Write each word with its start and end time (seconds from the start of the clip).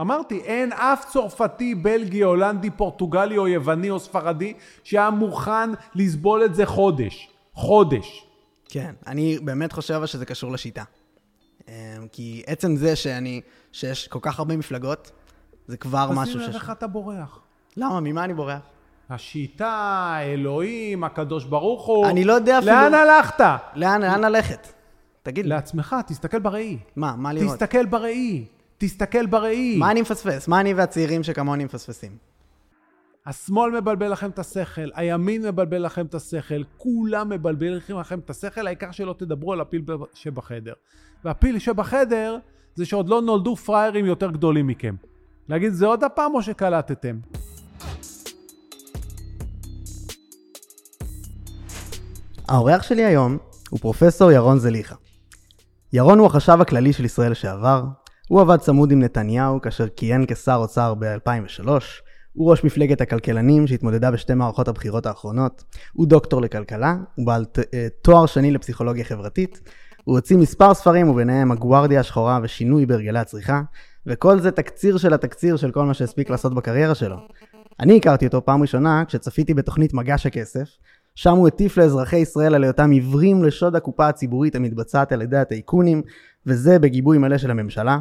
אמרתי, 0.00 0.40
אין 0.40 0.72
אף 0.72 1.04
צרפתי, 1.12 1.74
בלגי, 1.74 2.22
הולנדי, 2.22 2.70
פורטוגלי 2.70 3.38
או 3.38 3.48
יווני 3.48 3.90
או 3.90 4.00
ספרדי 4.00 4.54
שהיה 4.84 5.10
מוכן 5.10 5.70
לסבול 5.94 6.44
את 6.44 6.54
זה 6.54 6.66
חודש. 6.66 7.28
חודש. 7.52 8.26
כן, 8.68 8.94
אני 9.06 9.38
באמת 9.38 9.72
חושב 9.72 10.06
שזה 10.06 10.26
קשור 10.26 10.52
לשיטה. 10.52 10.84
אמ, 11.68 11.72
כי 12.12 12.42
עצם 12.46 12.76
זה 12.76 12.96
שאני, 12.96 13.40
שיש 13.72 14.08
כל 14.08 14.18
כך 14.22 14.38
הרבה 14.38 14.56
מפלגות, 14.56 15.10
זה 15.66 15.76
כבר 15.76 16.10
משהו 16.10 16.40
ש... 16.40 16.42
אז 16.42 16.48
לב 16.48 16.54
איך 16.54 16.70
אתה 16.70 16.86
בורח. 16.86 17.40
למה? 17.76 18.00
ממה 18.00 18.24
אני 18.24 18.34
בורח? 18.34 18.60
השיטה, 19.10 20.16
אלוהים, 20.22 21.04
הקדוש 21.04 21.44
ברוך 21.44 21.86
הוא. 21.86 22.06
אני 22.06 22.24
לא 22.24 22.32
יודע 22.32 22.58
אפילו... 22.58 22.72
לאן 22.72 22.94
הלכת? 22.94 23.44
לאן, 23.74 24.02
לאן 24.02 24.20
ללכת? 24.20 24.68
תגיד 25.22 25.44
לי. 25.44 25.48
לעצמך, 25.48 25.96
תסתכל 26.06 26.38
בראי. 26.38 26.78
מה? 26.96 27.14
מה 27.16 27.32
לראות? 27.32 27.52
תסתכל 27.52 27.86
בראי. 27.86 28.44
תסתכל 28.78 29.26
בראי. 29.26 29.76
מה 29.78 29.90
אני 29.90 30.02
מפספס? 30.02 30.48
מה 30.48 30.60
אני 30.60 30.74
והצעירים 30.74 31.22
שכמוני 31.22 31.64
מפספסים? 31.64 32.16
השמאל 33.26 33.80
מבלבל 33.80 34.12
לכם 34.12 34.30
את 34.30 34.38
השכל, 34.38 34.88
הימין 34.94 35.46
מבלבל 35.46 35.78
לכם 35.78 36.06
את 36.06 36.14
השכל, 36.14 36.62
כולם 36.76 37.28
מבלבלים 37.28 37.72
לכם 38.00 38.18
את 38.18 38.30
השכל, 38.30 38.66
העיקר 38.66 38.90
שלא 38.90 39.14
תדברו 39.18 39.52
על 39.52 39.60
הפיל 39.60 39.82
שבחדר. 40.14 40.72
והפיל 41.24 41.58
שבחדר 41.58 42.38
זה 42.74 42.86
שעוד 42.86 43.08
לא 43.08 43.22
נולדו 43.22 43.56
פראיירים 43.56 44.06
יותר 44.06 44.30
גדולים 44.30 44.66
מכם. 44.66 44.94
להגיד 45.48 45.72
זה 45.72 45.86
עוד 45.86 46.04
הפעם 46.04 46.34
או 46.34 46.42
שקלטתם? 46.42 47.18
האורח 52.48 52.82
שלי 52.82 53.04
היום 53.04 53.38
הוא 53.70 53.80
פרופסור 53.80 54.32
ירון 54.32 54.58
זליכה. 54.58 54.94
ירון 55.92 56.18
הוא 56.18 56.26
החשב 56.26 56.58
הכללי 56.60 56.92
של 56.92 57.04
ישראל 57.04 57.30
לשעבר, 57.30 57.84
הוא 58.28 58.40
עבד 58.40 58.56
צמוד 58.56 58.92
עם 58.92 59.02
נתניהו 59.02 59.60
כאשר 59.60 59.88
כיהן 59.88 60.24
כשר 60.28 60.54
אוצר 60.54 60.94
ב-2003, 60.94 61.68
הוא 62.32 62.50
ראש 62.50 62.64
מפלגת 62.64 63.00
הכלכלנים 63.00 63.66
שהתמודדה 63.66 64.10
בשתי 64.10 64.34
מערכות 64.34 64.68
הבחירות 64.68 65.06
האחרונות, 65.06 65.64
הוא 65.92 66.06
דוקטור 66.06 66.42
לכלכלה, 66.42 66.96
הוא 67.14 67.26
בעל 67.26 67.44
אה, 67.74 67.88
תואר 68.02 68.26
שני 68.26 68.50
לפסיכולוגיה 68.50 69.04
חברתית, 69.04 69.60
הוא 70.04 70.16
הוציא 70.16 70.36
מספר 70.36 70.74
ספרים 70.74 71.08
וביניהם 71.08 71.52
הגוארדיה 71.52 72.00
השחורה 72.00 72.40
ושינוי 72.42 72.86
בהרגלי 72.86 73.18
הצריכה, 73.18 73.62
וכל 74.06 74.40
זה 74.40 74.50
תקציר 74.50 74.98
של 74.98 75.14
התקציר 75.14 75.56
של 75.56 75.70
כל 75.70 75.84
מה 75.84 75.94
שהספיק 75.94 76.30
לעשות 76.30 76.54
בקריירה 76.54 76.94
שלו. 76.94 77.16
אני 77.80 77.96
הכרתי 77.96 78.26
אותו 78.26 78.44
פעם 78.44 78.62
ראשונה 78.62 79.04
כשצפיתי 79.06 79.54
בתוכנית 79.54 79.94
מגש 79.94 80.26
הכסף, 80.26 80.68
שם 81.14 81.32
הוא 81.32 81.48
הטיף 81.48 81.76
לאזרחי 81.76 82.16
ישראל 82.16 82.54
על 82.54 82.64
היותם 82.64 82.90
עיוורים 82.90 83.44
לשוד 83.44 83.76
הקופה 83.76 84.08
הציבורית 84.08 84.54
המתבצעת 84.54 85.12
על 85.12 85.22
ידי 85.22 85.36
הטייקונים, 85.36 86.02
וזה 86.46 86.78
בגיבוי 86.78 87.18
מלא 87.18 87.38
של 87.38 87.50
הממשלה. 87.50 87.98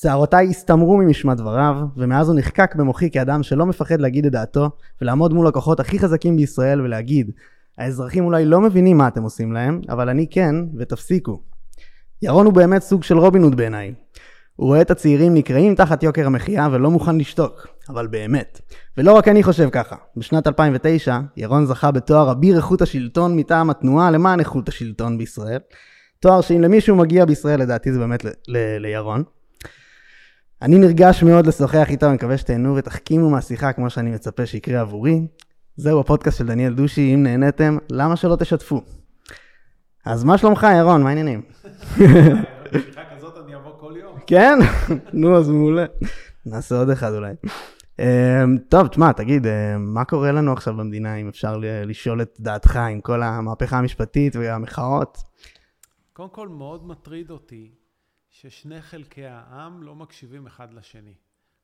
שערותיי 0.00 0.46
הסתמרו 0.50 0.96
ממשמע 0.96 1.34
דבריו, 1.34 1.76
ומאז 1.96 2.28
הוא 2.28 2.38
נחקק 2.38 2.74
במוחי 2.74 3.10
כאדם 3.10 3.42
שלא 3.42 3.66
מפחד 3.66 4.00
להגיד 4.00 4.26
את 4.26 4.32
דעתו, 4.32 4.70
ולעמוד 5.02 5.32
מול 5.32 5.46
הכוחות 5.46 5.80
הכי 5.80 5.98
חזקים 5.98 6.36
בישראל 6.36 6.80
ולהגיד, 6.80 7.30
האזרחים 7.78 8.24
אולי 8.24 8.44
לא 8.44 8.60
מבינים 8.60 8.98
מה 8.98 9.08
אתם 9.08 9.22
עושים 9.22 9.52
להם, 9.52 9.80
אבל 9.88 10.08
אני 10.08 10.26
כן, 10.30 10.54
ותפסיקו. 10.78 11.40
ירון 12.22 12.46
הוא 12.46 12.54
באמת 12.54 12.82
סוג 12.82 13.02
של 13.02 13.18
רובין 13.18 13.42
הוד 13.42 13.56
בעיניי. 13.56 13.94
הוא 14.56 14.66
רואה 14.66 14.80
את 14.80 14.90
הצעירים 14.90 15.34
נקרעים 15.34 15.74
תחת 15.74 16.02
יוקר 16.02 16.26
המחיה 16.26 16.68
ולא 16.72 16.90
מוכן 16.90 17.18
לשתוק, 17.18 17.66
אבל 17.88 18.06
באמת. 18.06 18.60
ולא 18.96 19.12
רק 19.12 19.28
אני 19.28 19.42
חושב 19.42 19.68
ככה. 19.72 19.96
בשנת 20.16 20.46
2009, 20.46 21.18
ירון 21.36 21.66
זכה 21.66 21.90
בתואר 21.90 22.30
אביר 22.30 22.56
איכות 22.56 22.82
השלטון 22.82 23.36
מטעם 23.36 23.70
התנועה 23.70 24.10
למען 24.10 24.40
איכות 24.40 24.68
השלטון 24.68 25.18
בישראל. 25.18 25.58
תואר 26.20 26.40
שאם 26.40 26.60
למישהו 26.60 26.96
מגיע 26.96 27.24
בישראל, 27.24 27.60
לדעתי 27.60 27.92
זה 27.92 27.98
באמת 27.98 28.26
לירון. 28.78 29.22
אני 30.62 30.78
נרגש 30.78 31.22
מאוד 31.22 31.46
לשוחח 31.46 31.86
איתו, 31.90 32.06
אני 32.06 32.14
מקווה 32.14 32.38
שתהנו 32.38 32.76
ותחכימו 32.76 33.30
מהשיחה 33.30 33.72
כמו 33.72 33.90
שאני 33.90 34.10
מצפה 34.10 34.46
שיקרה 34.46 34.80
עבורי. 34.80 35.20
זהו 35.76 36.00
הפודקאסט 36.00 36.38
של 36.38 36.46
דניאל 36.46 36.74
דושי, 36.74 37.14
אם 37.14 37.22
נהניתם, 37.22 37.76
למה 37.90 38.16
שלא 38.16 38.36
תשתפו? 38.36 38.82
אז 40.04 40.24
מה 40.24 40.38
שלומך, 40.38 40.66
ירון? 40.78 41.02
מה 41.02 41.08
העניינים? 41.08 41.42
בשיחה 42.72 43.02
כזאת 43.16 43.34
אני 43.44 43.56
אבוא 43.56 43.72
כל 43.80 43.94
יום. 43.96 44.18
כן? 44.26 44.58
נו, 45.12 45.36
אז 45.36 45.48
מעולה. 45.48 45.84
נעשה 46.46 46.78
עוד 46.78 46.90
אחד 46.90 47.12
אולי. 47.12 47.34
אמ, 47.98 48.58
טוב, 48.68 48.86
תשמע, 48.86 49.12
תגיד, 49.12 49.46
אמ, 49.46 49.94
מה 49.94 50.04
קורה 50.04 50.32
לנו 50.32 50.52
עכשיו 50.52 50.74
במדינה, 50.76 51.14
אם 51.14 51.28
אפשר 51.28 51.56
לשאול 51.86 52.22
את 52.22 52.36
דעתך 52.40 52.76
עם 52.76 53.00
כל 53.00 53.22
המהפכה 53.22 53.78
המשפטית 53.78 54.36
והמחאות? 54.36 55.18
קודם 56.12 56.28
כל, 56.28 56.48
מאוד 56.48 56.86
מטריד 56.86 57.30
אותי 57.30 57.70
ששני 58.34 58.82
חלקי 58.82 59.26
העם 59.26 59.82
לא 59.82 59.94
מקשיבים 59.94 60.46
אחד 60.46 60.72
לשני. 60.72 61.14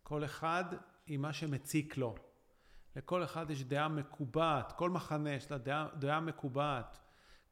כל 0.02 0.24
אחד 0.24 0.64
עם 1.06 1.22
מה 1.22 1.32
שמציק 1.32 1.96
לו. 1.96 2.14
לכל 2.96 3.24
אחד 3.24 3.50
יש 3.50 3.64
דעה 3.64 3.88
מקובעת, 3.88 4.72
כל 4.72 4.90
מחנה 4.90 5.30
יש 5.30 5.50
לה 5.50 5.58
דעה, 5.58 5.88
דעה 5.98 6.20
מקובעת. 6.20 6.98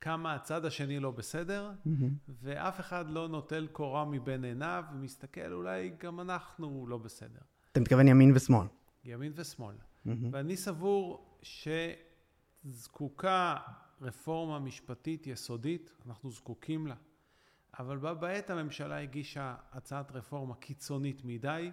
כמה 0.00 0.34
הצד 0.34 0.64
השני 0.64 1.00
לא 1.00 1.10
בסדר, 1.10 1.70
mm-hmm. 1.70 1.90
ואף 2.28 2.80
אחד 2.80 3.10
לא 3.10 3.28
נוטל 3.28 3.66
קורה 3.72 4.04
מבין 4.04 4.44
עיניו 4.44 4.84
ומסתכל, 4.92 5.52
אולי 5.52 5.92
גם 6.00 6.20
אנחנו 6.20 6.86
לא 6.86 6.98
בסדר. 6.98 7.40
אתה 7.72 7.80
מתכוון 7.80 8.08
ימין 8.08 8.32
ושמאל. 8.36 8.66
ימין 9.04 9.32
ושמאל. 9.36 9.74
Mm-hmm. 9.74 10.10
ואני 10.32 10.56
סבור 10.56 11.38
שזקוקה 12.64 13.56
רפורמה 14.00 14.58
משפטית 14.58 15.26
יסודית, 15.26 15.92
אנחנו 16.06 16.30
זקוקים 16.30 16.86
לה. 16.86 16.94
אבל 17.78 17.98
בה 17.98 18.14
בעת 18.14 18.50
הממשלה 18.50 19.00
הגישה 19.00 19.54
הצעת 19.72 20.12
רפורמה 20.12 20.54
קיצונית 20.54 21.24
מדי, 21.24 21.70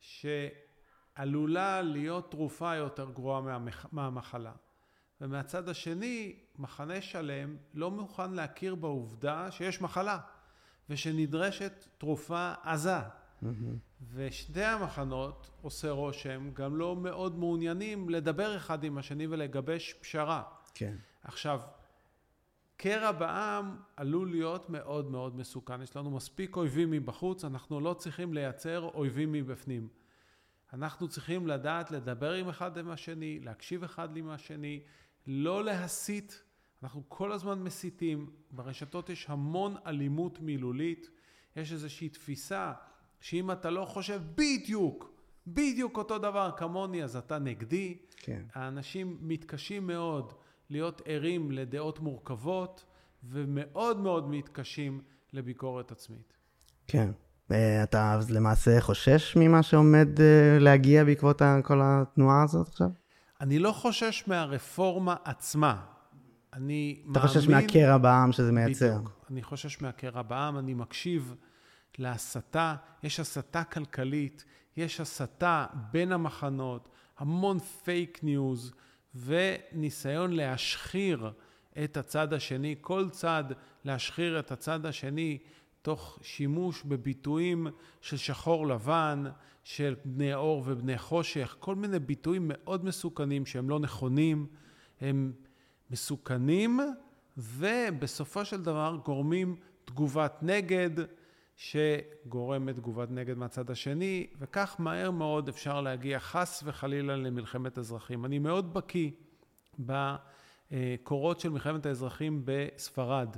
שעלולה 0.00 1.82
להיות 1.82 2.30
תרופה 2.30 2.74
יותר 2.74 3.10
גרועה 3.10 3.40
מהמח... 3.40 3.86
מהמחלה. 3.92 4.52
ומהצד 5.20 5.68
השני, 5.68 6.36
מחנה 6.58 7.02
שלם 7.02 7.56
לא 7.74 7.90
מוכן 7.90 8.32
להכיר 8.32 8.74
בעובדה 8.74 9.50
שיש 9.50 9.80
מחלה, 9.80 10.18
ושנדרשת 10.90 11.88
תרופה 11.98 12.52
עזה. 12.62 12.98
Mm-hmm. 12.98 13.46
ושתי 14.12 14.64
המחנות, 14.64 15.50
עושה 15.62 15.90
רושם, 15.90 16.50
גם 16.52 16.76
לא 16.76 16.96
מאוד 16.96 17.38
מעוניינים 17.38 18.08
לדבר 18.08 18.56
אחד 18.56 18.84
עם 18.84 18.98
השני 18.98 19.26
ולגבש 19.26 19.92
פשרה. 19.92 20.42
כן. 20.74 20.96
עכשיו, 21.22 21.60
קרע 22.84 23.12
בעם 23.12 23.76
עלול 23.96 24.30
להיות 24.30 24.70
מאוד 24.70 25.10
מאוד 25.10 25.36
מסוכן. 25.36 25.82
יש 25.82 25.96
לנו 25.96 26.10
מספיק 26.10 26.56
אויבים 26.56 26.90
מבחוץ, 26.90 27.44
אנחנו 27.44 27.80
לא 27.80 27.94
צריכים 27.94 28.34
לייצר 28.34 28.90
אויבים 28.94 29.32
מבפנים. 29.32 29.88
אנחנו 30.72 31.08
צריכים 31.08 31.46
לדעת 31.46 31.90
לדבר 31.90 32.32
עם 32.32 32.48
אחד 32.48 32.78
עם 32.78 32.90
השני, 32.90 33.40
להקשיב 33.40 33.84
אחד 33.84 34.16
עם 34.16 34.28
השני, 34.28 34.80
לא 35.26 35.64
להסית. 35.64 36.42
אנחנו 36.82 37.02
כל 37.08 37.32
הזמן 37.32 37.62
מסיתים. 37.62 38.30
ברשתות 38.50 39.10
יש 39.10 39.26
המון 39.28 39.76
אלימות 39.86 40.40
מילולית. 40.40 41.10
יש 41.56 41.72
איזושהי 41.72 42.08
תפיסה 42.08 42.72
שאם 43.20 43.50
אתה 43.50 43.70
לא 43.70 43.84
חושב 43.84 44.22
בדיוק, 44.34 45.12
בדיוק 45.46 45.96
אותו 45.96 46.18
דבר 46.18 46.50
כמוני, 46.56 47.04
אז 47.04 47.16
אתה 47.16 47.38
נגדי. 47.38 47.98
כן. 48.16 48.42
האנשים 48.52 49.18
מתקשים 49.20 49.86
מאוד 49.86 50.32
להיות 50.74 51.02
ערים 51.04 51.50
לדעות 51.50 52.00
מורכבות, 52.00 52.84
ומאוד 53.24 54.00
מאוד 54.00 54.30
מתקשים 54.30 55.00
לביקורת 55.32 55.92
עצמית. 55.92 56.36
כן. 56.86 57.10
אה, 57.52 57.82
אתה 57.82 58.18
למעשה 58.30 58.80
חושש 58.80 59.36
ממה 59.36 59.62
שעומד 59.62 60.20
אה, 60.20 60.58
להגיע 60.60 61.04
בעקבות 61.04 61.42
כל 61.62 61.80
התנועה 61.82 62.42
הזאת 62.42 62.68
עכשיו? 62.68 62.88
אני 63.40 63.58
לא 63.58 63.72
חושש 63.72 64.24
מהרפורמה 64.26 65.14
עצמה. 65.24 65.80
אני 66.52 66.96
אתה 66.98 67.06
מאמין... 67.06 67.12
אתה 67.12 67.20
חושש 67.20 67.48
מהקרע 67.48 67.98
בעם 67.98 68.32
שזה 68.32 68.52
מייצר. 68.52 68.98
בדיוק. 68.98 69.26
אני 69.30 69.42
חושש 69.42 69.82
מהקרע 69.82 70.22
בעם, 70.22 70.58
אני 70.58 70.74
מקשיב 70.74 71.34
להסתה. 71.98 72.74
יש 73.02 73.20
הסתה 73.20 73.64
כלכלית, 73.64 74.44
יש 74.76 75.00
הסתה 75.00 75.66
בין 75.92 76.12
המחנות, 76.12 76.88
המון 77.18 77.58
פייק 77.58 78.20
ניוז. 78.22 78.72
וניסיון 79.14 80.32
להשחיר 80.32 81.30
את 81.84 81.96
הצד 81.96 82.32
השני, 82.32 82.74
כל 82.80 83.08
צד 83.10 83.44
להשחיר 83.84 84.38
את 84.38 84.52
הצד 84.52 84.86
השני 84.86 85.38
תוך 85.82 86.18
שימוש 86.22 86.82
בביטויים 86.82 87.66
של 88.00 88.16
שחור 88.16 88.66
לבן, 88.66 89.24
של 89.64 89.94
בני 90.04 90.34
אור 90.34 90.62
ובני 90.66 90.98
חושך, 90.98 91.56
כל 91.58 91.74
מיני 91.74 91.98
ביטויים 91.98 92.42
מאוד 92.48 92.84
מסוכנים 92.84 93.46
שהם 93.46 93.70
לא 93.70 93.80
נכונים, 93.80 94.46
הם 95.00 95.32
מסוכנים 95.90 96.80
ובסופו 97.36 98.44
של 98.44 98.62
דבר 98.62 98.98
גורמים 99.04 99.56
תגובת 99.84 100.38
נגד 100.42 100.90
שגורמת 101.56 102.76
תגובת 102.76 103.10
נגד 103.10 103.38
מהצד 103.38 103.70
השני, 103.70 104.26
וכך 104.38 104.76
מהר 104.78 105.10
מאוד 105.10 105.48
אפשר 105.48 105.80
להגיע 105.80 106.20
חס 106.20 106.62
וחלילה 106.66 107.16
למלחמת 107.16 107.78
אזרחים. 107.78 108.24
אני 108.24 108.38
מאוד 108.38 108.74
בקיא 108.74 109.10
בקורות 109.78 111.40
של 111.40 111.48
מלחמת 111.48 111.86
האזרחים 111.86 112.42
בספרד, 112.44 113.36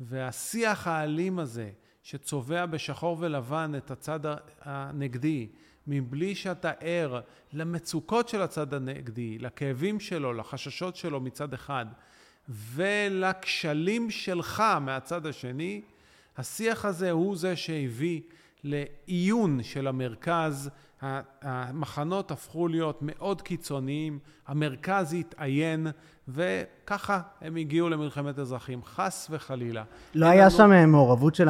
והשיח 0.00 0.86
האלים 0.86 1.38
הזה 1.38 1.70
שצובע 2.02 2.66
בשחור 2.66 3.16
ולבן 3.20 3.72
את 3.76 3.90
הצד 3.90 4.20
הנגדי, 4.60 5.48
מבלי 5.86 6.34
שאתה 6.34 6.70
ער 6.80 7.20
למצוקות 7.52 8.28
של 8.28 8.42
הצד 8.42 8.74
הנגדי, 8.74 9.38
לכאבים 9.38 10.00
שלו, 10.00 10.32
לחששות 10.32 10.96
שלו 10.96 11.20
מצד 11.20 11.54
אחד, 11.54 11.86
ולכשלים 12.48 14.10
שלך 14.10 14.62
מהצד 14.80 15.26
השני, 15.26 15.82
השיח 16.38 16.84
הזה 16.84 17.10
הוא 17.10 17.36
זה 17.36 17.56
שהביא 17.56 18.20
לעיון 18.64 19.62
של 19.62 19.86
המרכז, 19.86 20.70
המחנות 21.42 22.30
הפכו 22.30 22.68
להיות 22.68 22.98
מאוד 23.02 23.42
קיצוניים, 23.42 24.18
המרכז 24.46 25.14
התעיין, 25.14 25.86
וככה 26.28 27.20
הם 27.40 27.56
הגיעו 27.56 27.88
למלחמת 27.88 28.38
אזרחים, 28.38 28.84
חס 28.84 29.28
וחלילה. 29.30 29.84
לא 30.14 30.26
היה 30.26 30.46
לנו... 30.46 30.50
שם 30.50 30.88
מעורבות 30.88 31.34
של 31.34 31.48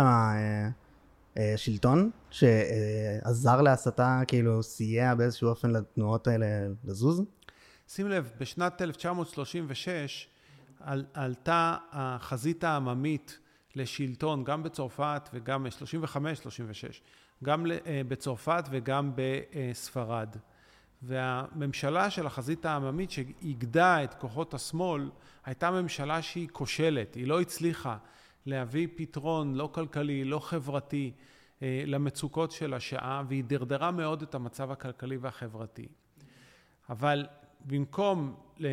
השלטון, 1.37 2.11
שעזר 2.31 3.63
להסתה, 3.63 4.23
כאילו 4.27 4.63
סייע 4.63 5.15
באיזשהו 5.15 5.49
אופן 5.49 5.71
לתנועות 5.71 6.27
האלה 6.27 6.47
לזוז? 6.85 7.23
שים 7.89 8.09
לב, 8.09 8.31
בשנת 8.41 8.83
1936 8.83 10.29
על, 10.81 11.05
עלתה 11.15 11.77
החזית 11.93 12.65
העממית 12.65 13.39
לשלטון, 13.77 14.45
גם 14.45 14.63
בצרפת 14.63 15.29
וגם 15.33 15.67
35-36, 15.67 15.71
גם 17.45 17.67
אה, 17.71 18.01
בצרפת 18.09 18.65
וגם 18.71 19.13
בספרד. 19.15 20.37
והממשלה 21.03 22.11
של 22.11 22.27
החזית 22.27 22.65
העממית 22.65 23.11
שאיגדה 23.11 24.05
את 24.05 24.15
כוחות 24.15 24.55
השמאל 24.55 25.11
הייתה 25.45 25.71
ממשלה 25.71 26.23
שהיא 26.23 26.49
כושלת, 26.49 27.15
היא 27.15 27.27
לא 27.27 27.41
הצליחה 27.41 27.97
להביא 28.47 28.89
פתרון 28.97 29.55
לא 29.55 29.71
כלכלי, 29.73 30.25
לא 30.25 30.39
חברתי 30.39 31.13
אה, 31.63 31.83
למצוקות 31.87 32.53
של 32.53 32.75
השעה 32.75 33.23
והיא 33.29 33.45
דרדרה 33.45 33.91
מאוד 33.91 34.23
את 34.23 34.35
המצב 34.35 34.71
הכלכלי 34.71 35.17
והחברתי. 35.17 35.89
אבל 36.91 37.27
במקום 37.65 38.35
אה, 38.65 38.69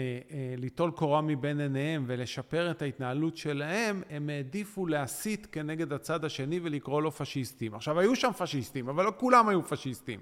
ליטול 0.58 0.92
קורה 0.92 1.22
מבין 1.22 1.60
עיניהם 1.62 2.04
ולשפר 2.08 2.72
את 2.72 2.82
ההתנהלות 2.82 3.38
שלהם, 3.38 4.02
הם 4.10 4.30
העדיפו 4.30 4.88
להסית 4.88 5.48
כנגד 5.52 5.94
הצד 5.94 6.26
השני 6.26 6.60
ולקרוא 6.64 7.02
לו 7.02 7.12
פשיסטים. 7.12 7.76
עכשיו, 7.76 8.00
היו 8.00 8.16
שם 8.16 8.32
פשיסטים, 8.38 8.90
אבל 8.90 9.06
לא 9.06 9.14
כולם 9.18 9.50
היו 9.50 9.64
פשיסטים. 9.64 10.20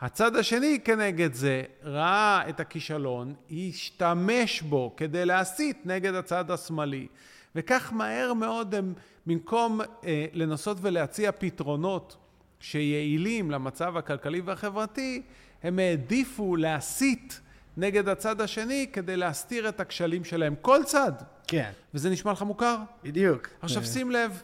הצד 0.00 0.36
השני 0.36 0.78
כנגד 0.84 1.32
זה 1.32 1.62
ראה 1.82 2.48
את 2.48 2.60
הכישלון, 2.60 3.34
השתמש 3.50 4.62
בו 4.62 4.94
כדי 4.96 5.24
להסית 5.24 5.86
נגד 5.86 6.14
הצד 6.14 6.50
השמאלי. 6.50 7.06
וכך 7.54 7.92
מהר 7.92 8.32
מאוד 8.34 8.74
הם, 8.74 8.94
במקום 9.26 9.80
אה, 9.80 10.26
לנסות 10.32 10.76
ולהציע 10.80 11.32
פתרונות 11.32 12.16
שיעילים 12.60 13.50
למצב 13.50 13.96
הכלכלי 13.96 14.40
והחברתי, 14.40 15.22
הם 15.62 15.78
העדיפו 15.78 16.56
להסית 16.56 17.40
נגד 17.78 18.08
הצד 18.08 18.40
השני 18.40 18.86
כדי 18.92 19.16
להסתיר 19.16 19.68
את 19.68 19.80
הכשלים 19.80 20.24
שלהם. 20.24 20.54
כל 20.62 20.80
צד. 20.84 21.12
כן. 21.46 21.70
וזה 21.94 22.10
נשמע 22.10 22.32
לך 22.32 22.42
מוכר? 22.42 22.76
בדיוק. 23.04 23.48
עכשיו 23.62 23.84
שים 23.84 24.10
לב, 24.10 24.42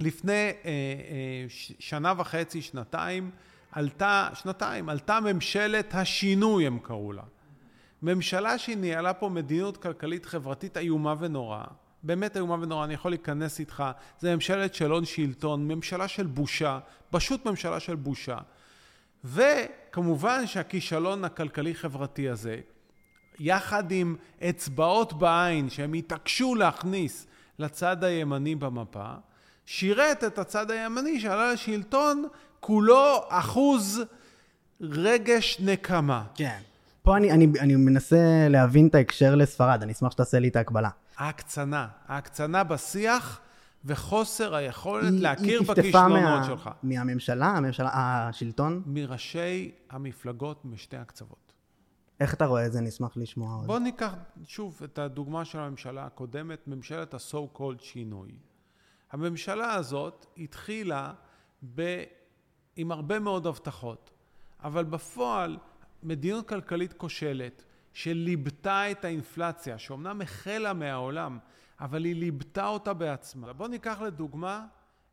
לפני 0.00 0.32
אה, 0.32 0.50
אה, 0.64 1.44
שנה 1.78 2.12
וחצי, 2.16 2.62
שנתיים, 2.62 3.30
עלתה, 3.72 4.28
שנתיים, 4.34 4.88
עלתה 4.88 5.20
ממשלת 5.20 5.94
השינוי, 5.94 6.66
הם 6.66 6.78
קראו 6.78 7.12
לה. 7.12 7.22
ממשלה 8.02 8.58
שניהלה 8.58 9.14
פה 9.14 9.28
מדיניות 9.28 9.76
כלכלית 9.76 10.26
חברתית 10.26 10.76
איומה 10.76 11.14
ונוראה. 11.18 11.64
באמת 12.02 12.36
איומה 12.36 12.54
ונוראה, 12.54 12.84
אני 12.84 12.94
יכול 12.94 13.10
להיכנס 13.10 13.60
איתך. 13.60 13.84
זה 14.20 14.34
ממשלת 14.34 14.74
של 14.74 14.90
הון 14.90 15.04
שלטון, 15.04 15.68
ממשלה 15.68 16.08
של 16.08 16.26
בושה, 16.26 16.78
פשוט 17.10 17.46
ממשלה 17.46 17.80
של 17.80 17.94
בושה. 17.94 18.38
וכמובן 19.24 20.46
שהכישלון 20.46 21.24
הכלכלי-חברתי 21.24 22.28
הזה, 22.28 22.56
יחד 23.40 23.90
עם 23.90 24.16
אצבעות 24.48 25.12
בעין 25.12 25.70
שהם 25.70 25.94
התעקשו 25.94 26.54
להכניס 26.54 27.26
לצד 27.58 28.04
הימני 28.04 28.54
במפה, 28.54 29.12
שירת 29.66 30.24
את 30.24 30.38
הצד 30.38 30.70
הימני 30.70 31.20
שעלה 31.20 31.52
לשלטון 31.52 32.28
כולו 32.60 33.20
אחוז 33.28 34.02
רגש 34.80 35.60
נקמה. 35.60 36.24
כן. 36.34 36.58
פה 37.02 37.16
אני, 37.16 37.32
אני, 37.32 37.46
אני 37.60 37.76
מנסה 37.76 38.46
להבין 38.50 38.86
את 38.86 38.94
ההקשר 38.94 39.34
לספרד, 39.34 39.82
אני 39.82 39.92
אשמח 39.92 40.12
שתעשה 40.12 40.38
לי 40.38 40.48
את 40.48 40.56
ההקבלה. 40.56 40.88
ההקצנה, 41.16 41.86
ההקצנה 42.08 42.64
בשיח 42.64 43.40
וחוסר 43.84 44.54
היכולת 44.54 45.12
היא, 45.12 45.22
להכיר 45.22 45.60
היא 45.60 45.68
בכישלונות 45.68 46.22
מה, 46.22 46.44
שלך. 46.46 46.70
מהממשלה, 46.82 47.46
הממשלה, 47.46 47.90
השלטון? 47.94 48.82
מראשי 48.86 49.72
המפלגות 49.90 50.64
משתי 50.64 50.96
הקצוות. 50.96 51.52
איך 52.20 52.34
אתה 52.34 52.46
רואה 52.46 52.66
את 52.66 52.72
זה? 52.72 52.78
אני 52.78 52.88
אשמח 52.88 53.16
לשמוע. 53.16 53.54
עוד. 53.54 53.66
בוא 53.66 53.78
ניקח 53.78 54.14
שוב 54.44 54.80
את 54.84 54.98
הדוגמה 54.98 55.44
של 55.44 55.58
הממשלה 55.58 56.06
הקודמת, 56.06 56.68
ממשלת 56.68 57.14
ה-so 57.14 57.58
called 57.58 57.82
שינוי. 57.82 58.32
הממשלה 59.12 59.74
הזאת 59.74 60.26
התחילה 60.38 61.12
ב... 61.74 62.02
עם 62.76 62.92
הרבה 62.92 63.18
מאוד 63.18 63.46
הבטחות, 63.46 64.10
אבל 64.64 64.84
בפועל 64.84 65.58
מדיניות 66.02 66.48
כלכלית 66.48 66.92
כושלת 66.92 67.64
שליבתה 67.92 68.90
את 68.90 69.04
האינפלציה, 69.04 69.78
שאומנם 69.78 70.20
החלה 70.20 70.72
מהעולם, 70.72 71.38
אבל 71.80 72.04
היא 72.04 72.14
ליבתה 72.14 72.68
אותה 72.68 72.94
בעצמה. 72.94 73.52
בואו 73.52 73.68
ניקח 73.68 74.00
לדוגמה 74.00 74.66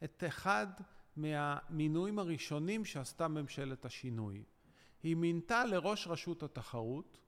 את 0.04 0.24
אחד 0.28 0.68
מהמינויים 1.16 2.20
הראשונים 2.20 2.86
שעשתה 2.86 3.28
ממשלת 3.28 3.86
השינוי. 3.86 4.44
היא 5.04 5.16
מינתה 5.16 5.66
לראש 5.66 6.08
רשות 6.08 6.44
התחרות 6.44 7.20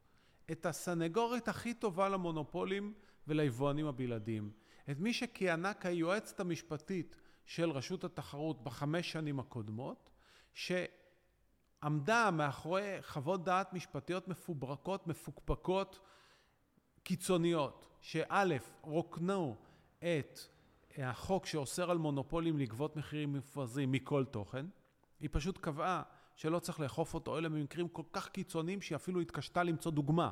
את 0.51 0.65
הסנגורית 0.65 1.47
הכי 1.47 1.73
טובה 1.73 2.09
למונופולים 2.09 2.93
וליבואנים 3.27 3.87
הבלעדיים. 3.87 4.51
את 4.91 4.99
מי 4.99 5.13
שכיהנה 5.13 5.73
כיועצת 5.73 6.39
המשפטית 6.39 7.17
של 7.45 7.71
רשות 7.71 8.03
התחרות 8.03 8.63
בחמש 8.63 9.11
שנים 9.11 9.39
הקודמות, 9.39 10.09
שעמדה 10.53 12.31
מאחורי 12.31 12.97
חוות 13.01 13.43
דעת 13.43 13.73
משפטיות 13.73 14.27
מפוברקות, 14.27 15.07
מפוקפקות, 15.07 15.99
קיצוניות, 17.03 17.96
שא', 18.07 18.57
רוקנו 18.81 19.55
את 19.99 20.39
החוק 20.97 21.45
שאוסר 21.45 21.91
על 21.91 21.97
מונופולים 21.97 22.57
לגבות 22.57 22.95
מחירים 22.95 23.33
מפרזים 23.33 23.91
מכל 23.91 24.25
תוכן, 24.25 24.65
היא 25.19 25.29
פשוט 25.31 25.57
קבעה 25.57 26.03
שלא 26.35 26.59
צריך 26.59 26.79
לאכוף 26.79 27.13
אותו, 27.13 27.37
אלה 27.37 27.49
במקרים 27.49 27.87
כל 27.87 28.01
כך 28.13 28.29
קיצוניים 28.29 28.81
שהיא 28.81 28.95
אפילו 28.95 29.21
התקשתה 29.21 29.63
למצוא 29.63 29.91
דוגמה. 29.91 30.31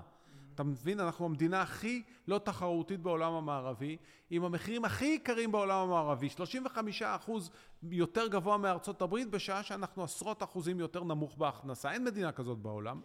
אתה 0.54 0.64
מבין? 0.64 1.00
אנחנו 1.00 1.26
המדינה 1.26 1.62
הכי 1.62 2.04
לא 2.28 2.38
תחרותית 2.38 3.00
בעולם 3.00 3.34
המערבי, 3.34 3.98
עם 4.30 4.44
המחירים 4.44 4.86
הכי 4.86 5.06
יקרים 5.06 5.52
בעולם 5.52 5.78
המערבי, 5.78 6.30
35 6.30 7.02
אחוז 7.02 7.50
יותר 7.84 8.28
גבוה 8.28 8.58
מארצות 8.58 9.02
הברית, 9.02 9.30
בשעה 9.30 9.64
שאנחנו 9.64 10.04
עשרות 10.04 10.44
אחוזים 10.44 10.80
יותר 10.80 11.04
נמוך 11.04 11.38
בהכנסה. 11.38 11.92
אין 11.92 12.04
מדינה 12.04 12.32
כזאת 12.32 12.58
בעולם. 12.58 13.02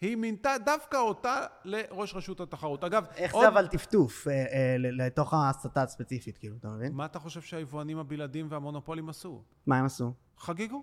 היא 0.00 0.16
מינתה 0.16 0.54
דווקא 0.64 0.96
אותה 0.96 1.46
לראש 1.64 2.14
רשות 2.14 2.40
התחרות. 2.40 2.84
אגב, 2.84 3.06
איך 3.16 3.34
עוד... 3.34 3.44
זה 3.44 3.48
אבל 3.48 3.66
טפטוף 3.66 4.28
אה, 4.28 4.32
אה, 4.32 4.74
לתוך 4.78 5.34
ההסתה 5.34 5.82
הספציפית, 5.82 6.38
כאילו, 6.38 6.56
אתה 6.56 6.68
מבין? 6.68 6.92
מה 6.92 7.04
אתה 7.04 7.18
חושב 7.18 7.40
שהיבואנים 7.40 7.98
הבלעדים 7.98 8.46
והמונופולים 8.50 9.08
עשו? 9.08 9.42
מה 9.66 9.78
הם 9.78 9.84
עשו? 9.84 10.12
חגגו. 10.38 10.82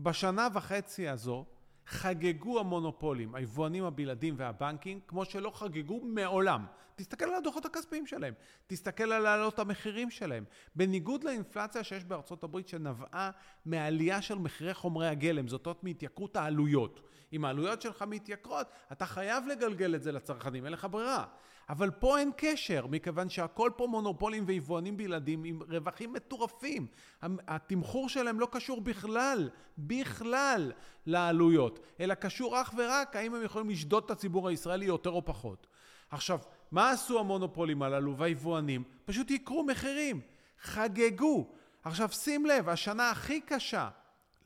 בשנה 0.00 0.48
וחצי 0.54 1.08
הזו, 1.08 1.44
חגגו 1.86 2.60
המונופולים, 2.60 3.34
היבואנים 3.34 3.84
הבלעדים 3.84 4.34
והבנקים, 4.38 5.00
כמו 5.06 5.24
שלא 5.24 5.50
חגגו 5.50 6.00
מעולם. 6.04 6.66
תסתכל 6.98 7.24
על 7.24 7.34
הדוחות 7.34 7.64
הכספיים 7.64 8.06
שלהם, 8.06 8.34
תסתכל 8.66 9.12
על 9.12 9.26
העלות 9.26 9.58
המחירים 9.58 10.10
שלהם. 10.10 10.44
בניגוד 10.74 11.24
לאינפלציה 11.24 11.84
שיש 11.84 12.04
בארצות 12.04 12.44
הברית 12.44 12.68
שנבעה 12.68 13.30
מעלייה 13.66 14.22
של 14.22 14.34
מחירי 14.34 14.74
חומרי 14.74 15.08
הגלם, 15.08 15.48
זאת 15.48 15.66
אומרת 15.66 15.84
מהתייקרות 15.84 16.36
העלויות. 16.36 17.00
אם 17.32 17.44
העלויות 17.44 17.82
שלך 17.82 18.04
מתייקרות, 18.08 18.66
אתה 18.92 19.06
חייב 19.06 19.46
לגלגל 19.46 19.94
את 19.94 20.02
זה 20.02 20.12
לצרכנים, 20.12 20.64
אין 20.64 20.72
לך 20.72 20.86
ברירה. 20.90 21.24
אבל 21.68 21.90
פה 21.90 22.18
אין 22.18 22.30
קשר, 22.36 22.86
מכיוון 22.86 23.28
שהכל 23.28 23.70
פה 23.76 23.86
מונופולים 23.86 24.44
ויבואנים 24.46 24.96
בלעדים 24.96 25.44
עם 25.44 25.62
רווחים 25.68 26.12
מטורפים. 26.12 26.86
התמחור 27.22 28.08
שלהם 28.08 28.40
לא 28.40 28.48
קשור 28.52 28.80
בכלל, 28.80 29.50
בכלל 29.78 30.72
לעלויות, 31.06 31.80
אלא 32.00 32.14
קשור 32.14 32.60
אך 32.60 32.74
ורק 32.76 33.16
האם 33.16 33.34
הם 33.34 33.42
יכולים 33.42 33.70
לשדוד 33.70 34.04
את 34.04 34.10
הציבור 34.10 34.48
הישראלי 34.48 34.84
יותר 34.84 35.10
או 35.10 35.24
פחות. 35.24 35.66
עכשיו, 36.10 36.38
מה 36.70 36.90
עשו 36.90 37.20
המונופולים 37.20 37.82
הללו 37.82 38.16
והיבואנים? 38.16 38.84
פשוט 39.04 39.30
יקרו 39.30 39.64
מחירים, 39.64 40.20
חגגו. 40.60 41.46
עכשיו 41.82 42.08
שים 42.12 42.46
לב, 42.46 42.68
השנה 42.68 43.10
הכי 43.10 43.40
קשה 43.40 43.88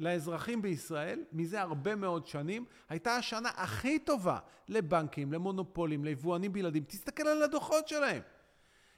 לאזרחים 0.00 0.62
בישראל, 0.62 1.24
מזה 1.32 1.60
הרבה 1.60 1.94
מאוד 1.94 2.26
שנים, 2.26 2.64
הייתה 2.88 3.16
השנה 3.16 3.48
הכי 3.56 3.98
טובה 3.98 4.38
לבנקים, 4.68 5.32
למונופולים, 5.32 6.04
ליבואנים 6.04 6.52
בלעדים. 6.52 6.84
תסתכל 6.84 7.28
על 7.28 7.42
הדוחות 7.42 7.88
שלהם. 7.88 8.22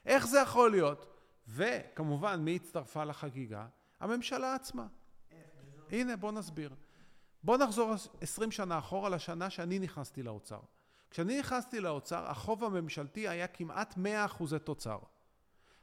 איך 0.05 0.27
זה 0.27 0.39
יכול 0.39 0.71
להיות? 0.71 1.19
וכמובן, 1.47 2.39
מי 2.39 2.55
הצטרפה 2.55 3.03
לחגיגה? 3.03 3.67
הממשלה 3.99 4.55
עצמה. 4.55 4.87
הנה, 5.91 6.15
בוא 6.15 6.31
נסביר. 6.31 6.73
בוא 7.43 7.57
נחזור 7.57 7.93
20 8.21 8.51
שנה 8.51 8.79
אחורה 8.79 9.09
לשנה 9.09 9.49
שאני 9.49 9.79
נכנסתי 9.79 10.23
לאוצר. 10.23 10.59
כשאני 11.15 11.39
נכנסתי 11.39 11.79
לאוצר, 11.79 12.25
החוב 12.25 12.63
הממשלתי 12.63 13.27
היה 13.27 13.47
כמעט 13.47 13.97
100 13.97 14.25
אחוזי 14.25 14.59
תוצר, 14.59 14.99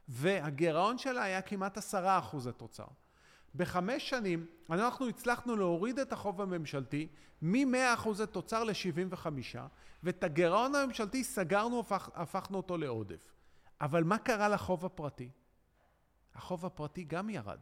והגירעון 0.09 0.99
שלה 0.99 1.23
היה 1.23 1.43
כמעט 1.43 1.79
10 1.79 2.19
אחוזי 2.19 2.53
תוצר. 2.53 2.85
בחמש 3.55 4.11
שנים 4.11 4.47
אנחנו 4.71 5.09
הצלחנו 5.09 5.57
להוריד 5.57 5.99
את 5.99 6.13
החוב 6.13 6.41
הממשלתי 6.41 7.09
מ-100 7.43 7.95
אחוזי 7.95 8.27
תוצר 8.27 8.65
ל-75, 8.65 9.27
ואת 10.03 10.25
הגירעון 10.25 10.75
הממשלתי 10.75 11.25
סגרנו, 11.25 11.81
הפכ, 11.81 12.11
הפכנו 12.15 12.57
אותו 12.57 12.79
לעודף. 12.79 13.33
אבל 13.81 14.05
מה 14.05 14.19
קרה 14.19 14.49
לחוב 14.49 14.85
הפרטי? 14.85 15.31
החוב 16.35 16.67
הפרטי 16.67 17.05
גם 17.05 17.31
ירד. 17.31 17.61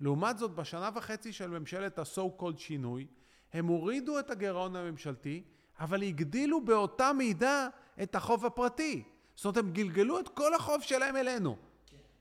לעומת 0.00 0.38
זאת, 0.38 0.50
בשנה 0.50 0.90
וחצי 0.94 1.32
של 1.32 1.50
ממשלת 1.50 1.98
ה-so 1.98 2.40
called 2.42 2.58
שינוי, 2.58 3.06
הם 3.52 3.66
הורידו 3.66 4.18
את 4.18 4.30
הגירעון 4.30 4.76
הממשלתי, 4.76 5.42
אבל 5.80 6.02
הגדילו 6.02 6.64
באותה 6.64 7.12
מידה 7.12 7.68
את 8.02 8.14
החוב 8.14 8.46
הפרטי. 8.46 9.02
זאת 9.34 9.44
אומרת, 9.44 9.56
הם 9.56 9.70
גלגלו 9.72 10.20
את 10.20 10.28
כל 10.28 10.54
החוב 10.54 10.82
שלהם 10.82 11.16
אלינו. 11.16 11.56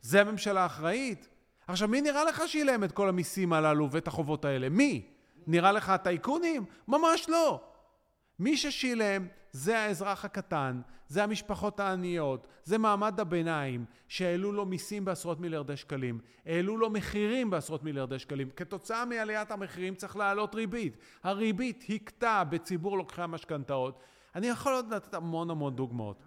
זה 0.02 0.22
הממשלה 0.22 0.64
האחראית? 0.64 1.30
עכשיו, 1.68 1.88
מי 1.88 2.02
נראה 2.02 2.24
לך 2.24 2.44
שילם 2.48 2.84
את 2.84 2.92
כל 2.92 3.10
המיסים 3.10 3.54
הללו 3.54 3.92
ואת 3.92 4.08
החובות 4.08 4.46
האלה? 4.46 4.70
מי? 4.70 5.06
נראה 5.48 5.72
לך 5.72 5.90
הטייקונים? 5.90 6.66
ממש 6.88 7.30
לא. 7.30 7.62
מי 8.40 8.58
ששילם 8.58 9.28
זה 9.52 9.80
האזרח 9.80 10.26
הקטן, 10.26 10.82
זה 11.08 11.24
המשפחות 11.24 11.80
העניות, 11.80 12.48
זה 12.64 12.78
מעמד 12.78 13.20
הביניים, 13.20 13.86
שהעלו 14.08 14.52
לו 14.52 14.66
מיסים 14.66 15.06
בעשרות 15.06 15.40
מיליארדי 15.40 15.78
שקלים, 15.78 16.20
העלו 16.46 16.78
לו 16.78 16.90
מחירים 16.90 17.50
בעשרות 17.50 17.84
מיליארדי 17.84 18.20
שקלים. 18.20 18.50
כתוצאה 18.50 19.06
מעליית 19.06 19.52
המחירים 19.52 19.96
צריך 19.96 20.16
להעלות 20.16 20.56
ריבית. 20.56 20.98
הריבית 21.24 21.84
הכתה 21.90 22.44
בציבור 22.44 22.98
לוקחי 22.98 23.22
המשכנתאות. 23.22 24.00
אני 24.36 24.48
יכול 24.48 24.74
עוד 24.74 24.94
לתת 24.94 25.14
המון 25.14 25.50
המון 25.50 25.76
דוגמאות. 25.76 26.24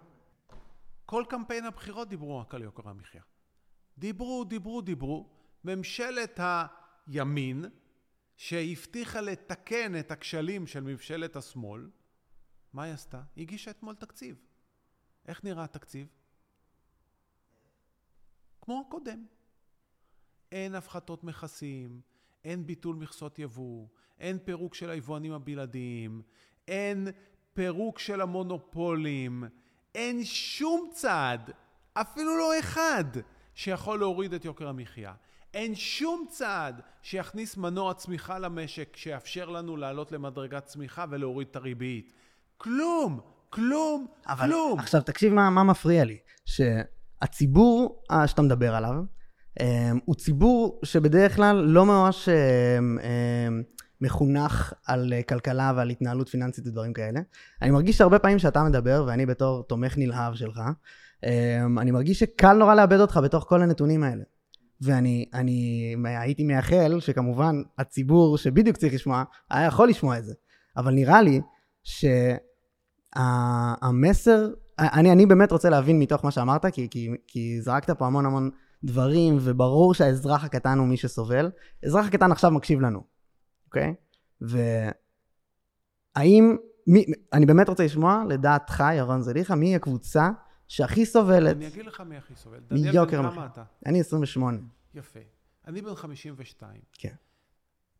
כל 1.05 1.23
קמפיין 1.29 1.65
הבחירות 1.65 2.09
דיברו 2.09 2.39
רק 2.39 2.53
על 2.55 2.61
יוקר 2.61 2.89
המחיה. 2.89 3.21
דיברו, 3.97 4.43
דיברו, 4.43 4.81
דיברו. 4.81 5.29
ממשלת 5.63 6.39
הימין, 7.07 7.65
שהבטיחה 8.37 9.21
לתקן 9.21 9.99
את 9.99 10.11
הכשלים 10.11 10.67
של 10.67 10.79
ממשלת 10.79 11.35
השמאל, 11.35 11.87
מה 12.73 12.83
היא 12.83 12.93
עשתה? 12.93 13.21
היא 13.35 13.41
הגישה 13.43 13.71
אתמול 13.71 13.95
תקציב. 13.95 14.41
איך 15.27 15.43
נראה 15.43 15.63
התקציב? 15.63 16.07
כמו 18.61 18.83
הקודם. 18.87 19.25
אין 20.51 20.75
הפחתות 20.75 21.23
מכסים, 21.23 22.01
אין 22.43 22.67
ביטול 22.67 22.95
מכסות 22.95 23.39
יבוא, 23.39 23.87
אין 24.19 24.39
פירוק 24.39 24.75
של 24.75 24.89
היבואנים 24.89 25.33
הבלעדיים, 25.33 26.21
אין 26.67 27.07
פירוק 27.53 27.99
של 27.99 28.21
המונופולים, 28.21 29.43
אין 29.95 30.23
שום 30.23 30.89
צעד, 30.93 31.51
אפילו 31.93 32.37
לא 32.37 32.59
אחד, 32.59 33.03
שיכול 33.55 33.99
להוריד 33.99 34.33
את 34.33 34.45
יוקר 34.45 34.67
המחיה. 34.67 35.13
אין 35.53 35.75
שום 35.75 36.25
צעד 36.29 36.81
שיכניס 37.01 37.57
מנוע 37.57 37.93
צמיחה 37.93 38.39
למשק, 38.39 38.95
שיאפשר 38.95 39.49
לנו 39.49 39.77
לעלות 39.77 40.11
למדרגת 40.11 40.65
צמיחה 40.65 41.05
ולהוריד 41.09 41.47
את 41.47 41.55
הריבית. 41.55 42.13
כלום, 42.63 43.19
כלום, 43.49 44.07
אבל 44.27 44.47
כלום. 44.47 44.79
עכשיו 44.79 45.01
תקשיב 45.01 45.33
מה, 45.33 45.49
מה 45.49 45.63
מפריע 45.63 46.03
לי, 46.03 46.17
שהציבור 46.45 48.03
אה, 48.11 48.27
שאתה 48.27 48.41
מדבר 48.41 48.75
עליו, 48.75 48.93
אה, 49.61 49.91
הוא 50.05 50.15
ציבור 50.15 50.79
שבדרך 50.83 51.35
כלל 51.35 51.55
לא 51.55 51.85
ממש 51.85 52.29
אה, 52.29 52.77
מחונך 54.01 54.73
על 54.87 55.13
כלכלה 55.29 55.73
ועל 55.75 55.89
התנהלות 55.89 56.29
פיננסית 56.29 56.67
ודברים 56.67 56.93
כאלה. 56.93 57.19
אני 57.61 57.71
מרגיש 57.71 57.97
שהרבה 57.97 58.19
פעמים 58.19 58.39
שאתה 58.39 58.63
מדבר, 58.63 59.03
ואני 59.07 59.25
בתור 59.25 59.63
תומך 59.63 59.97
נלהב 59.97 60.33
שלך, 60.33 60.61
אני 61.77 61.91
מרגיש 61.91 62.19
שקל 62.19 62.53
נורא 62.53 62.75
לאבד 62.75 62.99
אותך 62.99 63.19
בתוך 63.23 63.45
כל 63.47 63.61
הנתונים 63.61 64.03
האלה. 64.03 64.23
ואני 64.81 65.25
אני, 65.33 65.95
הייתי 66.05 66.43
מייחל 66.43 66.99
שכמובן 66.99 67.61
הציבור 67.77 68.37
שבדיוק 68.37 68.77
צריך 68.77 68.93
לשמוע, 68.93 69.23
היה 69.49 69.67
יכול 69.67 69.89
לשמוע 69.89 70.17
את 70.17 70.25
זה. 70.25 70.33
אבל 70.77 70.93
נראה 70.93 71.21
לי 71.21 71.41
ש... 71.83 72.05
המסר, 73.15 74.49
אני, 74.79 75.11
אני 75.11 75.25
באמת 75.25 75.51
רוצה 75.51 75.69
להבין 75.69 75.99
מתוך 75.99 76.25
מה 76.25 76.31
שאמרת, 76.31 76.65
כי, 76.65 76.87
כי, 76.89 77.09
כי 77.27 77.61
זרקת 77.61 77.89
פה 77.89 78.05
המון 78.05 78.25
המון 78.25 78.49
דברים, 78.83 79.37
וברור 79.41 79.93
שהאזרח 79.93 80.43
הקטן 80.43 80.77
הוא 80.77 80.87
מי 80.87 80.97
שסובל. 80.97 81.51
האזרח 81.83 82.05
הקטן 82.05 82.31
עכשיו 82.31 82.51
מקשיב 82.51 82.79
לנו, 82.79 83.03
אוקיי? 83.65 83.93
והאם, 86.15 86.57
מי, 86.87 87.05
אני 87.33 87.45
באמת 87.45 87.69
רוצה 87.69 87.85
לשמוע, 87.85 88.23
לדעתך, 88.29 88.83
ירון 88.97 89.21
זליכה, 89.21 89.55
מי 89.55 89.75
הקבוצה 89.75 90.29
שהכי 90.67 91.05
סובלת? 91.05 91.55
אני 91.55 91.67
אגיד 91.67 91.85
לך 91.85 92.01
מי 92.01 92.17
הכי 92.17 92.35
סובל. 92.35 92.59
מיוקר 92.71 93.21
מחיר. 93.21 93.43
אני 93.85 93.99
28. 93.99 94.57
יפה. 94.93 95.19
אני 95.67 95.81
בן 95.81 95.95
52. 95.95 96.81
כן. 96.93 97.13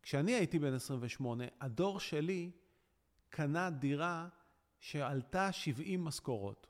כשאני 0.01 0.31
הייתי 0.31 0.59
בן 0.59 0.73
28, 0.73 1.43
הדור 1.61 1.99
שלי 1.99 2.51
קנה 3.29 3.69
דירה 3.69 4.27
שעלתה 4.81 5.51
70 5.51 6.05
משכורות. 6.05 6.67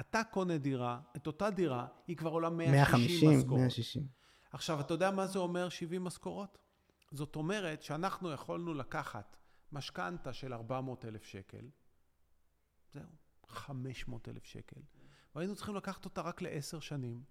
אתה 0.00 0.24
קונה 0.24 0.58
דירה, 0.58 1.00
את 1.16 1.26
אותה 1.26 1.50
דירה, 1.50 1.86
היא 2.06 2.16
כבר 2.16 2.30
עולה 2.30 2.50
160 2.50 2.74
150, 2.74 3.38
משכורות. 3.38 3.60
160. 3.60 4.06
עכשיו, 4.52 4.80
אתה 4.80 4.94
יודע 4.94 5.10
מה 5.10 5.26
זה 5.26 5.38
אומר 5.38 5.68
70 5.68 6.04
משכורות? 6.04 6.58
זאת 7.10 7.36
אומרת 7.36 7.82
שאנחנו 7.82 8.32
יכולנו 8.32 8.74
לקחת 8.74 9.36
משכנתה 9.72 10.32
של 10.32 10.54
400 10.54 11.04
אלף 11.04 11.24
שקל, 11.24 11.68
זהו, 12.92 13.02
500 13.48 14.28
אלף 14.28 14.44
שקל, 14.44 14.80
והיינו 15.34 15.56
צריכים 15.56 15.74
לקחת 15.74 16.04
אותה 16.04 16.20
רק 16.20 16.42
לעשר 16.42 16.80
שנים. 16.80 17.22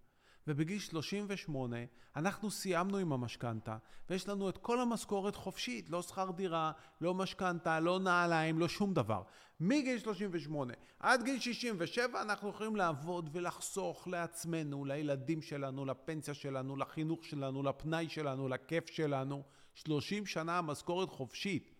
ובגיל 0.47 0.79
38 0.79 1.77
אנחנו 2.15 2.51
סיימנו 2.51 2.97
עם 2.97 3.13
המשכנתה, 3.13 3.77
ויש 4.09 4.29
לנו 4.29 4.49
את 4.49 4.57
כל 4.57 4.81
המשכורת 4.81 5.35
חופשית, 5.35 5.89
לא 5.89 6.01
שכר 6.01 6.31
דירה, 6.31 6.71
לא 7.01 7.13
משכנתה, 7.13 7.79
לא 7.79 7.99
נעליים, 7.99 8.59
לא 8.59 8.67
שום 8.67 8.93
דבר. 8.93 9.23
מגיל 9.59 9.99
38 9.99 10.73
עד 10.99 11.23
גיל 11.23 11.39
67 11.39 12.21
אנחנו 12.21 12.49
יכולים 12.49 12.75
לעבוד 12.75 13.29
ולחסוך 13.33 14.07
לעצמנו, 14.07 14.85
לילדים 14.85 15.41
שלנו, 15.41 15.85
לפנסיה 15.85 16.33
שלנו, 16.33 16.75
לחינוך 16.75 17.25
שלנו, 17.25 17.63
לפנאי 17.63 18.09
שלנו, 18.09 18.47
לכיף 18.47 18.87
שלנו. 18.87 19.43
30 19.73 20.25
שנה 20.25 20.61
משכורת 20.61 21.09
חופשית. 21.09 21.71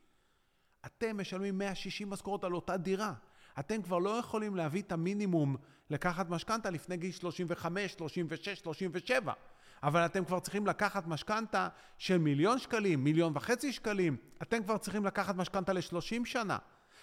אתם 0.86 1.18
משלמים 1.18 1.58
160 1.58 2.10
משכורות 2.10 2.44
על 2.44 2.54
אותה 2.54 2.78
דירה. 2.78 3.14
אתם 3.60 3.82
כבר 3.82 3.98
לא 3.98 4.10
יכולים 4.10 4.56
להביא 4.56 4.82
את 4.82 4.92
המינימום 4.92 5.56
לקחת 5.90 6.30
משכנתה 6.30 6.70
לפני 6.70 6.98
גיל 6.98 7.12
35, 7.12 7.92
36, 7.92 8.60
37. 8.60 9.34
אבל 9.84 10.06
אתם 10.06 10.26
כבר 10.26 10.40
צריכים 10.40 10.68
לקחת 10.68 11.08
משכנתה 11.08 11.68
של 11.98 12.18
מיליון 12.18 12.60
שקלים, 12.60 13.04
מיליון 13.04 13.32
וחצי 13.36 13.74
שקלים. 13.74 14.18
אתם 14.42 14.64
כבר 14.64 14.78
צריכים 14.78 15.06
לקחת 15.06 15.36
משכנתה 15.36 15.74
ל-30 15.74 16.26
שנה. 16.26 16.58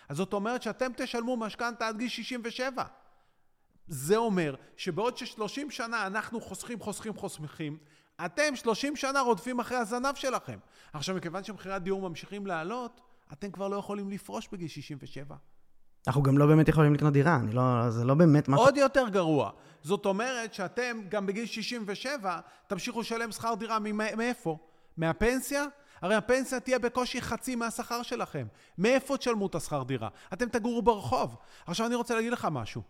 אז 0.09 0.17
זאת 0.17 0.33
אומרת 0.33 0.63
שאתם 0.63 0.93
תשלמו 0.97 1.37
משכנתה 1.37 1.89
עד 1.89 1.99
גיל 1.99 2.09
67. 2.09 2.85
זה 3.87 4.17
אומר 4.17 4.55
שבעוד 4.77 5.17
ש-30 5.17 5.71
שנה 5.71 6.07
אנחנו 6.07 6.41
חוסכים, 6.41 6.81
חוסכים, 6.81 7.15
חוסכים, 7.15 7.79
אתם 8.25 8.57
30 8.57 8.97
שנה 8.97 9.21
רודפים 9.21 9.61
אחרי 9.61 9.77
הזנב 9.77 10.15
שלכם. 10.15 10.59
עכשיו, 10.93 11.17
מכיוון 11.17 11.45
שמחירי 11.45 11.75
הדיור 11.75 12.09
ממשיכים 12.09 12.47
לעלות, 12.47 13.01
אתם 13.33 13.51
כבר 13.51 13.69
לא 13.69 13.77
יכולים 13.77 14.11
לפרוש 14.11 14.49
בגיל 14.53 14.69
67. 14.69 15.37
אנחנו 16.09 16.23
גם 16.23 16.39
לא 16.39 16.47
באמת 16.47 16.69
יכולים 16.69 16.95
לקנות 16.95 17.13
דירה, 17.13 17.37
אני 17.37 17.53
לא, 17.53 17.91
זה 17.91 18.05
לא 18.05 18.15
באמת 18.15 18.49
משהו... 18.49 18.65
עוד 18.65 18.77
יותר 18.77 19.09
גרוע. 19.09 19.51
זאת 19.83 20.07
אומרת 20.07 20.55
שאתם 20.55 21.01
גם 21.09 21.27
בגיל 21.27 21.47
67 21.47 22.41
תמשיכו 22.67 23.01
לשלם 23.01 23.33
שכר 23.33 23.55
דירה 23.55 23.79
מאיפה? 24.17 24.59
מהפנסיה? 24.97 25.65
הרי 26.01 26.15
הפנסיה 26.15 26.61
תהיה 26.61 26.79
בקושי 26.79 27.21
חצי 27.21 27.57
מהשכר 27.57 28.03
שלכם. 28.03 28.47
מאיפה 28.79 29.17
תשלמו 29.17 29.47
את 29.47 29.55
השכר 29.55 29.83
דירה? 29.83 30.09
אתם 30.33 30.49
תגורו 30.49 30.83
ברחוב. 30.83 31.37
עכשיו 31.67 31.87
אני 31.87 31.95
רוצה 31.95 32.15
להגיד 32.15 32.33
לך 32.33 32.49
משהו. 32.51 32.83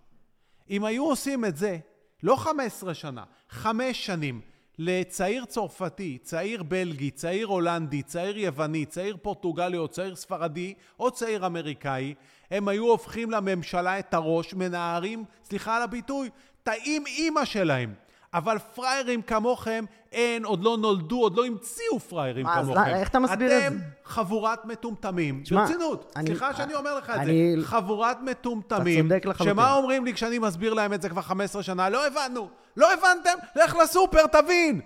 אם 0.71 0.85
היו 0.85 1.05
עושים 1.05 1.45
את 1.45 1.57
זה, 1.57 1.79
לא 2.23 2.37
15 2.37 2.95
שנה, 2.95 3.25
חמש 3.49 4.07
שנים, 4.07 4.41
לצעיר 4.79 5.45
צרפתי, 5.45 6.19
צעיר 6.23 6.63
בלגי, 6.63 7.11
צעיר 7.11 7.47
הולנדי, 7.47 8.03
צעיר 8.03 8.39
יווני, 8.39 8.87
צעיר 8.87 9.17
פורטוגלי 9.23 9.77
או 9.77 9.89
צעיר 9.89 10.17
ספרדי 10.17 10.75
או 10.99 11.11
צעיר 11.11 11.47
אמריקאי, 11.47 12.15
הם 12.51 12.69
היו 12.69 12.85
הופכים 12.85 13.31
לממשלה 13.31 13.99
את 13.99 14.15
הראש, 14.15 14.55
מנערים, 14.55 15.25
סליחה 15.45 15.77
על 15.77 15.83
הביטוי, 15.83 16.31
טעים 16.63 17.07
אימא 17.07 17.45
שלהם. 17.45 17.95
אבל 18.35 18.59
פראיירים 18.59 19.23
כמוכם 19.23 19.85
אין, 20.13 20.45
עוד 20.45 20.65
לא 20.65 20.77
נולדו, 20.77 21.21
עוד 21.21 21.37
לא 21.37 21.47
המציאו 21.47 22.01
פראיירים 22.01 22.47
כמוכם. 22.47 22.81
אז 22.81 22.89
איך 22.89 23.09
אתה 23.09 23.19
מסביר 23.19 23.57
את 23.57 23.61
זה? 23.61 23.67
אתם 23.67 23.77
חבורת 24.05 24.65
מטומטמים. 24.65 25.43
ברצינות, 25.51 26.13
סליחה 26.19 26.55
שאני 26.55 26.75
אומר 26.75 26.95
לך 26.99 27.11
את 27.11 27.15
אני... 27.15 27.55
זה. 27.61 27.67
חבורת 27.67 28.23
מטומטמים. 28.23 29.07
אתה 29.07 29.15
צודק 29.15 29.27
לחלוטין. 29.27 29.55
שמה 29.55 29.73
אומרים 29.73 30.05
לי 30.05 30.15
כשאני 30.15 30.39
מסביר 30.39 30.75
להם 30.75 30.93
את 30.93 31.03
זה 31.03 31.09
כבר 31.09 31.23
15 31.23 31.63
שנה? 31.63 31.89
לא 31.89 32.07
הבנו. 32.07 32.49
לא 32.77 32.93
הבנתם? 32.93 33.39
לך 33.57 33.77
לסופר, 33.77 34.27
תבין. 34.27 34.81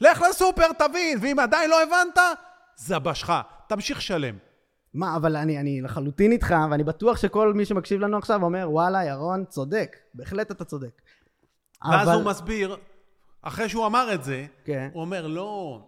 לך 0.00 0.22
לסופר, 0.30 0.72
תבין, 0.72 1.18
ואם 1.20 1.38
עדיין 1.38 1.70
לא 1.70 1.82
הבנת, 1.82 2.18
זבשך. 2.76 3.32
תמשיך 3.66 4.02
שלם. 4.02 4.47
מה, 4.94 5.16
אבל 5.16 5.36
אני, 5.36 5.58
אני 5.60 5.80
לחלוטין 5.80 6.32
איתך, 6.32 6.54
ואני 6.70 6.84
בטוח 6.84 7.16
שכל 7.18 7.54
מי 7.54 7.64
שמקשיב 7.64 8.00
לנו 8.00 8.16
עכשיו 8.18 8.42
אומר, 8.42 8.66
וואלה, 8.70 9.04
ירון, 9.04 9.44
צודק. 9.44 9.96
בהחלט 10.14 10.50
אתה 10.50 10.64
צודק. 10.64 11.02
ואז 11.84 12.08
אבל- 12.08 12.16
הוא 12.16 12.24
מסביר, 12.24 12.76
אחרי 13.42 13.68
שהוא 13.68 13.86
אמר 13.86 14.14
את 14.14 14.24
זה, 14.24 14.46
כן. 14.64 14.88
הוא 14.92 15.00
אומר, 15.00 15.26
לא, 15.26 15.80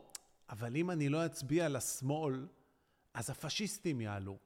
אבל 0.50 0.76
אם 0.76 0.90
אני 0.90 1.08
לא 1.08 1.26
אצביע 1.26 1.68
לשמאל, 1.68 2.46
אז 3.14 3.30
הפשיסטים 3.30 4.00
יעלו. 4.00 4.36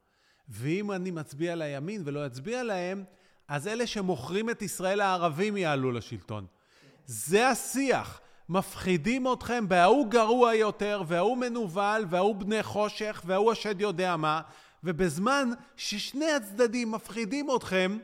ואם 0.48 0.92
אני 0.92 1.10
מצביע 1.10 1.54
לימין 1.54 2.02
ולא 2.04 2.26
אצביע 2.26 2.62
להם, 2.62 3.04
אז 3.48 3.68
אלה 3.68 3.86
שמוכרים 3.86 4.50
את 4.50 4.62
ישראל 4.62 5.00
הערבים 5.00 5.56
יעלו 5.56 5.92
לשלטון. 5.92 6.46
זה 7.06 7.48
השיח. 7.48 8.20
מפחידים 8.48 9.32
אתכם 9.32 9.68
בההוא 9.68 10.06
גרוע 10.08 10.54
יותר, 10.54 11.02
וההוא 11.06 11.36
מנוול, 11.38 12.04
וההוא 12.08 12.36
בני 12.36 12.62
חושך, 12.62 13.22
וההוא 13.26 13.52
השד 13.52 13.80
יודע 13.80 14.16
מה, 14.16 14.40
ובזמן 14.84 15.50
ששני 15.76 16.30
הצדדים 16.32 16.90
מפחידים 16.92 17.46
אתכם, 17.56 17.98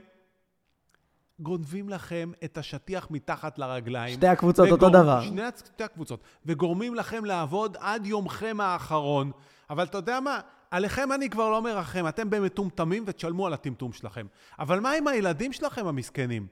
גונבים 1.41 1.89
לכם 1.89 2.31
את 2.45 2.59
השטיח 2.59 3.07
מתחת 3.11 3.59
לרגליים. 3.59 4.15
שתי 4.15 4.27
הקבוצות 4.27 4.69
אותו 4.71 4.87
וגור- 4.87 5.03
דבר. 5.03 5.21
שני 5.23 5.43
שתי 5.59 5.85
הקבוצות. 5.85 6.21
וגורמים 6.47 6.95
לכם 6.95 7.25
לעבוד 7.25 7.77
עד 7.81 8.07
יומכם 8.07 8.61
האחרון. 8.61 9.31
אבל 9.71 9.85
אתה 9.85 9.99
יודע 9.99 10.21
מה? 10.21 10.41
עליכם 10.71 11.13
אני 11.13 11.31
כבר 11.31 11.51
לא 11.51 11.63
מרחם. 11.63 12.09
אתם 12.09 12.31
במטומטמים 12.31 13.05
ותשלמו 13.07 13.47
על 13.47 13.53
הטמטום 13.53 13.93
שלכם. 13.93 14.27
אבל 14.59 14.81
מה 14.81 14.91
עם 14.93 15.09
הילדים 15.09 15.53
שלכם 15.53 15.87
המסכנים? 15.87 16.47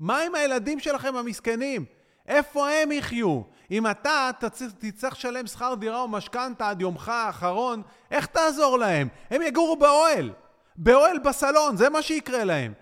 מה 0.00 0.18
עם 0.20 0.34
הילדים 0.34 0.80
שלכם 0.80 1.16
המסכנים? 1.16 1.84
איפה 2.28 2.68
הם 2.70 2.92
יחיו? 2.92 3.40
אם 3.70 3.86
אתה 3.86 4.30
תצ- 4.40 4.72
תצטרך 4.78 5.12
לשלם 5.12 5.46
שכר 5.46 5.74
דירה 5.78 6.00
או 6.00 6.08
משכנתה 6.08 6.68
עד 6.70 6.80
יומך 6.80 7.08
האחרון, 7.08 7.82
איך 8.10 8.26
תעזור 8.26 8.78
להם? 8.78 9.08
הם 9.30 9.42
יגורו 9.42 9.76
באוהל. 9.76 10.30
באוהל 10.76 11.18
בסלון, 11.18 11.76
זה 11.76 11.88
מה 11.90 12.02
שיקרה 12.02 12.44
להם. 12.44 12.72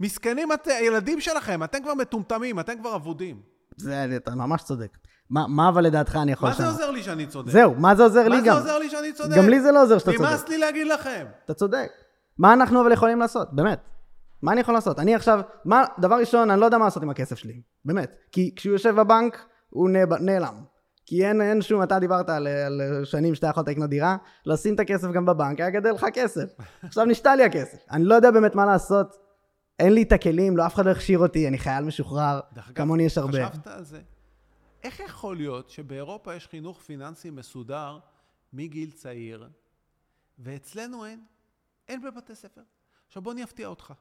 מסכנים 0.00 0.52
את, 0.52 0.66
הילדים 0.66 1.20
שלכם, 1.20 1.62
אתם 1.64 1.82
כבר 1.82 1.94
מטומטמים, 1.94 2.60
אתם 2.60 2.78
כבר 2.78 2.94
אבודים. 2.96 3.40
זה, 3.76 4.06
אתה 4.16 4.34
ממש 4.34 4.62
צודק. 4.62 4.88
מה, 5.30 5.46
מה 5.48 5.68
אבל 5.68 5.84
לדעתך 5.84 6.16
אני 6.22 6.32
יכול 6.32 6.48
מה 6.48 6.54
זה 6.54 6.62
לשנות? 6.62 6.80
עוזר 6.80 6.90
לי 6.90 7.02
שאני 7.02 7.26
צודק? 7.26 7.50
זהו, 7.52 7.74
מה 7.78 7.94
זה 7.94 8.02
עוזר 8.02 8.22
לי 8.28 8.36
מה 8.36 8.40
זה 8.40 8.46
גם? 8.46 8.56
עוזר 8.56 8.78
לי 8.78 8.90
שאני 8.90 9.12
צודק? 9.12 9.36
גם 9.36 9.48
לי 9.48 9.60
זה 9.60 9.72
לא 9.72 9.82
עוזר 9.82 9.98
שאתה 9.98 10.10
נמאס 10.12 10.38
צודק. 10.40 10.48
לי 10.48 10.58
להגיד 10.58 10.86
לכם. 10.86 11.26
אתה 11.44 11.54
צודק. 11.54 11.88
מה 12.38 12.52
אנחנו 12.52 12.82
אבל 12.82 12.92
יכולים 12.92 13.18
לעשות? 13.20 13.48
באמת. 13.52 13.78
מה 14.46 14.52
אני 14.52 14.60
יכול 14.60 14.74
לעשות? 14.74 14.98
אני 14.98 15.14
עכשיו, 15.14 15.40
מה, 15.64 15.84
דבר 15.98 16.16
ראשון, 16.16 16.50
אני 16.50 16.60
לא 16.60 16.64
יודע 16.64 16.78
מה 16.78 16.84
לעשות 16.84 17.02
עם 17.02 17.10
הכסף 17.10 17.38
שלי. 17.38 17.60
באמת. 17.84 18.16
כי 18.32 18.52
כשהוא 18.56 18.72
יושב 18.72 18.94
בבנק, 19.00 19.46
הוא 19.70 19.90
נעלם. 20.20 20.64
כי 21.06 21.26
אין, 21.26 21.40
אין 21.40 21.62
שום, 21.62 21.82
אתה 21.82 21.98
דיברת 21.98 22.28
על, 22.28 22.46
על 22.46 23.04
שנים 23.04 23.34
שאתה 23.34 23.46
יכולת 23.46 23.68
לקנות 23.68 23.90
דירה, 23.90 24.16
לשים 24.46 24.74
את 24.74 24.80
הכסף 24.80 25.08
גם 25.12 25.26
בבנק, 25.26 25.60
היה 25.60 25.70
גדל 25.70 25.90
לך 25.90 26.06
כסף. 26.14 26.54
עכשיו 26.82 27.04
נשתה 27.04 27.36
לי 27.36 27.44
הכסף. 27.44 27.78
אני 27.90 28.04
לא 28.04 28.14
יודע 28.14 28.30
באמת 28.30 28.54
מה 28.54 28.66
לעשות. 28.66 29.16
אין 29.78 29.92
לי 29.92 30.02
את 30.02 30.12
הכלים, 30.12 30.56
לא 30.56 30.66
אף 30.66 30.74
אחד 30.74 30.86
לא 30.86 30.90
הכשיר 30.90 31.18
אותי, 31.18 31.48
אני 31.48 31.58
חייל 31.58 31.84
משוחרר, 31.84 32.40
כמוני 32.74 33.02
יש 33.02 33.18
הרבה. 33.18 33.48
חשבת 33.48 33.66
על 33.66 33.84
זה? 33.84 34.00
איך 34.82 35.00
יכול 35.00 35.36
להיות 35.36 35.70
שבאירופה 35.70 36.34
יש 36.34 36.46
חינוך 36.46 36.80
פיננסי 36.80 37.30
מסודר 37.30 37.98
מגיל 38.52 38.90
צעיר, 38.90 39.48
ואצלנו 40.38 41.06
אין? 41.06 41.20
אין 41.88 42.02
בבתי 42.02 42.34
ספר. 42.34 42.62
עכשיו 43.06 43.22
בוא 43.22 43.32
אני 43.32 43.44
אפתיע 43.44 43.66
אותך. 43.66 43.92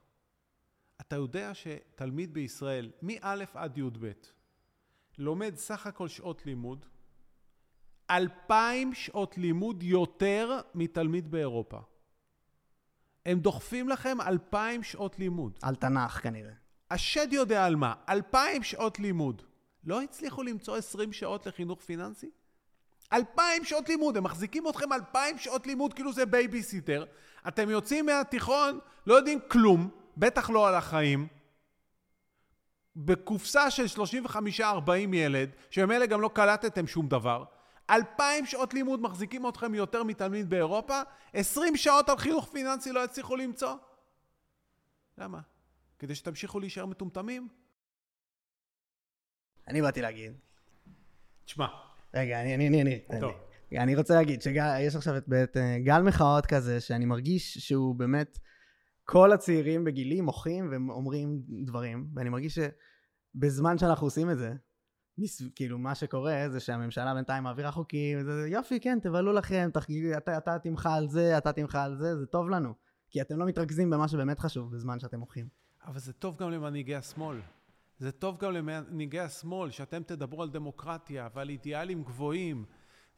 אתה 1.07 1.15
יודע 1.15 1.51
שתלמיד 1.53 2.33
בישראל, 2.33 2.91
מא' 3.01 3.43
עד 3.53 3.77
י"ב, 3.77 4.11
לומד 5.17 5.55
סך 5.55 5.87
הכל 5.87 6.07
שעות 6.07 6.45
לימוד, 6.45 6.85
אלפיים 8.11 8.93
שעות 8.93 9.37
לימוד 9.37 9.83
יותר 9.83 10.59
מתלמיד 10.75 11.31
באירופה. 11.31 11.79
הם 13.25 13.39
דוחפים 13.39 13.89
לכם 13.89 14.21
אלפיים 14.21 14.83
שעות 14.83 15.19
לימוד. 15.19 15.59
על 15.61 15.75
תנ"ך 15.75 16.19
כנראה. 16.23 16.53
השד 16.91 17.27
יודע 17.31 17.65
על 17.65 17.75
מה, 17.75 17.93
אלפיים 18.09 18.63
שעות 18.63 18.99
לימוד. 18.99 19.41
לא 19.83 20.01
הצליחו 20.01 20.43
למצוא 20.43 20.77
עשרים 20.77 21.13
שעות 21.13 21.45
לחינוך 21.45 21.81
פיננסי? 21.81 22.29
אלפיים 23.13 23.65
שעות 23.65 23.89
לימוד, 23.89 24.17
הם 24.17 24.23
מחזיקים 24.23 24.67
אתכם 24.67 24.93
אלפיים 24.93 25.37
שעות 25.37 25.67
לימוד 25.67 25.93
כאילו 25.93 26.13
זה 26.13 26.25
בייביסיטר. 26.25 27.05
אתם 27.47 27.69
יוצאים 27.69 28.05
מהתיכון, 28.05 28.79
לא 29.07 29.13
יודעים 29.13 29.39
כלום, 29.47 29.89
בטח 30.17 30.49
לא 30.49 30.67
על 30.67 30.75
החיים. 30.75 31.27
בקופסה 32.95 33.71
של 33.71 33.85
35-40 34.59 34.61
ילד, 35.13 35.49
שממילא 35.69 36.05
גם 36.05 36.21
לא 36.21 36.29
קלטתם 36.33 36.87
שום 36.87 37.07
דבר. 37.07 37.43
אלפיים 37.89 38.45
שעות 38.45 38.73
לימוד 38.73 39.01
מחזיקים 39.01 39.49
אתכם 39.49 39.75
יותר 39.75 40.03
מתלמיד 40.03 40.49
באירופה, 40.49 41.01
20 41.33 41.77
שעות 41.77 42.09
על 42.09 42.17
חינוך 42.17 42.49
פיננסי 42.51 42.91
לא 42.91 43.03
הצליחו 43.03 43.35
למצוא? 43.35 43.75
למה? 45.17 45.39
כדי 45.99 46.15
שתמשיכו 46.15 46.59
להישאר 46.59 46.85
מטומטמים? 46.85 47.47
אני 49.67 49.81
באתי 49.81 50.01
להגיד. 50.01 50.33
תשמע, 51.45 51.67
רגע, 52.13 52.41
אני, 52.41 52.55
אני, 52.55 52.67
אני, 52.67 52.81
אני. 52.81 53.19
טוב. 53.21 53.31
אני, 53.71 53.95
רוצה 53.95 54.13
להגיד 54.13 54.41
שיש 54.41 54.95
עכשיו 54.95 55.17
את 55.17 55.57
אה, 55.57 55.79
גל 55.79 56.01
מחאות 56.01 56.45
כזה, 56.45 56.81
שאני 56.81 57.05
מרגיש 57.05 57.57
שהוא 57.57 57.95
באמת, 57.95 58.39
כל 59.05 59.31
הצעירים 59.31 59.83
בגילי 59.83 60.21
מוחים 60.21 60.69
ואומרים 60.71 61.41
דברים, 61.65 62.07
ואני 62.15 62.29
מרגיש 62.29 62.59
שבזמן 62.59 63.77
שאנחנו 63.77 64.07
עושים 64.07 64.29
את 64.29 64.37
זה, 64.37 64.53
כאילו 65.55 65.77
מה 65.77 65.95
שקורה 65.95 66.45
זה 66.49 66.59
שהממשלה 66.59 67.13
בינתיים 67.13 67.43
מעבירה 67.43 67.71
חוקים, 67.71 68.17
וזה 68.21 68.47
יופי, 68.47 68.79
כן, 68.79 68.99
תבלו 69.01 69.33
לכם, 69.33 69.69
תחגיגו, 69.73 70.17
אתה, 70.17 70.37
אתה 70.37 70.59
תמחה 70.59 70.93
על 70.93 71.07
זה, 71.07 71.37
אתה 71.37 71.53
תמחה 71.53 71.83
על 71.83 71.97
זה, 71.97 72.17
זה 72.17 72.25
טוב 72.25 72.49
לנו. 72.49 72.73
כי 73.09 73.21
אתם 73.21 73.39
לא 73.39 73.45
מתרכזים 73.45 73.89
במה 73.89 74.07
שבאמת 74.07 74.39
חשוב 74.39 74.71
בזמן 74.71 74.99
שאתם 74.99 75.19
מוחים. 75.19 75.47
אבל 75.85 75.99
זה 75.99 76.13
טוב 76.13 76.37
גם 76.37 76.51
למנהיגי 76.51 76.95
השמאל. 76.95 77.37
זה 77.97 78.11
טוב 78.11 78.37
גם 78.37 78.51
למנהיגי 78.51 79.19
השמאל, 79.19 79.71
שאתם 79.71 80.03
תדברו 80.03 80.43
על 80.43 80.49
דמוקרטיה 80.49 81.27
ועל 81.33 81.49
אידיאלים 81.49 82.03
גבוהים, 82.03 82.65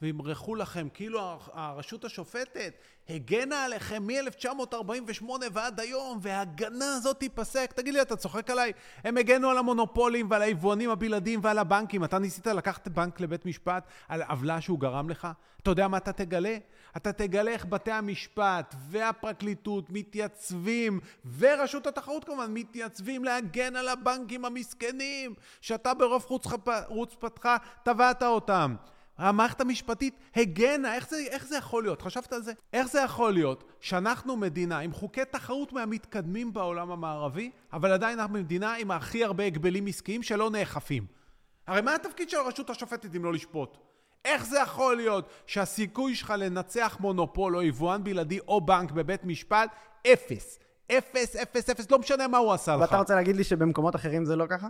וימרחו 0.02 0.56
לכם, 0.56 0.88
כאילו 0.94 1.40
הרשות 1.54 2.06
השופטת 2.06 2.74
הגנה 3.10 3.66
עליכם 3.66 4.08
מ-1948 4.08 5.24
ועד 5.52 5.80
היום, 5.80 6.20
וההגנה 6.22 6.94
הזאת 6.96 7.20
תיפסק. 7.20 7.74
תגיד 7.74 7.94
לי, 7.94 8.02
אתה 8.02 8.16
צוחק 8.16 8.50
עליי? 8.50 8.72
הם 9.04 9.18
הגנו 9.18 9.50
על 9.50 9.58
המונופולים 9.58 10.28
ועל 10.32 10.42
היבואנים 10.42 10.90
הבלעדיים 10.90 11.40
ועל 11.44 11.60
הבנקים. 11.60 12.04
אתה 12.04 12.20
ניסית 12.20 12.48
לקחת 12.48 12.88
בנק 12.88 13.20
לבית 13.20 13.46
משפט 13.46 13.88
על 14.08 14.22
עוולה 14.22 14.62
שהוא 14.62 14.80
גרם 14.80 15.10
לך? 15.10 15.28
אתה 15.62 15.72
יודע 15.72 15.88
מה 15.88 15.98
אתה 15.98 16.14
תגלה? 16.14 16.58
אתה 16.98 17.14
תגלה 17.14 17.52
איך 17.52 17.66
בתי 17.66 17.92
המשפט 17.92 18.76
והפרקליטות 18.90 19.90
מתייצבים, 19.90 21.00
ורשות 21.38 21.88
התחרות 21.88 22.24
כמובן, 22.24 22.54
מתייצבים 22.54 23.24
להגן 23.24 23.76
על 23.76 23.88
הבנקים 23.88 24.46
המסכנים, 24.46 25.34
שאתה 25.62 25.94
ברוב 25.94 26.26
חוצפתך 26.88 27.50
תבעת 27.84 28.24
אותם. 28.24 28.76
המערכת 29.18 29.62
המשפטית 29.62 30.20
הגנה, 30.36 30.96
איך 30.96 31.10
זה, 31.10 31.18
איך 31.30 31.46
זה 31.46 31.58
יכול 31.58 31.84
להיות? 31.84 32.02
חשבת 32.02 32.34
על 32.34 32.42
זה? 32.42 32.54
איך 32.74 32.88
זה 32.88 33.00
יכול 33.00 33.34
להיות 33.34 33.64
שאנחנו 33.82 34.38
מדינה 34.38 34.80
עם 34.80 34.94
חוקי 34.94 35.26
תחרות 35.32 35.74
מהמתקדמים 35.74 36.54
בעולם 36.54 36.92
המערבי, 36.92 37.52
אבל 37.74 37.92
עדיין 37.92 38.20
אנחנו 38.20 38.34
מדינה 38.34 38.74
עם 38.74 38.92
הכי 38.92 39.24
הרבה 39.24 39.44
הגבלים 39.44 39.88
עסקיים 39.88 40.24
שלא 40.24 40.50
נאכפים? 40.50 41.06
הרי 41.68 41.82
מה 41.82 41.96
התפקיד 41.96 42.30
של 42.30 42.38
הרשות 42.38 42.70
השופטת 42.70 43.16
אם 43.16 43.26
לא 43.26 43.34
לשפוט? 43.34 43.78
איך 44.26 44.46
זה 44.46 44.60
יכול 44.60 44.96
להיות 44.96 45.30
שהסיכוי 45.46 46.16
שלך 46.16 46.34
לנצח 46.38 46.98
מונופול 47.00 47.56
או 47.56 47.62
יבואן 47.62 48.04
בלעדי 48.04 48.40
או 48.40 48.62
בנק 48.62 48.92
בבית 48.92 49.26
משפט, 49.26 49.70
אפס. 50.14 50.60
אפס, 50.92 51.36
אפס, 51.36 51.70
אפס, 51.70 51.92
לא 51.92 52.00
משנה 52.00 52.28
מה 52.28 52.38
הוא 52.38 52.54
עשה 52.54 52.76
לך. 52.76 52.82
ואתה 52.82 52.98
רוצה 52.98 53.16
להגיד 53.16 53.36
לי 53.36 53.44
שבמקומות 53.44 53.96
אחרים 53.96 54.26
זה 54.26 54.36
לא 54.36 54.46
ככה? 54.50 54.68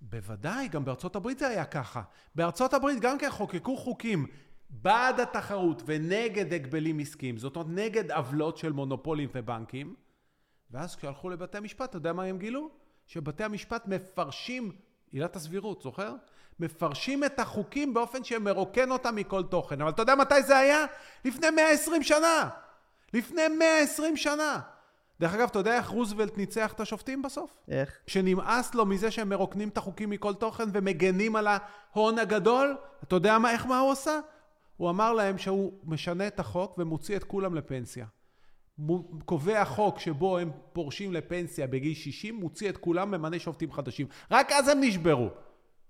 בוודאי, 0.00 0.68
גם 0.68 0.84
בארצות 0.84 1.16
הברית 1.16 1.38
זה 1.38 1.48
היה 1.48 1.64
ככה. 1.64 2.02
בארצות 2.34 2.74
הברית 2.74 3.00
גם 3.00 3.18
כן 3.18 3.30
חוקקו 3.30 3.76
חוקים 3.76 4.26
בעד 4.70 5.20
התחרות 5.20 5.82
ונגד 5.86 6.52
הגבלים 6.52 6.98
עסקיים, 6.98 7.38
זאת 7.38 7.56
אומרת 7.56 7.70
נגד 7.70 8.12
עוולות 8.12 8.56
של 8.56 8.72
מונופולים 8.72 9.28
ובנקים, 9.34 9.94
ואז 10.70 10.96
כשהלכו 10.96 11.30
לבתי 11.30 11.58
המשפט, 11.58 11.90
אתה 11.90 11.96
יודע 11.96 12.12
מה 12.12 12.22
הם 12.22 12.38
גילו? 12.38 12.70
שבתי 13.06 13.44
המשפט 13.44 13.86
מפרשים, 13.86 14.72
עילת 15.12 15.36
הסבירות, 15.36 15.82
זוכר? 15.82 16.14
מפרשים 16.60 17.24
את 17.24 17.40
החוקים 17.40 17.94
באופן 17.94 18.24
שמרוקן 18.24 18.90
אותם 18.90 19.16
מכל 19.16 19.42
תוכן. 19.42 19.80
אבל 19.80 19.90
אתה 19.90 20.02
יודע 20.02 20.14
מתי 20.14 20.42
זה 20.42 20.58
היה? 20.58 20.84
לפני 21.24 21.50
120 21.50 22.02
שנה! 22.02 22.48
לפני 23.12 23.48
120 23.58 24.16
שנה! 24.16 24.60
דרך 25.20 25.34
אגב, 25.34 25.48
אתה 25.50 25.58
יודע 25.58 25.76
איך 25.76 25.88
רוזוולט 25.88 26.38
ניצח 26.38 26.72
את 26.72 26.80
השופטים 26.80 27.22
בסוף? 27.22 27.50
איך? 27.68 27.98
שנמאס 28.06 28.74
לו 28.74 28.86
מזה 28.86 29.10
שהם 29.10 29.28
מרוקנים 29.28 29.68
את 29.68 29.78
החוקים 29.78 30.10
מכל 30.10 30.34
תוכן 30.34 30.64
ומגנים 30.72 31.36
על 31.36 31.46
ההון 31.46 32.18
הגדול, 32.18 32.76
אתה 33.04 33.16
יודע 33.16 33.38
מה, 33.38 33.50
איך 33.50 33.66
מה 33.66 33.78
הוא 33.78 33.92
עשה? 33.92 34.20
הוא 34.76 34.90
אמר 34.90 35.12
להם 35.12 35.38
שהוא 35.38 35.72
משנה 35.84 36.26
את 36.26 36.40
החוק 36.40 36.78
ומוציא 36.78 37.16
את 37.16 37.24
כולם 37.24 37.54
לפנסיה. 37.54 38.06
קובע 39.24 39.64
חוק 39.64 39.98
שבו 39.98 40.38
הם 40.38 40.50
פורשים 40.72 41.12
לפנסיה 41.12 41.66
בגיל 41.66 41.94
60, 41.94 42.34
מוציא 42.34 42.68
את 42.68 42.76
כולם, 42.76 43.10
ממנה 43.10 43.38
שופטים 43.38 43.72
חדשים. 43.72 44.06
רק 44.30 44.52
אז 44.52 44.68
הם 44.68 44.78
נשברו. 44.80 45.28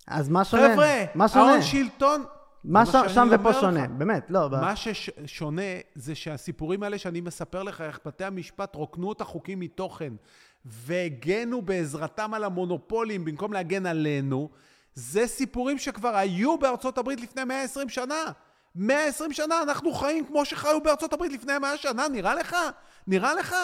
אז 0.06 0.28
מה 0.28 0.44
שונה? 0.44 0.72
חבר'ה, 0.72 1.04
מה 1.14 1.28
שונה? 1.28 1.44
ההון 1.44 1.62
שלטון... 1.62 2.24
מה 2.66 2.86
ש- 2.86 3.14
שם 3.14 3.28
ופה 3.32 3.50
לך. 3.50 3.60
שונה, 3.60 3.88
באמת, 3.88 4.26
לא. 4.30 4.48
מה 4.50 4.76
ששונה 4.76 5.62
זה 5.94 6.14
שהסיפורים 6.14 6.82
האלה 6.82 6.98
שאני 6.98 7.20
מספר 7.20 7.62
לך, 7.62 7.80
איך 7.80 8.00
בתי 8.06 8.24
המשפט 8.24 8.74
רוקנו 8.74 9.12
את 9.12 9.20
החוקים 9.20 9.60
מתוכן 9.60 10.12
והגנו 10.64 11.62
בעזרתם 11.62 12.34
על 12.34 12.44
המונופולים 12.44 13.24
במקום 13.24 13.52
להגן 13.52 13.86
עלינו, 13.86 14.50
זה 14.94 15.26
סיפורים 15.26 15.78
שכבר 15.78 16.16
היו 16.16 16.58
בארצות 16.58 16.98
הברית 16.98 17.20
לפני 17.20 17.44
120 17.44 17.88
שנה. 17.88 18.24
120 18.74 19.32
שנה 19.32 19.62
אנחנו 19.62 19.92
חיים 19.92 20.26
כמו 20.26 20.44
שחיו 20.44 20.80
בארצות 20.84 21.12
הברית 21.12 21.32
לפני 21.32 21.58
100 21.58 21.76
שנה, 21.76 22.08
נראה 22.08 22.34
לך? 22.34 22.56
נראה 23.06 23.34
לך? 23.34 23.54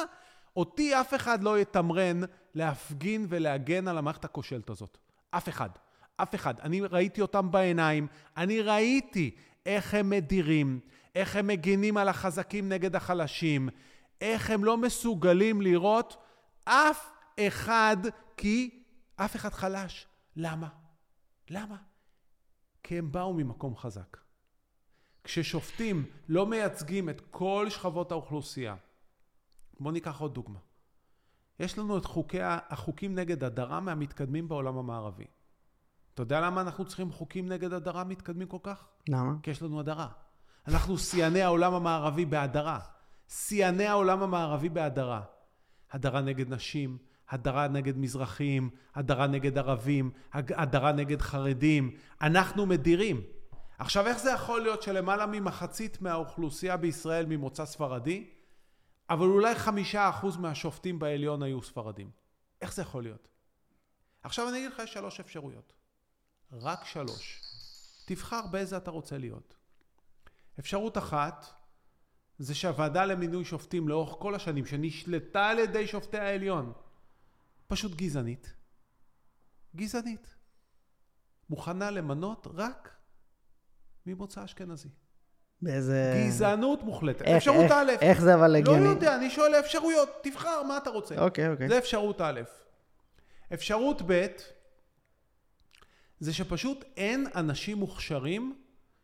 אותי 0.57 1.01
אף 1.01 1.15
אחד 1.15 1.43
לא 1.43 1.59
יתמרן 1.59 2.21
להפגין 2.55 3.27
ולהגן 3.29 3.89
על 3.89 3.99
המערכת 3.99 4.25
הכושלת 4.25 4.71
הזאת. 4.71 4.99
אף 5.31 5.49
אחד. 5.49 5.69
אף 6.23 6.35
אחד. 6.35 6.61
אני 6.61 6.81
ראיתי 6.81 7.21
אותם 7.21 7.51
בעיניים, 7.51 8.07
אני 8.37 8.61
ראיתי 8.61 9.37
איך 9.67 9.95
הם 9.95 10.11
מדירים, 10.11 10.81
איך 11.15 11.37
הם 11.37 11.47
מגינים 11.47 11.97
על 11.97 12.09
החזקים 12.09 12.69
נגד 12.69 12.97
החלשים, 12.97 13.69
איך 14.21 14.51
הם 14.51 14.65
לא 14.65 14.77
מסוגלים 14.79 15.63
לראות 15.63 16.17
אף 16.65 17.11
אחד, 17.41 17.97
כי 18.37 18.83
אף 19.17 19.37
אחד 19.37 19.53
חלש. 19.53 20.07
למה? 20.37 20.69
למה? 21.51 21.77
כי 22.83 22.99
הם 22.99 23.13
באו 23.13 23.35
ממקום 23.35 23.77
חזק. 23.77 24.17
כששופטים 25.25 26.05
לא 26.29 26.47
מייצגים 26.47 27.09
את 27.09 27.21
כל 27.31 27.67
שכבות 27.71 28.13
האוכלוסייה, 28.13 28.77
בואו 29.81 29.93
ניקח 29.93 30.21
עוד 30.21 30.35
דוגמה. 30.35 30.59
יש 31.61 31.79
לנו 31.79 31.99
את 31.99 32.05
חוקי, 32.05 32.39
החוקים 32.43 33.15
נגד 33.15 33.45
הדרה 33.45 33.81
מהמתקדמים 33.81 34.49
בעולם 34.49 34.79
המערבי. 34.79 35.25
אתה 36.15 36.23
יודע 36.23 36.41
למה 36.41 36.61
אנחנו 36.61 36.85
צריכים 36.85 37.13
חוקים 37.13 37.49
נגד 37.49 37.73
הדרה 37.73 38.05
מתקדמים 38.05 38.49
כל 38.49 38.59
כך? 38.63 38.89
למה? 39.09 39.33
כי 39.43 39.51
יש 39.51 39.63
לנו 39.63 39.81
הדרה. 39.81 40.09
אנחנו 40.69 40.99
שיאני 40.99 41.43
העולם 41.43 41.75
המערבי 41.75 42.25
בהדרה. 42.25 42.79
שיאני 43.29 43.87
העולם 43.87 44.23
המערבי 44.23 44.69
בהדרה. 44.69 45.23
הדרה 45.93 46.21
נגד 46.21 46.49
נשים, 46.53 46.99
הדרה 47.29 47.69
נגד 47.69 47.97
מזרחים, 47.99 48.71
הדרה 48.95 49.27
נגד 49.27 49.59
ערבים, 49.59 50.11
הדרה 50.33 50.93
נגד 50.93 51.23
חרדים. 51.23 51.97
אנחנו 52.23 52.67
מדירים. 52.67 53.21
עכשיו, 53.79 54.07
איך 54.07 54.19
זה 54.19 54.31
יכול 54.31 54.61
להיות 54.61 54.83
שלמעלה 54.83 55.27
ממחצית 55.27 56.03
מהאוכלוסייה 56.03 56.77
בישראל 56.77 57.27
ממוצא 57.27 57.65
ספרדי, 57.65 58.31
אבל 59.11 59.27
אולי 59.27 59.55
חמישה 59.55 60.09
אחוז 60.09 60.37
מהשופטים 60.37 60.99
בעליון 60.99 61.43
היו 61.43 61.63
ספרדים? 61.63 62.11
איך 62.61 62.75
זה 62.75 62.83
יכול 62.83 63.03
להיות? 63.03 63.29
עכשיו 64.23 64.49
אני 64.49 64.59
אגיד 64.59 64.73
לך 64.73 64.79
יש 64.79 64.93
שלוש 64.93 65.21
אפשרויות. 65.21 65.73
רק 66.53 66.85
שלוש. 66.85 67.41
תבחר 68.07 68.47
באיזה 68.51 68.77
אתה 68.77 68.91
רוצה 68.91 69.19
להיות. 69.19 69.55
אפשרות 70.59 70.99
אחת 70.99 71.47
זה 72.39 72.55
שהוועדה 72.55 73.05
למינוי 73.05 73.45
שופטים 73.45 73.89
לאורך 73.89 74.17
כל 74.19 74.35
השנים, 74.35 74.67
שנשלטה 74.67 75.47
על 75.49 75.59
ידי 75.59 75.87
שופטי 75.87 76.19
העליון, 76.19 76.73
פשוט 77.69 77.95
גזענית. 77.95 78.53
גזענית. 79.77 80.35
מוכנה 81.51 81.91
למנות 81.91 82.47
רק 82.55 82.91
ממוצא 84.07 84.45
אשכנזי. 84.45 84.89
באיזה... 85.63 86.25
גזענות 86.27 86.83
מוחלטת. 86.83 87.23
איך- 87.23 87.37
אפשרות 87.37 87.63
איך- 87.65 87.73
א', 87.73 87.91
איך 88.01 88.21
זה 88.21 88.35
אבל 88.35 88.51
לא 88.53 88.57
הגיוני? 88.59 88.89
יודע, 88.89 89.17
אני 89.17 89.31
שואל 89.31 89.55
אפשרויות, 89.55 90.09
תבחר 90.23 90.63
מה 90.63 90.77
אתה 90.77 90.91
רוצה. 90.91 91.25
אוקיי, 91.25 91.49
אוקיי. 91.49 91.69
זה 91.69 91.79
אפשרות 91.79 92.21
א'. 92.21 92.41
אפשרות 93.55 94.03
ב', 94.07 94.27
זה 96.23 96.33
שפשוט 96.33 96.85
אין 96.97 97.27
אנשים 97.35 97.79
מוכשרים 97.79 98.59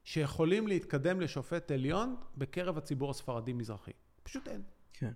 שיכולים 0.04 0.66
להתקדם 0.66 1.20
לשופט 1.20 1.70
עליון 1.70 2.16
בקרב 2.36 2.78
הציבור 2.78 3.10
הספרדי-מזרחי. 3.10 3.90
פשוט 4.22 4.48
אין. 4.48 4.62
כן. 4.92 5.12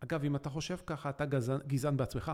אגב, 0.00 0.24
אם 0.24 0.36
אתה 0.36 0.50
חושב 0.50 0.78
ככה, 0.86 1.10
אתה 1.10 1.24
גזען, 1.24 1.60
גזען 1.66 1.96
בעצמך. 1.96 2.32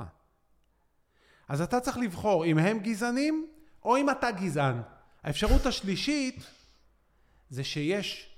אז 1.48 1.60
אתה 1.60 1.80
צריך 1.80 1.98
לבחור 1.98 2.44
אם 2.44 2.58
הם 2.58 2.78
גזענים 2.78 3.48
או 3.84 3.96
אם 3.96 4.10
אתה 4.10 4.30
גזען. 4.30 4.80
האפשרות 5.22 5.66
השלישית 5.66 6.46
זה 7.50 7.64
שיש 7.64 8.36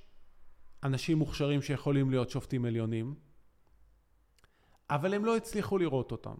אנשים 0.82 1.18
מוכשרים 1.18 1.62
שיכולים 1.62 2.10
להיות 2.10 2.30
שופטים 2.30 2.64
עליונים, 2.64 3.14
אבל 4.90 5.14
הם 5.14 5.24
לא 5.24 5.36
הצליחו 5.36 5.78
לראות 5.78 6.12
אותם. 6.12 6.34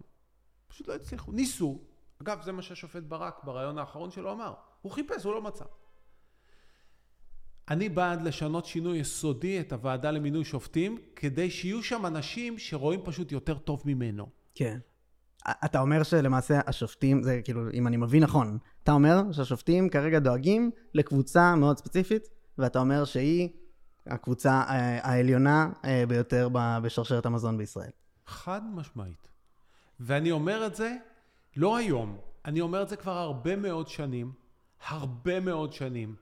פשוט 0.67 0.87
לא 0.87 0.95
הצליחו. 0.95 1.31
ניסו. 1.31 1.90
אגב, 2.21 2.41
זה 2.41 2.51
מה 2.51 2.61
שהשופט 2.61 3.03
ברק 3.03 3.43
ברעיון 3.43 3.77
האחרון 3.77 4.11
שלו 4.11 4.31
אמר. 4.31 4.53
הוא 4.81 4.91
חיפש, 4.91 5.23
הוא 5.23 5.33
לא 5.33 5.41
מצא. 5.41 5.65
אני 7.69 7.89
בעד 7.89 8.21
לשנות 8.21 8.65
שינוי 8.65 8.97
יסודי 8.97 9.59
את 9.59 9.73
הוועדה 9.73 10.11
למינוי 10.11 10.43
שופטים, 10.43 10.97
כדי 11.15 11.51
שיהיו 11.51 11.83
שם 11.83 12.05
אנשים 12.05 12.59
שרואים 12.59 13.01
פשוט 13.03 13.31
יותר 13.31 13.57
טוב 13.57 13.81
ממנו. 13.85 14.29
כן. 14.55 14.79
אתה 15.65 15.79
אומר 15.79 16.03
שלמעשה 16.03 16.59
השופטים, 16.67 17.23
זה 17.23 17.41
כאילו, 17.43 17.71
אם 17.73 17.87
אני 17.87 17.97
מבין 17.97 18.23
נכון, 18.23 18.57
אתה 18.83 18.91
אומר 18.91 19.31
שהשופטים 19.31 19.89
כרגע 19.89 20.19
דואגים 20.19 20.71
לקבוצה 20.93 21.55
מאוד 21.55 21.77
ספציפית, 21.77 22.27
ואתה 22.57 22.79
אומר 22.79 23.05
שהיא 23.05 23.49
הקבוצה 24.07 24.63
אה, 24.69 25.09
העליונה 25.09 25.69
אה, 25.85 26.03
ביותר 26.07 26.49
בשרשרת 26.53 27.25
המזון 27.25 27.57
בישראל. 27.57 27.89
חד 28.27 28.61
משמעית. 28.73 29.27
ואני 29.99 30.31
אומר 30.31 30.65
את 30.65 30.75
זה 30.75 30.97
לא 31.55 31.77
היום, 31.77 32.17
אני 32.45 32.61
אומר 32.61 32.83
את 32.83 32.89
זה 32.89 32.95
כבר 32.95 33.17
הרבה 33.17 33.55
מאוד 33.55 33.87
שנים, 33.87 34.31
הרבה 34.87 35.39
מאוד 35.39 35.73
שנים, 35.73 36.15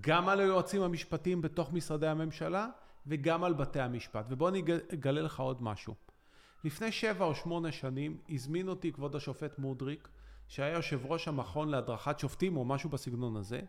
גם 0.00 0.28
על 0.28 0.40
היועצים 0.40 0.82
המשפטיים 0.82 1.42
בתוך 1.42 1.72
משרדי 1.72 2.06
הממשלה 2.06 2.68
וגם 3.06 3.44
על 3.44 3.54
בתי 3.54 3.80
המשפט. 3.80 4.24
ובוא 4.28 4.48
אני 4.48 4.58
אג- 4.60 4.92
אגלה 4.94 5.22
לך 5.22 5.40
עוד 5.40 5.62
משהו. 5.62 5.94
לפני 6.64 6.92
שבע 6.92 7.24
או 7.24 7.34
שמונה 7.34 7.72
שנים 7.72 8.18
הזמין 8.28 8.68
אותי 8.68 8.92
כבוד 8.92 9.16
השופט 9.16 9.58
מודריק, 9.58 10.08
שהיה 10.48 10.74
יושב 10.74 11.00
ראש 11.06 11.28
המכון 11.28 11.68
להדרכת 11.68 12.18
שופטים 12.18 12.56
או 12.56 12.64
משהו 12.64 12.90
בסגנון 12.90 13.36
הזה, 13.36 13.60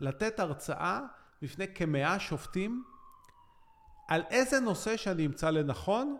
לתת 0.00 0.40
הרצאה 0.40 1.00
בפני 1.42 1.74
כמאה 1.74 2.20
שופטים 2.20 2.84
על 4.08 4.22
איזה 4.30 4.60
נושא 4.60 4.96
שאני 4.96 5.26
אמצא 5.26 5.50
לנכון 5.50 6.16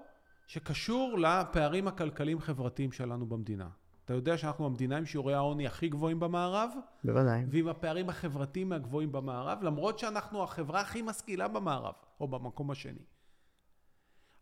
שקשור 0.46 1.18
לפערים 1.18 1.88
הכלכליים-חברתיים 1.88 2.92
שלנו 2.92 3.26
במדינה. 3.26 3.68
אתה 4.12 4.18
יודע 4.18 4.38
שאנחנו 4.38 4.66
המדינה 4.66 4.96
עם 4.96 5.06
שיעורי 5.06 5.34
העוני 5.34 5.66
הכי 5.66 5.88
גבוהים 5.88 6.20
במערב, 6.20 6.70
בוודאי. 7.04 7.44
ועם 7.48 7.68
הפערים 7.68 8.08
החברתיים 8.08 8.68
מהגבוהים 8.68 9.12
במערב, 9.12 9.62
למרות 9.62 9.98
שאנחנו 9.98 10.42
החברה 10.42 10.80
הכי 10.80 11.02
משכילה 11.02 11.48
במערב, 11.48 11.94
או 12.20 12.28
במקום 12.28 12.70
השני. 12.70 13.02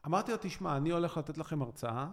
אמרתי 0.07 0.33
לו, 0.33 0.39
תשמע, 0.41 0.77
אני 0.77 0.91
הולך 0.91 1.17
לתת 1.17 1.39
לכם 1.39 1.63
הרצאה 1.63 2.07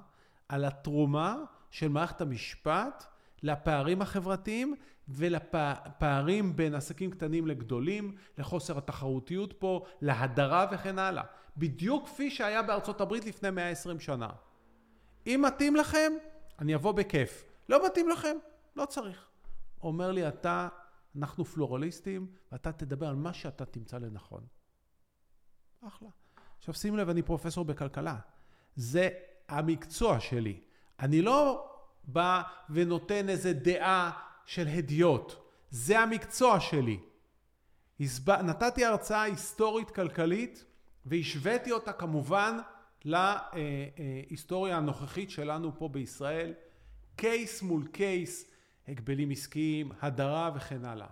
על 0.50 0.66
התרומה 0.66 1.36
של 1.72 1.88
מערכת 1.88 2.22
המשפט 2.22 3.06
לפערים 3.44 4.02
החברתיים 4.02 4.76
ולפערים 5.08 6.56
בין 6.56 6.76
עסקים 6.76 7.12
קטנים 7.12 7.48
לגדולים, 7.48 8.16
לחוסר 8.38 8.78
התחרותיות 8.78 9.54
פה, 9.54 9.86
להדרה 10.02 10.66
וכן 10.72 11.00
הלאה. 11.00 11.24
בדיוק 11.58 12.06
כפי 12.06 12.32
שהיה 12.32 12.62
בארצות 12.62 13.02
הברית 13.02 13.26
לפני 13.26 13.50
120 13.50 14.00
שנה. 14.00 14.30
אם 15.28 15.44
מתאים 15.48 15.76
לכם, 15.76 16.12
אני 16.60 16.76
אבוא 16.76 16.92
בכיף. 16.92 17.47
לא 17.70 17.86
מתאים 17.86 18.10
לכם, 18.10 18.38
לא 18.76 18.86
צריך. 18.86 19.28
אומר 19.84 20.12
לי, 20.12 20.28
אתה, 20.28 20.68
אנחנו 21.16 21.46
פלורליסטים, 21.46 22.28
ואתה 22.52 22.72
תדבר 22.72 23.08
על 23.08 23.16
מה 23.16 23.34
שאתה 23.34 23.66
תמצא 23.66 23.98
לנכון. 23.98 24.46
אחלה. 25.88 26.10
עכשיו 26.58 26.74
שים 26.74 26.98
לב, 26.98 27.10
אני 27.10 27.22
פרופסור 27.22 27.66
בכלכלה. 27.66 28.16
זה 28.76 29.10
המקצוע 29.48 30.20
שלי. 30.20 30.60
אני 31.00 31.22
לא 31.22 31.72
בא 32.04 32.42
ונותן 32.70 33.30
איזה 33.30 33.54
דעה 33.54 34.12
של 34.46 34.68
הדיוט. 34.68 35.34
זה 35.70 36.00
המקצוע 36.00 36.60
שלי. 36.60 37.00
נתתי 38.44 38.86
הרצאה 38.86 39.22
היסטורית 39.22 39.92
כלכלית 39.92 40.66
והשוויתי 41.06 41.72
אותה 41.72 41.94
כמובן 41.94 42.58
להיסטוריה 43.06 44.78
הנוכחית 44.78 45.30
שלנו 45.30 45.80
פה 45.80 45.90
בישראל, 45.90 46.54
קייס 47.18 47.62
מול 47.62 47.88
קייס, 47.92 48.52
הגבלים 48.88 49.32
עסקיים, 49.32 49.92
הדרה 50.02 50.52
וכן 50.56 50.86
הלאה. 50.86 51.08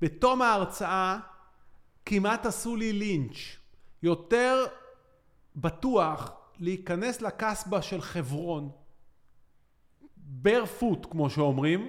בתום 0.00 0.42
ההרצאה 0.42 1.18
כמעט 2.06 2.46
עשו 2.46 2.76
לי 2.76 2.92
לינץ'. 2.92 3.56
יותר 4.02 4.64
בטוח 5.56 6.32
להיכנס 6.60 7.22
לקסבה 7.22 7.82
של 7.82 8.00
חברון, 8.00 8.70
ברפוט 10.16 11.06
כמו 11.10 11.30
שאומרים, 11.30 11.88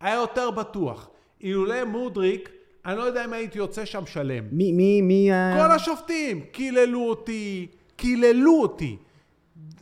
היה 0.00 0.14
יותר 0.14 0.50
בטוח. 0.50 1.10
אילולא 1.40 1.84
מודריק, 1.84 2.50
אני 2.86 2.96
לא 2.96 3.02
יודע 3.02 3.24
אם 3.24 3.32
הייתי 3.32 3.58
יוצא 3.58 3.84
שם 3.84 4.06
שלם. 4.06 4.44
מי, 4.52 4.72
מי, 4.72 5.00
מי... 5.00 5.30
כל 5.56 5.70
השופטים 5.70 6.44
קיללו 6.52 7.08
אותי, 7.08 7.66
קיללו 7.96 8.62
אותי. 8.62 8.96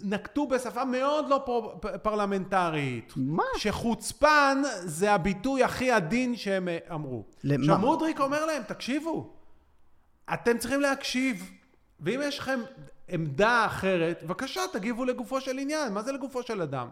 נקטו 0.03 0.47
בשפה 0.47 0.85
מאוד 0.85 1.29
לא 1.29 1.43
פר, 1.47 1.99
פרלמנטרית. 1.99 3.13
מה? 3.17 3.43
שחוצפן 3.57 4.63
זה 4.81 5.13
הביטוי 5.13 5.63
הכי 5.63 5.91
עדין 5.91 6.37
שהם 6.37 6.69
אה, 6.69 6.79
אמרו. 6.95 7.25
למה? 7.45 7.63
עכשיו 7.63 7.79
מודריק 7.79 8.21
אומר 8.21 8.47
להם, 8.47 8.63
תקשיבו, 8.63 9.33
אתם 10.35 10.59
צריכים 10.59 10.81
להקשיב, 10.81 11.51
ואם 12.01 12.21
יש 12.23 12.39
לכם 12.39 12.61
עמדה 13.09 13.67
אחרת, 13.67 14.23
בבקשה, 14.23 14.61
תגיבו 14.73 15.05
לגופו 15.05 15.41
של 15.41 15.59
עניין, 15.59 15.93
מה 15.93 16.03
זה 16.03 16.13
לגופו 16.13 16.43
של 16.43 16.63
אדם? 16.63 16.89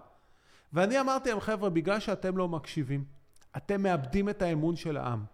ואני 0.72 1.00
אמרתי 1.00 1.29
להם, 1.31 1.40
חבר'ה, 1.40 1.70
בגלל 1.70 2.00
שאתם 2.00 2.37
לא 2.37 2.48
מקשיבים, 2.48 3.05
אתם 3.57 3.83
מאבדים 3.83 4.29
את 4.29 4.42
האמון 4.42 4.76
של 4.76 4.96
העם. 4.96 5.24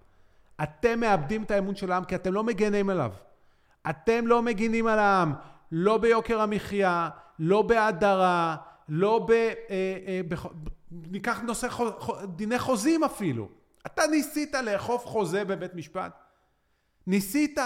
אתם 0.62 1.01
מאבדים 1.01 1.42
את 1.42 1.51
האמון 1.51 1.75
של 1.75 1.92
העם 1.92 2.05
כי 2.05 2.14
אתם 2.14 2.33
לא 2.33 2.45
מגנים 2.45 2.90
עליו. 2.90 3.12
אתם 3.90 4.27
לא 4.27 4.42
מגינים 4.42 4.87
על 4.87 4.99
העם, 4.99 5.35
לא 5.73 5.99
ביוקר 5.99 6.40
המחיה, 6.40 7.09
לא 7.38 7.62
בהדרה, 7.62 8.57
לא 8.88 9.27
ב... 9.29 9.31
אה, 9.31 9.55
אה, 9.70 10.20
בח... 10.29 10.46
ניקח 10.90 11.40
נושא 11.40 11.68
חו... 11.68 11.90
חו... 11.99 12.27
דיני 12.27 12.59
חוזים 12.59 13.05
אפילו. 13.05 13.49
אתה 13.87 14.07
ניסית 14.07 14.55
לאכוף 14.55 15.07
חוזה 15.07 15.44
בבית 15.44 15.75
משפט? 15.75 16.12
ניסית? 17.07 17.59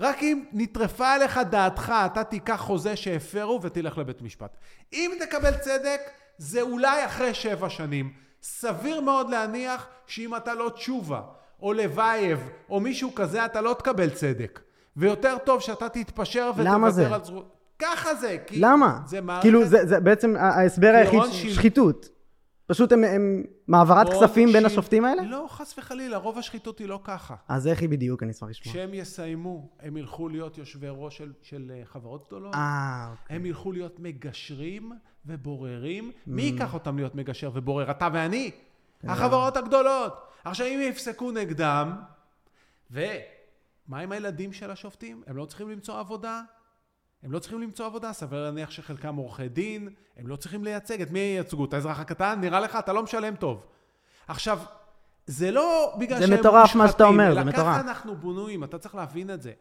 רק 0.00 0.22
אם 0.22 0.44
נטרפה 0.52 1.08
עליך 1.08 1.40
דעתך, 1.50 1.94
אתה 2.06 2.24
תיקח 2.24 2.60
חוזה 2.60 2.96
שהפרו 2.96 3.62
ותלך 3.62 3.98
לבית 3.98 4.22
משפט. 4.22 4.56
אם 4.92 5.10
תקבל 5.20 5.56
צדק, 5.56 6.00
זה 6.38 6.60
אולי 6.60 7.04
אחרי 7.04 7.34
שבע 7.34 7.70
שנים. 7.70 8.12
סביר 8.42 9.00
מאוד 9.00 9.30
להניח 9.30 9.86
שאם 10.06 10.36
אתה 10.36 10.54
לא 10.54 10.70
תשובה, 10.74 11.22
או 11.62 11.72
לבייב, 11.72 12.50
או 12.70 12.80
מישהו 12.80 13.14
כזה, 13.14 13.44
אתה 13.44 13.60
לא 13.60 13.74
תקבל 13.78 14.10
צדק. 14.10 14.60
ויותר 14.96 15.38
טוב 15.38 15.60
שאתה 15.60 15.88
תתפשר? 15.88 16.50
ותוותר 16.56 17.14
על 17.14 17.24
זכות... 17.24 17.57
ככה 17.78 18.14
זה, 18.14 18.36
כי... 18.46 18.60
למה? 18.60 19.00
זה 19.06 19.20
מערכת... 19.20 19.42
כאילו, 19.42 19.64
זה, 19.64 19.86
זה 19.86 20.00
בעצם 20.00 20.36
ההסבר 20.36 20.92
היחיד, 20.96 21.20
ש- 21.32 21.46
שחיתות. 21.46 22.08
פשוט 22.66 22.92
הם, 22.92 23.04
הם 23.04 23.44
מעברת 23.68 24.08
כספים 24.08 24.52
בין 24.52 24.60
של- 24.60 24.66
השופטים 24.66 25.04
האלה? 25.04 25.22
לא, 25.22 25.46
חס 25.50 25.78
וחלילה, 25.78 26.16
רוב 26.16 26.38
השחיתות 26.38 26.78
היא 26.78 26.88
לא 26.88 27.00
ככה. 27.04 27.34
אז 27.48 27.66
איך 27.66 27.80
היא 27.80 27.88
בדיוק? 27.88 28.22
אני 28.22 28.32
אשמח 28.32 28.48
לשמוע. 28.50 28.72
כשהם 28.74 28.94
יסיימו, 28.94 29.68
הם 29.80 29.96
ילכו 29.96 30.28
להיות 30.28 30.58
יושבי 30.58 30.86
ראש 30.90 31.18
של, 31.18 31.32
של 31.42 31.72
אה, 31.74 31.84
חברות 31.84 32.26
גדולות. 32.26 32.54
אה, 32.54 33.08
אוקיי. 33.10 33.36
הם 33.36 33.46
ילכו 33.46 33.72
להיות 33.72 34.00
מגשרים 34.00 34.92
ובוררים. 35.26 36.08
Mm. 36.10 36.20
מי 36.26 36.42
ייקח 36.42 36.74
אותם 36.74 36.96
להיות 36.96 37.14
מגשר 37.14 37.50
ובורר? 37.54 37.90
אתה 37.90 38.08
ואני? 38.12 38.50
כן. 39.00 39.08
החברות 39.08 39.56
הגדולות. 39.56 40.12
עכשיו, 40.44 40.66
אם 40.66 40.80
יפסקו 40.82 41.30
נגדם, 41.30 41.92
ומה 42.90 43.98
עם 44.00 44.12
הילדים 44.12 44.52
של 44.52 44.70
השופטים? 44.70 45.22
הם 45.26 45.36
לא 45.36 45.44
צריכים 45.44 45.70
למצוא 45.70 45.98
עבודה? 45.98 46.42
הם 47.22 47.32
לא 47.32 47.38
צריכים 47.38 47.60
למצוא 47.60 47.86
עבודה, 47.86 48.12
סביר 48.12 48.44
להניח 48.44 48.70
שחלקם 48.70 49.16
עורכי 49.16 49.48
דין, 49.48 49.88
הם 50.16 50.26
לא 50.26 50.36
צריכים 50.36 50.64
לייצג. 50.64 51.02
את 51.02 51.10
מי 51.10 51.18
ייצגו? 51.18 51.64
את 51.64 51.74
האזרח 51.74 52.00
הקטן? 52.00 52.38
נראה 52.40 52.60
לך, 52.60 52.76
אתה 52.76 52.92
לא 52.92 53.02
משלם 53.02 53.36
טוב. 53.36 53.66
עכשיו, 54.28 54.58
זה 55.26 55.50
לא 55.50 55.94
בגלל 55.98 56.18
זה 56.18 56.26
שהם 56.26 56.40
מטורף 56.40 56.54
מה 56.54 56.68
שאתה 56.68 56.82
מושחתים, 56.82 57.06
אומר, 57.06 57.34
זה 57.34 57.40
אלא 57.40 57.44
מטורף. 57.44 57.66
ככה 57.66 57.80
אנחנו 57.80 58.16
בנויים, 58.16 58.64
אתה 58.64 58.78
צריך 58.78 58.94
להבין 58.94 59.30
את 59.30 59.42
זה. 59.42 59.52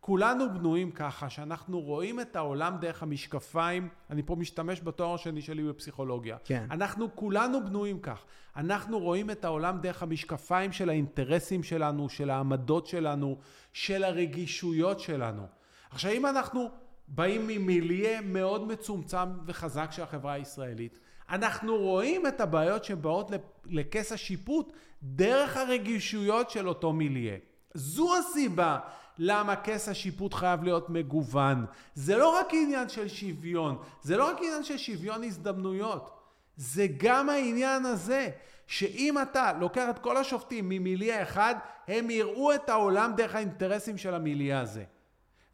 כולנו 0.00 0.44
בנויים 0.54 0.90
ככה, 0.90 1.30
שאנחנו 1.30 1.80
רואים 1.80 2.20
את 2.20 2.36
העולם 2.36 2.76
דרך 2.80 3.02
המשקפיים, 3.02 3.88
אני 4.10 4.22
פה 4.22 4.36
משתמש 4.36 4.80
בתואר 4.80 5.14
השני 5.14 5.42
שלי 5.42 5.62
בפסיכולוגיה. 5.62 6.36
כן. 6.44 6.66
אנחנו 6.70 7.16
כולנו 7.16 7.64
בנויים 7.64 8.00
כך. 8.00 8.24
אנחנו 8.56 8.98
רואים 8.98 9.30
את 9.30 9.44
העולם 9.44 9.78
דרך 9.80 10.02
המשקפיים 10.02 10.72
של 10.72 10.88
האינטרסים 10.88 11.62
שלנו, 11.62 12.08
של 12.08 12.30
העמדות 12.30 12.86
שלנו, 12.86 13.38
של 13.72 14.04
הרגישויות 14.04 15.00
שלנו. 15.00 15.46
עכשיו, 15.90 16.12
אם 16.12 16.26
אנחנו 16.26 16.70
באים 17.14 17.46
ממיליה 17.46 18.20
מאוד 18.20 18.66
מצומצם 18.68 19.28
וחזק 19.46 19.88
של 19.90 20.02
החברה 20.02 20.32
הישראלית, 20.32 20.98
אנחנו 21.30 21.76
רואים 21.76 22.26
את 22.26 22.40
הבעיות 22.40 22.84
שבאות 22.84 23.30
לכס 23.66 24.12
השיפוט 24.12 24.72
דרך 25.02 25.56
הרגישויות 25.56 26.50
של 26.50 26.68
אותו 26.68 26.92
מיליה. 26.92 27.36
זו 27.74 28.16
הסיבה 28.16 28.78
למה 29.18 29.56
כס 29.56 29.88
השיפוט 29.88 30.34
חייב 30.34 30.64
להיות 30.64 30.90
מגוון. 30.90 31.66
זה 31.94 32.16
לא 32.16 32.38
רק 32.38 32.48
עניין 32.52 32.88
של 32.88 33.08
שוויון, 33.08 33.78
זה 34.02 34.16
לא 34.16 34.28
רק 34.28 34.38
עניין 34.38 34.64
של 34.64 34.76
שוויון 34.76 35.24
הזדמנויות, 35.24 36.18
זה 36.56 36.86
גם 36.96 37.28
העניין 37.28 37.86
הזה, 37.86 38.28
שאם 38.66 39.22
אתה 39.22 39.52
לוקח 39.60 39.90
את 39.90 39.98
כל 39.98 40.16
השופטים 40.16 40.68
ממיליה 40.68 41.22
אחד, 41.22 41.54
הם 41.88 42.10
יראו 42.10 42.54
את 42.54 42.68
העולם 42.68 43.12
דרך 43.16 43.34
האינטרסים 43.34 43.98
של 43.98 44.14
המיליה 44.14 44.60
הזה. 44.60 44.84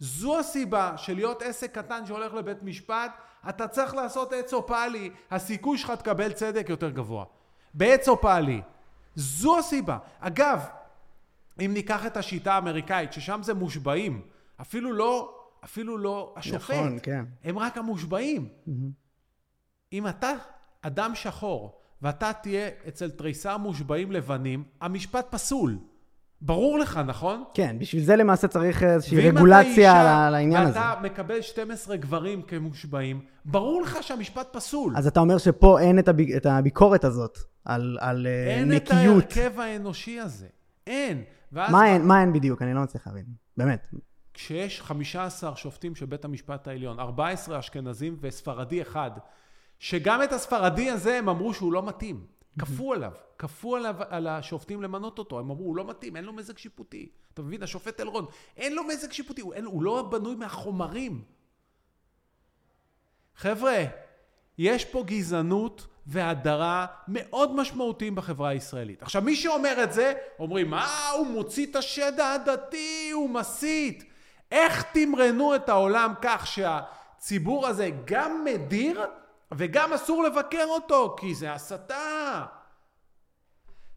זו 0.00 0.38
הסיבה 0.38 0.92
של 0.96 1.14
להיות 1.14 1.42
עסק 1.42 1.78
קטן 1.78 2.06
שהולך 2.06 2.34
לבית 2.34 2.62
משפט, 2.62 3.12
אתה 3.48 3.68
צריך 3.68 3.94
לעשות 3.94 4.32
עץ 4.32 4.52
או 4.52 4.66
פאלי, 4.66 5.10
הסיכוי 5.30 5.78
שלך 5.78 5.90
תקבל 5.90 6.32
צדק 6.32 6.66
יותר 6.68 6.90
גבוה. 6.90 7.24
בעץ 7.74 8.08
או 8.08 8.20
פאלי. 8.20 8.62
זו 9.14 9.58
הסיבה. 9.58 9.98
אגב, 10.20 10.64
אם 11.60 11.70
ניקח 11.74 12.06
את 12.06 12.16
השיטה 12.16 12.54
האמריקאית, 12.54 13.12
ששם 13.12 13.40
זה 13.42 13.54
מושבעים, 13.54 14.22
אפילו 14.60 14.92
לא, 14.92 15.34
אפילו 15.64 15.98
לא 15.98 16.34
השופט, 16.36 16.70
נכון, 16.70 16.98
כן. 17.02 17.24
הם 17.44 17.58
רק 17.58 17.78
המושבעים. 17.78 18.48
אם 19.92 20.06
אתה 20.06 20.32
אדם 20.82 21.14
שחור, 21.14 21.80
ואתה 22.02 22.32
תהיה 22.32 22.68
אצל 22.88 23.10
תריסר 23.10 23.56
מושבעים 23.56 24.12
לבנים, 24.12 24.64
המשפט 24.80 25.26
פסול. 25.30 25.78
ברור 26.40 26.78
לך, 26.78 27.00
נכון? 27.06 27.44
כן, 27.54 27.76
בשביל 27.78 28.02
זה 28.02 28.16
למעשה 28.16 28.48
צריך 28.48 28.82
איזושהי 28.82 29.30
רגולציה 29.30 29.70
אישה 29.70 30.26
על 30.26 30.34
העניין 30.34 30.62
הזה. 30.62 30.78
ואתה 30.78 31.00
מקבל 31.02 31.42
12 31.42 31.96
גברים 31.96 32.42
כמושבעים, 32.42 33.20
ברור 33.44 33.82
לך 33.82 33.98
שהמשפט 34.02 34.48
פסול. 34.52 34.92
אז 34.96 35.06
אתה 35.06 35.20
אומר 35.20 35.38
שפה 35.38 35.80
אין 35.80 35.98
את, 35.98 36.08
הביק... 36.08 36.36
את 36.36 36.46
הביקורת 36.46 37.04
הזאת 37.04 37.38
על, 37.64 37.98
על 38.00 38.26
אה, 38.26 38.54
אין 38.54 38.76
את 38.76 38.92
נקיות. 38.92 39.36
ההרכב 39.36 39.60
האנושי 39.60 40.20
הזה. 40.20 40.46
אין. 40.86 41.22
ואז 41.52 41.72
מה 41.72 41.86
אין, 41.86 42.06
מה 42.06 42.20
אין 42.20 42.32
בדיוק? 42.32 42.62
אני 42.62 42.74
לא 42.74 42.82
מצליח 42.82 43.06
להבין. 43.06 43.24
באמת. 43.56 43.88
כשיש 44.34 44.82
15 44.82 45.56
שופטים 45.56 45.94
של 45.94 46.06
בית 46.06 46.24
המשפט 46.24 46.68
העליון, 46.68 47.00
14 47.00 47.58
אשכנזים 47.58 48.16
וספרדי 48.20 48.82
אחד, 48.82 49.10
שגם 49.78 50.22
את 50.22 50.32
הספרדי 50.32 50.90
הזה 50.90 51.18
הם 51.18 51.28
אמרו 51.28 51.54
שהוא 51.54 51.72
לא 51.72 51.86
מתאים. 51.86 52.37
כפו 52.58 52.94
עליו, 52.94 53.12
כפו 53.38 53.76
עליו, 53.76 53.96
על 54.08 54.26
השופטים 54.26 54.82
למנות 54.82 55.18
אותו. 55.18 55.38
הם 55.38 55.50
אמרו, 55.50 55.64
הוא 55.64 55.76
לא 55.76 55.84
מתאים, 55.84 56.16
אין 56.16 56.24
לו 56.24 56.32
מזג 56.32 56.58
שיפוטי. 56.58 57.08
אתה 57.34 57.42
מבין? 57.42 57.62
השופט 57.62 58.00
אלרון, 58.00 58.26
אין 58.56 58.74
לו 58.74 58.84
מזג 58.84 59.12
שיפוטי, 59.12 59.40
הוא, 59.40 59.54
אין, 59.54 59.64
הוא 59.64 59.82
לא 59.82 60.02
בנוי 60.02 60.34
מהחומרים. 60.34 61.22
חבר'ה, 63.36 63.84
יש 64.58 64.84
פה 64.84 65.02
גזענות 65.06 65.86
והדרה 66.06 66.86
מאוד 67.08 67.54
משמעותיים 67.54 68.14
בחברה 68.14 68.48
הישראלית. 68.48 69.02
עכשיו, 69.02 69.22
מי 69.22 69.36
שאומר 69.36 69.84
את 69.84 69.92
זה, 69.92 70.12
אומרים, 70.38 70.74
אה, 70.74 71.10
הוא 71.10 71.26
מוציא 71.26 71.66
את 71.66 71.76
השד 71.76 72.20
העדתי, 72.20 73.10
הוא 73.12 73.30
מסית. 73.30 74.04
איך 74.52 74.82
תמרנו 74.82 75.54
את 75.54 75.68
העולם 75.68 76.12
כך 76.22 76.46
שהציבור 76.46 77.66
הזה 77.66 77.90
גם 78.04 78.44
מדיר 78.44 79.06
וגם 79.54 79.92
אסור 79.92 80.24
לבקר 80.24 80.64
אותו, 80.64 81.16
כי 81.18 81.34
זה 81.34 81.52
הסתה. 81.52 82.44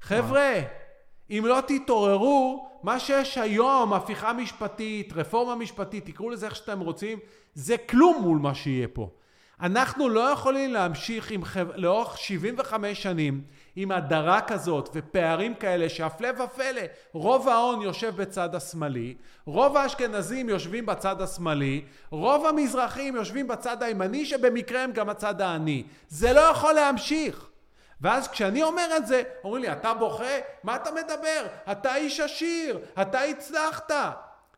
חבר'ה, 0.02 0.54
אם 1.30 1.44
לא 1.46 1.60
תתעוררו, 1.68 2.70
מה 2.84 3.00
שיש 3.00 3.38
היום, 3.38 3.94
הפיכה 3.94 4.34
משפטית, 4.34 5.14
רפורמה 5.14 5.56
משפטית, 5.56 6.06
תקראו 6.06 6.30
לזה 6.30 6.46
איך 6.46 6.56
שאתם 6.56 6.80
רוצים, 6.80 7.20
זה 7.54 7.78
כלום 7.78 8.22
מול 8.22 8.38
מה 8.38 8.56
שיהיה 8.56 8.88
פה. 8.88 9.10
אנחנו 9.62 10.10
לא 10.10 10.20
יכולים 10.20 10.74
להמשיך 10.74 11.32
עם 11.32 11.44
חב... 11.44 11.72
לאורך 11.76 12.18
75 12.18 13.04
שנים 13.04 13.44
עם 13.76 13.92
הדרה 13.92 14.42
כזאת 14.42 14.90
ופערים 14.94 15.54
כאלה 15.54 15.90
שהפלא 15.90 16.30
ופלא, 16.44 16.82
רוב 17.14 17.50
ההון 17.50 17.82
יושב 17.82 18.16
בצד 18.16 18.56
השמאלי, 18.56 19.16
רוב 19.46 19.78
האשכנזים 19.78 20.50
יושבים 20.50 20.86
בצד 20.86 21.22
השמאלי, 21.22 21.82
רוב 22.10 22.46
המזרחים 22.46 23.16
יושבים 23.16 23.48
בצד 23.48 23.84
הימני 23.84 24.26
שבמקרה 24.26 24.84
הם 24.84 24.92
גם 24.92 25.10
הצד 25.10 25.42
העני. 25.42 25.84
זה 26.10 26.34
לא 26.34 26.40
יכול 26.40 26.74
להמשיך. 26.74 27.48
ואז 28.02 28.28
כשאני 28.28 28.64
אומר 28.64 28.88
את 28.98 29.08
זה, 29.08 29.24
אומרים 29.44 29.64
לי, 29.64 29.72
אתה 29.72 29.94
בוכה? 29.94 30.40
מה 30.64 30.76
אתה 30.76 30.90
מדבר? 30.92 31.46
אתה 31.72 31.96
איש 31.96 32.20
עשיר, 32.20 32.80
אתה 33.02 33.22
הצלחת. 33.22 33.92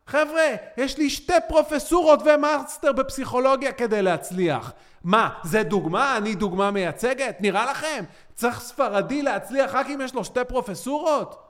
חבר'ה, 0.06 0.46
יש 0.76 0.98
לי 0.98 1.10
שתי 1.10 1.32
פרופסורות 1.48 2.20
ומאסטר 2.24 2.92
בפסיכולוגיה 2.92 3.72
כדי 3.72 4.02
להצליח. 4.02 4.72
מה, 5.04 5.30
זה 5.42 5.62
דוגמה? 5.62 6.16
אני 6.16 6.34
דוגמה 6.34 6.70
מייצגת? 6.70 7.36
נראה 7.40 7.70
לכם? 7.70 8.04
צריך 8.34 8.60
ספרדי 8.60 9.22
להצליח 9.22 9.74
רק 9.74 9.86
אם 9.86 10.00
יש 10.04 10.14
לו 10.14 10.24
שתי 10.24 10.40
פרופסורות? 10.48 11.44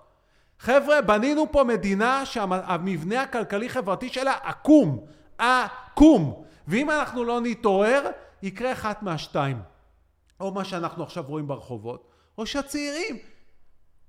חבר'ה, 0.59 1.01
בנינו 1.01 1.53
פה 1.53 1.65
מדינה 1.65 2.27
שהמבנה 2.27 3.23
הכלכלי-חברתי 3.23 4.09
שלה 4.09 4.35
עקום. 4.43 5.05
עקום. 5.39 6.45
ואם 6.69 6.91
אנחנו 6.91 7.25
לא 7.25 7.41
נתעורר, 7.41 8.11
יקרה 8.43 8.73
אחת 8.73 9.03
מהשתיים. 9.03 9.59
או 10.41 10.53
מה 10.53 10.65
שאנחנו 10.65 11.05
עכשיו 11.05 11.25
רואים 11.27 11.47
ברחובות, 11.47 12.09
או 12.39 12.47
שהצעירים, 12.47 13.17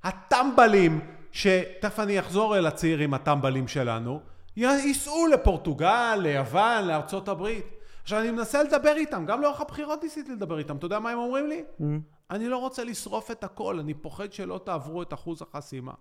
הטמבלים, 0.03 0.99
שתכף 1.31 1.99
אני 1.99 2.19
אחזור 2.19 2.57
אל 2.57 2.67
הצעירים 2.67 3.13
הטמבלים 3.13 3.67
שלנו, 3.67 4.19
ייסעו 4.55 5.27
לפורטוגל, 5.27 6.19
ליוון, 6.21 6.85
לארצות 6.87 7.27
הברית. 7.27 7.74
עכשיו, 8.05 8.19
אני 8.19 8.31
מנסה 8.31 8.63
לדבר 8.63 8.95
איתם, 8.95 9.25
גם 9.25 9.41
לאורך 9.41 9.61
הבחירות 9.61 10.03
ניסיתי 10.03 10.31
לדבר 10.31 10.57
איתם. 10.57 10.77
אתה 10.77 10.85
יודע 10.85 10.99
מה 10.99 11.09
הם 11.09 11.17
אומרים 11.17 11.47
לי? 11.47 11.63
Mm. 11.79 11.83
אני 12.31 12.47
לא 12.47 12.57
רוצה 12.57 12.83
לשרוף 12.83 13.31
את 13.31 13.43
הכל, 13.43 13.79
אני 13.79 13.93
פוחד 13.93 14.33
שלא 14.33 14.59
תעברו 14.63 15.01
את 15.01 15.13
אחוז 15.13 15.41
החסימה. 15.41 15.91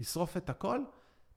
לשרוף 0.00 0.36
את 0.36 0.50
הכל? 0.50 0.78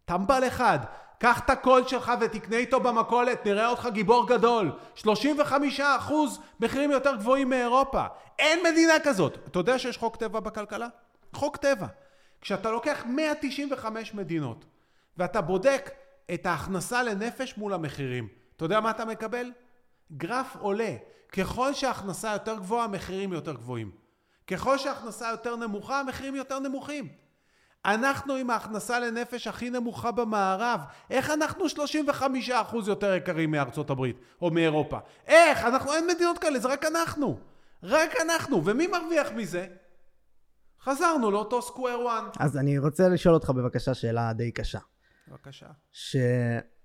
טמבל 0.05 0.47
אחד, 0.47 0.79
קח 1.19 1.39
את 1.39 1.49
הקול 1.49 1.87
שלך 1.87 2.11
ותקנה 2.21 2.57
איתו 2.57 2.79
במכולת, 2.79 3.45
נראה 3.45 3.67
אותך 3.67 3.87
גיבור 3.93 4.27
גדול. 4.27 4.71
35 4.95 5.79
אחוז 5.79 6.39
מחירים 6.59 6.91
יותר 6.91 7.15
גבוהים 7.15 7.49
מאירופה. 7.49 8.03
אין 8.39 8.59
מדינה 8.71 8.93
כזאת. 9.03 9.37
אתה 9.47 9.59
יודע 9.59 9.79
שיש 9.79 9.97
חוק 9.97 10.15
טבע 10.15 10.39
בכלכלה? 10.39 10.87
חוק 11.33 11.57
טבע. 11.57 11.87
כשאתה 12.41 12.71
לוקח 12.71 13.03
195 13.05 14.13
מדינות 14.13 14.65
ואתה 15.17 15.41
בודק 15.41 15.91
את 16.33 16.45
ההכנסה 16.45 17.03
לנפש 17.03 17.57
מול 17.57 17.73
המחירים, 17.73 18.27
אתה 18.55 18.65
יודע 18.65 18.79
מה 18.79 18.89
אתה 18.89 19.05
מקבל? 19.05 19.51
גרף 20.11 20.55
עולה. 20.55 20.95
ככל 21.31 21.73
שההכנסה 21.73 22.33
יותר 22.33 22.55
גבוהה, 22.55 22.83
המחירים 22.83 23.33
יותר 23.33 23.53
גבוהים. 23.53 23.91
ככל 24.47 24.77
שההכנסה 24.77 25.29
יותר 25.31 25.55
נמוכה, 25.55 25.99
המחירים 25.99 26.35
יותר 26.35 26.59
נמוכים. 26.59 27.07
אנחנו 27.85 28.35
עם 28.35 28.49
ההכנסה 28.49 28.99
לנפש 28.99 29.47
הכי 29.47 29.69
נמוכה 29.69 30.11
במערב. 30.11 30.79
איך 31.09 31.29
אנחנו 31.29 31.65
35% 31.69 32.87
יותר 32.87 33.13
יקרים 33.13 33.51
מארצות 33.51 33.89
הברית 33.89 34.17
או 34.41 34.51
מאירופה? 34.51 34.99
איך? 35.27 35.63
אנחנו, 35.65 35.93
אין 35.93 36.07
מדינות 36.07 36.39
כאלה, 36.39 36.59
זה 36.59 36.67
רק 36.67 36.85
אנחנו. 36.85 37.39
רק 37.83 38.11
אנחנו. 38.21 38.65
ומי 38.65 38.87
מרוויח 38.87 39.31
מזה? 39.31 39.67
חזרנו 40.81 41.31
לאותו 41.31 41.61
סקוואר 41.61 41.99
וואן. 41.99 42.25
אז 42.39 42.57
אני 42.57 42.77
רוצה 42.77 43.09
לשאול 43.09 43.33
אותך 43.33 43.49
בבקשה 43.49 43.93
שאלה 43.93 44.33
די 44.33 44.51
קשה. 44.51 44.79
בבקשה. 45.27 45.67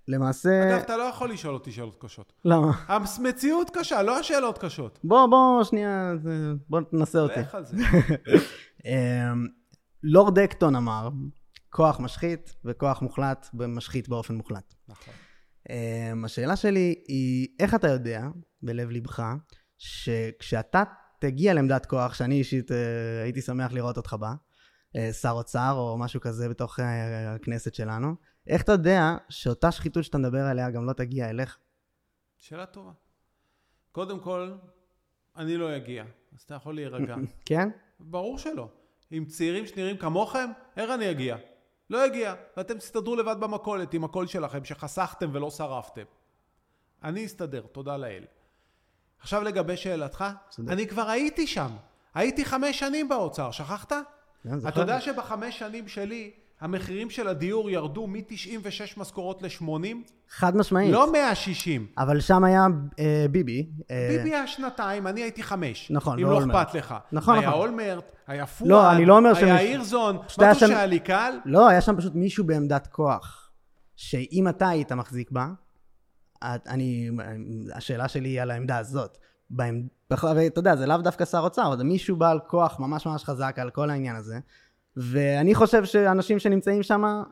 שלמעשה... 0.09 0.69
אגב, 0.69 0.81
אתה 0.81 0.97
לא 0.97 1.03
יכול 1.03 1.31
לשאול 1.31 1.55
אותי 1.55 1.73
שאלות 1.73 1.97
קשות. 2.01 2.33
למה? 2.45 2.73
המציאות 2.87 3.71
קשה, 3.71 4.03
לא 4.03 4.19
השאלות 4.19 4.59
קשות. 4.59 4.99
בוא, 5.05 5.27
בוא, 5.27 5.65
שנייה, 5.65 6.13
בוא 6.69 6.81
תנסה 6.91 7.19
אותי. 7.19 7.41
לך 7.41 7.55
על 7.55 7.65
זה. 7.65 7.77
אמ, 8.87 9.47
לורד 10.03 10.39
אקטון 10.39 10.77
אמר, 10.77 11.09
כוח 11.71 12.01
משחית 12.01 12.55
וכוח 12.65 13.03
מוחלט 13.03 13.49
ומשחית 13.55 14.09
באופן 14.09 14.35
מוחלט. 14.35 14.75
נכון. 14.89 15.15
אמ, 15.71 16.25
השאלה 16.25 16.57
שלי 16.57 16.95
היא, 17.09 17.49
איך 17.61 17.75
אתה 17.75 17.89
יודע, 17.89 18.29
בלב 18.63 18.91
ליבך, 18.91 19.23
שכשאתה 19.79 20.83
תגיע 21.21 21.55
לעמדת 21.55 21.87
כוח, 21.87 22.15
שאני 22.15 22.35
אישית 22.35 22.73
אה, 22.73 22.77
הייתי 23.23 23.41
שמח 23.41 23.73
לראות 23.73 23.97
אותך 23.97 24.17
בה, 24.21 24.35
אה, 24.97 25.13
שר 25.13 25.31
אוצר 25.31 25.73
או 25.77 25.99
משהו 25.99 26.21
כזה 26.21 26.49
בתוך 26.49 26.81
אה, 26.81 27.35
הכנסת 27.35 27.75
שלנו, 27.75 28.15
איך 28.49 28.63
אתה 28.63 28.73
יודע 28.73 29.17
שאותה 29.29 29.73
שחיתות 29.73 30.05
שאתה 30.05 30.19
מדבר 30.19 30.45
עליה 30.45 30.71
גם 30.71 30.87
לא 30.87 30.93
תגיע 30.93 31.31
אליך? 31.31 31.59
שאלה 32.37 32.67
טובה. 32.67 32.93
קודם 33.93 34.21
כל, 34.21 34.53
אני 35.37 35.57
לא 35.57 35.77
אגיע, 35.77 36.05
אז 36.35 36.43
אתה 36.43 36.55
יכול 36.55 36.75
להירגע. 36.75 37.17
כן? 37.45 37.69
ברור 38.01 38.39
שלא. 38.39 38.69
עם 39.11 39.25
צעירים 39.25 39.67
שנראים 39.67 39.97
כמוכם, 39.97 40.51
איך 40.77 40.91
אני 40.91 41.11
אגיע? 41.11 41.37
לא 41.91 42.07
אגיע. 42.07 42.35
ואתם 42.57 42.79
תסתדרו 42.79 43.17
לבד 43.17 43.37
במכולת 43.41 43.95
עם 43.95 44.05
הקול 44.05 44.27
שלכם 44.27 44.65
שחסכתם 44.65 45.31
ולא 45.33 45.51
שרפתם. 45.51 46.03
אני 47.03 47.27
אסתדר, 47.27 47.67
תודה 47.73 47.97
לאל. 47.97 48.25
עכשיו 49.21 49.43
לגבי 49.43 49.77
שאלתך, 49.77 50.25
צודק. 50.49 50.73
אני 50.73 50.87
כבר 50.87 51.09
הייתי 51.09 51.47
שם. 51.47 51.71
הייתי 52.15 52.45
חמש 52.45 52.79
שנים 52.79 53.09
באוצר, 53.09 53.51
שכחת? 53.51 53.93
כן. 54.43 54.69
אתה 54.69 54.81
יודע 54.81 55.01
שבחמש 55.01 55.59
שנים 55.59 55.89
שלי 55.89 56.33
המחירים 56.61 57.11
של 57.11 57.29
הדיור 57.29 57.71
ירדו 57.71 58.07
מ-96 58.07 58.21
משכורות 58.97 59.43
ל-80? 59.43 59.97
חד 60.31 60.57
משמעית. 60.57 60.93
לא 60.93 61.13
160. 61.13 61.87
אבל 61.99 62.21
שם 62.21 62.45
היה 62.45 62.67
אה, 62.99 63.27
ביבי. 63.31 63.67
אה, 63.91 64.09
ביבי 64.11 64.35
היה 64.35 64.47
שנתיים, 64.47 65.07
אני 65.07 65.21
הייתי 65.23 65.43
חמש. 65.43 65.91
נכון, 65.91 66.19
אם 66.19 66.25
לא 66.25 66.31
ואולמרט. 66.31 66.57
אכפת 66.67 66.75
לך. 66.75 66.95
נכון, 67.13 67.39
היה 67.39 67.49
נכון. 67.49 67.61
אולמרט, 67.61 68.05
היה 68.27 68.47
פואד, 68.47 68.71
לא, 68.71 68.93
אני 68.93 69.05
לא 69.07 69.17
אומר 69.17 69.29
היה 69.31 69.41
שמישהו- 69.41 69.57
הירזון. 69.59 70.17
היה 70.17 70.25
מה 70.39 70.51
אתה 70.53 70.61
שם- 70.61 70.67
שהיה 70.67 70.87
לי 70.87 71.01
קל? 71.01 71.33
לא, 71.45 71.69
היה 71.69 71.81
שם 71.81 71.97
פשוט 71.97 72.15
מישהו 72.15 72.45
בעמדת 72.47 72.87
כוח, 72.87 73.51
שאם 73.97 74.49
אתה 74.49 74.69
היית 74.69 74.93
מחזיק 74.93 75.31
בה, 75.31 75.47
אני, 76.43 77.11
השאלה 77.75 78.09
שלי 78.09 78.29
היא 78.29 78.43
על 78.43 78.51
העמדה 78.51 78.79
הזאת. 78.79 79.19
בעמד... 79.51 79.83
ואתה 80.11 80.59
יודע, 80.59 80.77
זה 80.77 80.87
לאו 80.87 80.97
דווקא 80.97 81.25
שר 81.25 81.39
אוצר, 81.39 81.67
אבל 81.69 81.77
זה 81.77 81.85
מישהו 81.85 82.17
בעל 82.17 82.39
כוח 82.47 82.81
ממש 82.81 83.07
ממש 83.07 83.25
חזק 83.25 83.57
על 83.59 83.71
כל 83.71 83.91
העניין 83.91 84.17
הזה. 84.17 84.39
ואני 84.99 85.55
חושב 85.55 85.85
שאנשים 85.85 86.39
שנמצאים 86.39 86.83
שם 86.83 87.23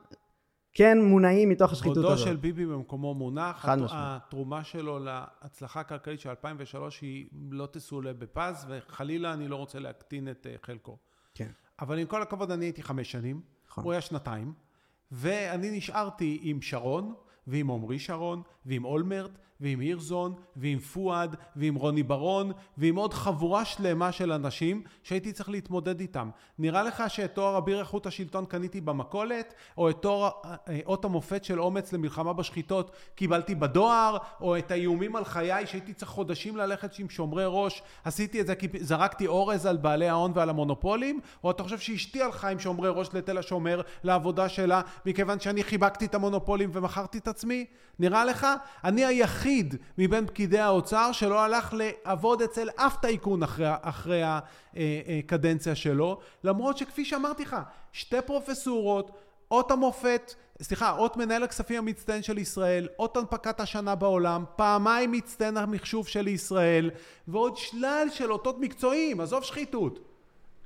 כן 0.72 0.98
מונעים 1.02 1.48
מתוך 1.48 1.72
השחיתות 1.72 1.96
כבודו 1.96 2.12
הזאת. 2.12 2.26
של 2.26 2.37
ביבי 2.37 2.66
במקומו 2.66 3.14
מונח. 3.14 3.57
חד 3.61 3.79
משמעית. 3.79 3.92
התרומה 3.94 4.64
שלו 4.64 4.98
להצלחה 4.98 5.81
הכלכלית 5.81 6.20
של 6.20 6.31
2003 6.31 7.00
היא 7.00 7.26
לא 7.50 7.68
תסולא 7.72 8.12
בפז, 8.12 8.66
וחלילה 8.68 9.33
אני 9.33 9.48
לא 9.48 9.57
רוצה 9.57 9.79
להקטין 9.79 10.29
את 10.31 10.46
אה, 10.50 10.55
חלקו. 10.62 10.98
כן. 11.35 11.50
אבל 11.81 11.98
עם 11.98 12.07
כל 12.07 12.22
הכבוד, 12.22 12.50
אני 12.50 12.64
הייתי 12.64 12.83
חמש 12.83 13.12
שנים, 13.12 13.40
נכון. 13.68 13.85
הוא 13.85 13.92
היה 13.92 14.00
שנתיים, 14.00 14.52
ואני 15.12 15.76
נשארתי 15.76 16.38
עם 16.42 16.62
שרון, 16.62 17.14
ועם 17.46 17.70
עמרי 17.70 17.98
שרון, 17.98 18.42
ועם 18.66 18.85
אולמרט, 18.85 19.38
ועם 19.61 19.81
הירזון, 19.81 20.35
ועם 20.57 20.79
פואד, 20.79 21.37
ועם 21.57 21.75
רוני 21.75 22.03
ברון, 22.03 22.53
ועם 22.79 22.97
עוד 22.97 23.14
חבורה 23.14 23.64
שלמה 23.64 24.12
של 24.12 24.33
אנשים 24.33 24.83
שהייתי 25.03 25.33
צריך 25.33 25.49
להתמודד 25.49 26.01
איתם. 26.01 26.31
נראה 26.59 26.83
לך 26.83 27.03
שאת 27.09 27.35
תואר 27.35 27.59
אביר 27.59 27.79
איכות 27.79 28.07
השלטון 28.07 28.45
קניתי 28.45 28.81
במכולת, 28.81 29.55
או 29.79 29.90
את 29.90 29.97
תואר 30.01 30.31
אה, 30.47 30.81
אות 30.87 31.05
המופת 31.05 31.45
של 31.45 31.61
אומץ 31.61 31.92
למלחמה 31.92 32.33
בשחיתות 32.33 32.90
קיבלתי 33.14 33.55
בדואר, 33.55 34.16
או 34.40 34.59
את 34.59 34.71
האיומים 34.71 35.16
על 35.16 35.25
חיי 35.25 35.66
שהייתי 35.66 35.92
צריך 35.92 36.11
חודשים 36.11 36.57
ללכת 36.57 36.99
עם 36.99 37.09
שומרי 37.09 37.45
ראש, 37.47 37.83
עשיתי 38.05 38.40
את 38.40 38.47
זה 38.47 38.55
כי 38.55 38.69
זרקתי 38.81 39.27
אורז 39.27 39.66
על 39.66 39.77
בעלי 39.77 40.09
ההון 40.09 40.33
ועל 40.35 40.51
המונופולים, 40.51 41.21
או 41.45 41.51
אתה 41.51 41.62
חושב 41.62 41.79
שאשתי 41.79 42.23
הלכה 42.23 42.49
עם 42.49 42.59
שומרי 42.59 42.88
ראש 42.88 43.09
לתל 43.14 43.38
השומר 43.38 43.81
לעבודה 44.05 44.49
שלה, 44.49 44.81
מכיוון 45.07 45.40
שאני 45.40 45.64
חיבקתי 45.64 46.05
את 46.05 46.14
המונופולים 46.14 46.71
ומכרתי 46.73 47.19
את 47.19 47.29
עצמי? 47.29 47.64
נראה 47.99 48.25
לך? 48.25 48.47
אני 48.85 49.05
היחיד 49.05 49.45
מבין 49.98 50.26
פקידי 50.26 50.59
האוצר 50.59 51.12
שלא 51.12 51.40
הלך 51.40 51.74
לעבוד 51.76 52.42
אצל 52.42 52.68
אף 52.76 52.96
טייקון 52.96 53.42
אחרי, 53.42 53.66
אחרי 53.82 54.22
הקדנציה 55.18 55.74
שלו, 55.74 56.20
למרות 56.44 56.78
שכפי 56.78 57.04
שאמרתי 57.04 57.42
לך, 57.42 57.56
שתי 57.92 58.16
פרופסורות, 58.26 59.11
אות 59.50 59.70
המופת, 59.70 60.35
סליחה, 60.62 60.96
אות 60.96 61.16
מנהל 61.16 61.42
הכספים 61.42 61.78
המצטיין 61.78 62.22
של 62.22 62.38
ישראל, 62.38 62.88
אות 62.98 63.16
הנפקת 63.16 63.61
השנה 63.61 63.94
בעולם, 63.94 64.44
פעמיים 64.56 65.12
מצטיין 65.12 65.56
המחשוב 65.56 66.09
של 66.09 66.28
ישראל, 66.28 66.90
ועוד 67.28 67.56
שלל 67.56 68.06
של 68.11 68.32
אותות 68.32 68.56
מקצועיים, 68.61 69.20
עזוב 69.20 69.42
שחיתות. 69.42 69.98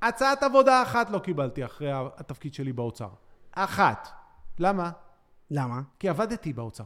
הצעת 0.01 0.43
עבודה 0.43 0.81
אחת 0.81 1.09
לא 1.09 1.19
קיבלתי 1.19 1.65
אחרי 1.65 1.91
התפקיד 1.93 2.53
שלי 2.53 2.73
באוצר. 2.73 3.09
אחת. 3.51 4.09
למה? 4.59 4.91
למה? 5.51 5.81
כי 5.99 6.09
עבדתי 6.09 6.53
באוצר. 6.53 6.83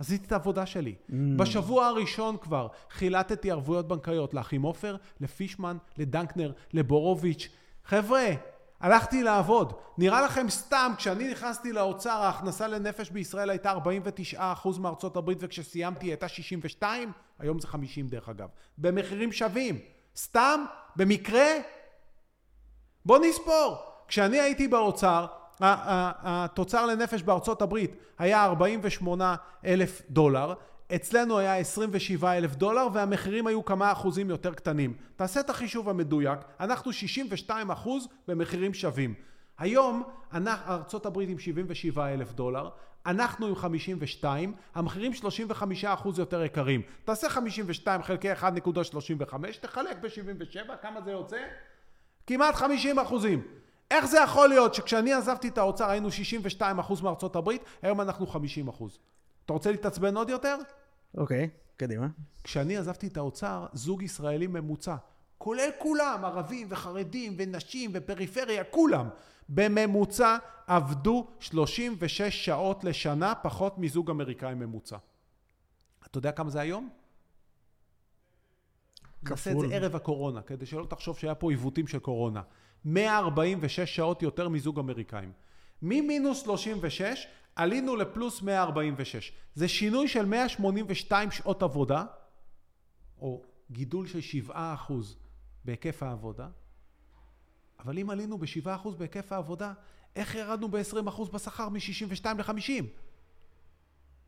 עשיתי 0.00 0.26
את 0.26 0.32
העבודה 0.32 0.66
שלי. 0.66 0.94
Mm. 0.94 1.12
בשבוע 1.36 1.86
הראשון 1.86 2.36
כבר 2.36 2.68
חילטתי 2.90 3.50
ערבויות 3.50 3.88
בנקאיות 3.88 4.34
לאחים 4.34 4.62
עופר, 4.62 4.96
לפישמן, 5.20 5.76
לדנקנר, 5.98 6.52
לבורוביץ'. 6.72 7.48
חבר'ה, 7.84 8.26
הלכתי 8.80 9.22
לעבוד. 9.22 9.72
נראה 9.98 10.22
לכם 10.22 10.50
סתם, 10.50 10.92
כשאני 10.96 11.30
נכנסתי 11.30 11.72
לאוצר, 11.72 12.10
ההכנסה 12.10 12.68
לנפש 12.68 13.10
בישראל 13.10 13.50
הייתה 13.50 13.72
49% 14.34 14.38
מארצות 14.78 15.16
הברית, 15.16 15.38
וכשסיימתי 15.40 16.06
היא 16.06 16.12
הייתה 16.12 16.28
62? 16.28 17.12
היום 17.38 17.58
זה 17.58 17.66
50 17.66 18.08
דרך 18.08 18.28
אגב. 18.28 18.48
במחירים 18.78 19.32
שווים. 19.32 19.78
סתם? 20.16 20.64
במקרה? 20.96 21.48
בוא 23.04 23.18
נספור. 23.18 23.76
כשאני 24.08 24.40
הייתי 24.40 24.68
באוצר, 24.68 25.26
התוצר 25.60 26.86
לנפש 26.86 27.22
בארצות 27.22 27.62
הברית 27.62 27.96
היה 28.18 28.44
48 28.44 29.34
אלף 29.64 30.02
דולר, 30.10 30.54
אצלנו 30.94 31.38
היה 31.38 31.56
27 31.56 32.36
אלף 32.36 32.54
דולר 32.54 32.86
והמחירים 32.92 33.46
היו 33.46 33.64
כמה 33.64 33.92
אחוזים 33.92 34.30
יותר 34.30 34.54
קטנים. 34.54 34.94
תעשה 35.16 35.40
את 35.40 35.50
החישוב 35.50 35.88
המדויק, 35.88 36.38
אנחנו 36.60 36.92
62 36.92 37.70
אחוז 37.70 38.08
במחירים 38.28 38.74
שווים. 38.74 39.14
היום 39.58 40.02
ארצות 40.68 41.06
הברית 41.06 41.28
עם 41.28 41.38
77 41.38 42.08
אלף 42.08 42.32
דולר, 42.32 42.68
אנחנו 43.06 43.46
עם 43.46 43.54
52, 43.54 44.54
המחירים 44.74 45.14
35 45.14 45.84
אחוז 45.84 46.18
יותר 46.18 46.42
יקרים. 46.42 46.82
תעשה 47.04 47.28
52 47.28 48.02
חלקי 48.02 48.32
1.35, 48.32 48.44
תחלק 49.60 49.96
ב-77, 50.00 50.76
כמה 50.82 51.00
זה 51.00 51.10
יוצא? 51.10 51.38
כמעט 52.26 52.54
50 52.54 52.98
אחוזים. 52.98 53.42
איך 53.90 54.04
זה 54.04 54.18
יכול 54.18 54.48
להיות 54.48 54.74
שכשאני 54.74 55.12
עזבתי 55.12 55.48
את 55.48 55.58
האוצר 55.58 55.90
היינו 55.90 56.10
62 56.10 56.78
אחוז 56.78 57.00
מארצות 57.00 57.36
הברית, 57.36 57.64
היום 57.82 58.00
אנחנו 58.00 58.26
50 58.26 58.68
אחוז. 58.68 58.98
אתה 59.44 59.52
רוצה 59.52 59.70
להתעצבן 59.70 60.16
עוד 60.16 60.30
יותר? 60.30 60.56
אוקיי, 61.16 61.48
קדימה. 61.76 62.06
כשאני 62.44 62.76
עזבתי 62.76 63.06
את 63.06 63.16
האוצר, 63.16 63.66
זוג 63.72 64.02
ישראלי 64.02 64.46
ממוצע, 64.46 64.96
כולל 65.38 65.70
כולם, 65.78 66.24
ערבים 66.24 66.66
וחרדים 66.70 67.34
ונשים 67.38 67.90
ופריפריה, 67.94 68.64
כולם, 68.64 69.08
בממוצע 69.48 70.36
עבדו 70.66 71.26
36 71.40 72.22
שעות 72.22 72.84
לשנה, 72.84 73.34
פחות 73.34 73.78
מזוג 73.78 74.10
אמריקאי 74.10 74.54
ממוצע. 74.54 74.96
אתה 76.06 76.18
יודע 76.18 76.32
כמה 76.32 76.50
זה 76.50 76.60
היום? 76.60 76.88
נעשה 79.22 79.52
את 79.52 79.56
זה 79.60 79.66
ערב 79.70 79.96
הקורונה, 79.96 80.42
כדי 80.42 80.66
שלא 80.66 80.86
תחשוב 80.90 81.18
שהיה 81.18 81.34
פה 81.34 81.50
עיוותים 81.50 81.86
של 81.86 81.98
קורונה. 81.98 82.42
146 82.84 83.80
שעות 83.80 84.22
יותר 84.22 84.48
מזוג 84.48 84.78
אמריקאים. 84.78 85.32
ממינוס 85.82 86.42
36 86.42 87.26
עלינו 87.56 87.96
לפלוס 87.96 88.42
146. 88.42 89.32
זה 89.54 89.68
שינוי 89.68 90.08
של 90.08 90.24
182 90.24 91.30
שעות 91.30 91.62
עבודה, 91.62 92.04
או 93.18 93.42
גידול 93.70 94.06
של 94.06 94.20
7 94.20 94.74
אחוז 94.74 95.16
בהיקף 95.64 96.02
העבודה. 96.02 96.48
אבל 97.80 97.98
אם 97.98 98.10
עלינו 98.10 98.38
ב-7 98.38 98.74
אחוז 98.74 98.96
בהיקף 98.96 99.32
העבודה, 99.32 99.72
איך 100.16 100.34
ירדנו 100.34 100.68
ב-20 100.68 101.08
אחוז 101.08 101.28
בשכר 101.28 101.68
מ-62 101.68 102.24
ל-50? 102.38 102.84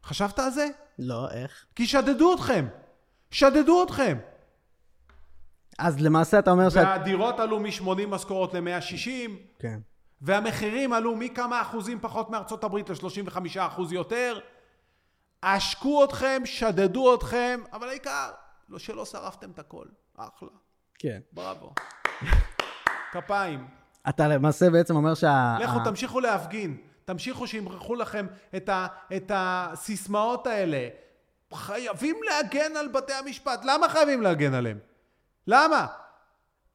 חשבת 0.05 0.39
על 0.39 0.51
זה? 0.51 0.69
לא, 0.99 1.31
איך? 1.31 1.67
כי 1.75 1.87
שדדו 1.87 2.35
אתכם. 2.35 2.67
שדדו 3.31 3.85
אתכם. 3.85 4.19
אז 5.79 6.01
למעשה 6.01 6.39
אתה 6.39 6.51
אומר 6.51 6.71
שאת... 6.71 6.85
והדירות 6.85 7.41
עלו 7.41 7.61
מ-80 7.61 8.07
משכורות 8.09 8.55
ל-160, 8.55 9.31
כן. 9.59 9.81
והמחירים 10.21 10.93
עלו 10.93 11.17
מכמה 11.17 11.61
אחוזים 11.61 12.01
פחות 12.01 12.31
מארצות 12.31 12.65
הברית 12.65 12.91
ל-35 12.91 13.39
אחוז 13.59 13.93
יותר. 13.93 14.39
עשקו 15.43 16.05
אתכם, 16.05 16.43
שדדו 16.45 17.15
אתכם, 17.15 17.61
אבל 17.73 17.89
העיקר, 17.89 18.31
לא 18.69 18.79
שלא 18.79 19.05
שרפתם 19.05 19.51
את 19.51 19.59
הכל. 19.59 19.87
אחלה. 20.17 20.49
כן. 20.99 21.21
בראבו. 21.33 21.73
כפיים. 23.13 23.67
אתה 24.09 24.29
למעשה 24.29 24.71
בעצם 24.71 24.97
אומר 24.97 25.15
שה... 25.15 25.57
לכו, 25.61 25.79
תמשיכו 25.85 26.21
להפגין. 26.21 26.77
תמשיכו 27.05 27.47
שימרחו 27.47 27.95
לכם 27.95 28.27
את, 28.57 28.69
ה, 28.69 28.87
את 29.17 29.31
הסיסמאות 29.35 30.47
האלה. 30.47 30.89
חייבים 31.55 32.17
להגן 32.23 32.77
על 32.77 32.89
בתי 32.89 33.13
המשפט. 33.13 33.65
למה 33.65 33.89
חייבים 33.89 34.23
להגן 34.23 34.55
עליהם? 34.55 34.79
למה? 35.47 35.87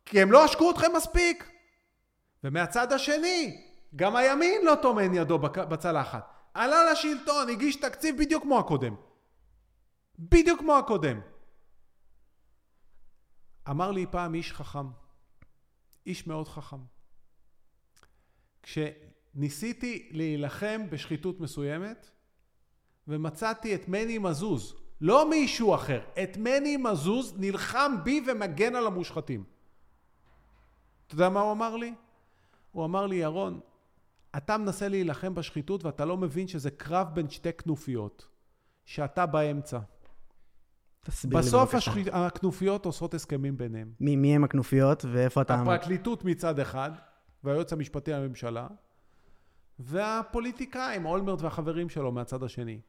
כי 0.05 0.22
הם 0.22 0.32
לא 0.32 0.45
עשקו 0.45 0.72
אתכם 0.72 0.91
מספיק. 0.95 1.51
ומהצד 2.43 2.93
השני, 2.93 3.63
גם 3.95 4.15
הימין 4.15 4.65
לא 4.65 4.76
טומן 4.82 5.13
ידו 5.13 5.39
בצלחת. 5.39 6.34
עלה 6.53 6.91
לשלטון, 6.91 7.49
הגיש 7.49 7.76
תקציב 7.76 8.18
בדיוק 8.18 8.43
כמו 8.43 8.59
הקודם. 8.59 8.95
בדיוק 10.20 10.59
כמו 10.59 10.78
הקודם. 10.78 11.22
אמר 13.70 13.91
לי 13.91 14.05
פעם 14.11 14.36
איש 14.36 14.53
חכם, 14.53 14.88
איש 16.05 16.28
מאוד 16.28 16.47
חכם. 16.47 16.78
כשניסיתי 18.63 20.09
להילחם 20.11 20.89
בשחיתות 20.89 21.39
מסוימת, 21.39 22.09
ומצאתי 23.07 23.76
את 23.76 23.88
מני 23.88 24.18
מזוז, 24.18 24.76
לא 25.01 25.29
מישהו 25.29 25.75
אחר, 25.75 25.99
את 26.23 26.37
מני 26.37 26.77
מזוז 26.77 27.33
נלחם 27.37 27.95
בי 28.03 28.23
ומגן 28.27 28.75
על 28.75 28.87
המושחתים. 28.87 29.43
אתה 31.07 31.15
יודע 31.15 31.29
מה 31.29 31.39
הוא 31.39 31.51
אמר 31.51 31.75
לי? 31.75 31.93
הוא 32.71 32.85
אמר 32.85 33.07
לי, 33.07 33.15
ירון, 33.15 33.59
אתה 34.37 34.57
מנסה 34.57 34.87
להילחם 34.87 35.35
בשחיתות 35.35 35.85
ואתה 35.85 36.05
לא 36.05 36.17
מבין 36.17 36.47
שזה 36.47 36.71
קרב 36.71 37.07
בין 37.13 37.29
שתי 37.29 37.53
כנופיות, 37.53 38.27
שאתה 38.85 39.25
באמצע. 39.25 39.79
תסביר 41.03 41.39
לי 41.39 41.45
בסוף. 41.45 41.75
השחי... 41.75 42.03
הכנופיות 42.11 42.85
עושות 42.85 43.13
הסכמים 43.13 43.57
ביניהם. 43.57 43.91
מי, 43.99 44.15
מי 44.15 44.35
הם 44.35 44.43
הכנופיות 44.43 45.05
ואיפה 45.11 45.41
אתה... 45.41 45.55
הפרקליטות 45.55 46.25
מצד 46.25 46.59
אחד, 46.59 46.91
והיועץ 47.43 47.73
המשפטי 47.73 48.11
לממשלה, 48.11 48.67
והפוליטיקאים, 49.79 51.05
אולמרט 51.05 51.41
והחברים 51.41 51.89
שלו 51.89 52.11
מהצד 52.11 52.43
השני. 52.43 52.79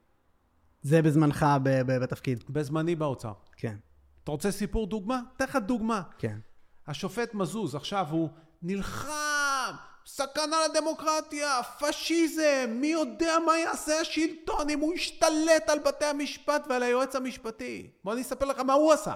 זה 0.83 1.03
בזמנך 1.03 1.47
בתפקיד. 1.62 2.45
בזמני 2.51 2.97
באוצר. 2.97 3.33
כן, 3.57 3.76
אתה 4.24 4.31
רוצה 4.31 4.51
סיפור 4.51 4.87
דוגמה? 4.87 5.20
אתן 5.37 5.45
לך 5.45 5.57
דוגמה. 5.57 6.03
כן. 6.18 6.39
השופט 6.87 7.35
מזוז 7.35 7.74
עכשיו 7.74 8.07
הוא 8.11 8.29
נלחם, 8.62 9.74
סכנה 10.07 10.57
לדמוקרטיה, 10.68 11.61
פשיזם, 11.81 12.70
מי 12.70 12.87
יודע 12.87 13.37
מה 13.47 13.59
יעשה 13.59 14.01
השלטון 14.01 14.70
אם 14.70 14.81
הוא 14.81 14.95
ישתלט 14.95 15.68
על 15.68 15.79
בתי 15.79 16.05
המשפט 16.05 16.66
ועל 16.68 16.83
היועץ 16.83 17.16
המשפטי. 17.16 17.91
בוא 18.05 18.12
אני 18.12 18.22
אספר 18.22 18.45
לך 18.45 18.59
מה 18.59 18.72
הוא 18.72 18.93
עשה. 18.93 19.14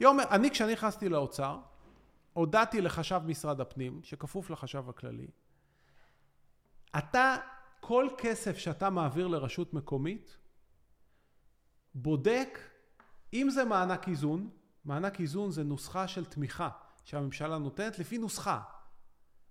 יום, 0.00 0.20
אני 0.20 0.50
כשאני 0.50 0.72
נכנסתי 0.72 1.08
לאוצר, 1.08 1.58
הודעתי 2.32 2.80
לחשב 2.80 3.20
משרד 3.24 3.60
הפנים, 3.60 4.00
שכפוף 4.02 4.50
לחשב 4.50 4.88
הכללי, 4.88 5.26
אתה, 6.98 7.36
כל 7.80 8.08
כסף 8.18 8.58
שאתה 8.58 8.90
מעביר 8.90 9.26
לרשות 9.26 9.74
מקומית, 9.74 10.36
בודק 11.94 12.58
אם 13.32 13.50
זה 13.50 13.64
מענק 13.64 14.08
איזון, 14.08 14.50
מענק 14.84 15.20
איזון 15.20 15.50
זה 15.50 15.64
נוסחה 15.64 16.08
של 16.08 16.24
תמיכה 16.24 16.68
שהממשלה 17.04 17.58
נותנת 17.58 17.98
לפי 17.98 18.18
נוסחה. 18.18 18.60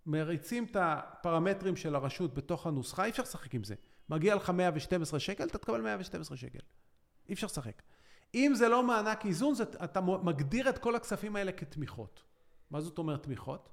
מריצים 0.06 0.66
את 0.66 0.76
הפרמטרים 0.80 1.76
של 1.76 1.96
הרשות 1.96 2.34
בתוך 2.34 2.68
הנוסחה, 2.68 3.06
אי 3.06 3.10
אפשר 3.10 3.24
לשחק 3.24 3.56
עם 3.56 3.64
זה. 3.64 3.76
מגיע 4.10 4.36
לך 4.36 4.50
112 4.50 5.20
שקל, 5.20 5.48
אתה 5.48 5.58
תקבל 5.58 5.82
112 5.82 6.38
שקל. 6.38 6.60
אי 7.30 7.34
אפשר 7.34 7.48
לשחק. 7.48 7.82
אם 8.36 8.52
זה 8.56 8.70
לא 8.70 8.84
מענק 8.84 9.26
איזון, 9.26 9.56
זה, 9.56 9.64
אתה 9.64 10.02
מגדיר 10.02 10.70
את 10.70 10.78
כל 10.78 10.96
הכספים 10.96 11.36
האלה 11.36 11.52
כתמיכות. 11.52 12.24
מה 12.72 12.82
זאת 12.82 12.98
אומרת 12.98 13.24
תמיכות? 13.24 13.70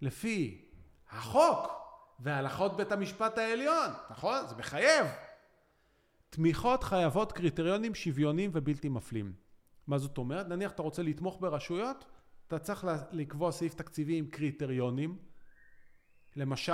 לפי 0.00 0.68
החוק 1.10 1.83
והלכות 2.20 2.76
בית 2.76 2.92
המשפט 2.92 3.38
העליון, 3.38 3.90
נכון? 4.10 4.46
זה 4.46 4.56
מחייב. 4.56 5.06
תמיכות 6.30 6.84
חייבות 6.84 7.32
קריטריונים 7.32 7.94
שוויוניים 7.94 8.50
ובלתי 8.54 8.88
מפלים. 8.88 9.32
מה 9.86 9.98
זאת 9.98 10.18
אומרת? 10.18 10.48
נניח 10.48 10.72
אתה 10.72 10.82
רוצה 10.82 11.02
לתמוך 11.02 11.40
ברשויות, 11.40 12.04
אתה 12.46 12.58
צריך 12.58 12.86
לקבוע 13.12 13.52
סעיף 13.52 13.74
תקציבי 13.74 14.18
עם 14.18 14.26
קריטריונים. 14.26 15.18
למשל, 16.36 16.72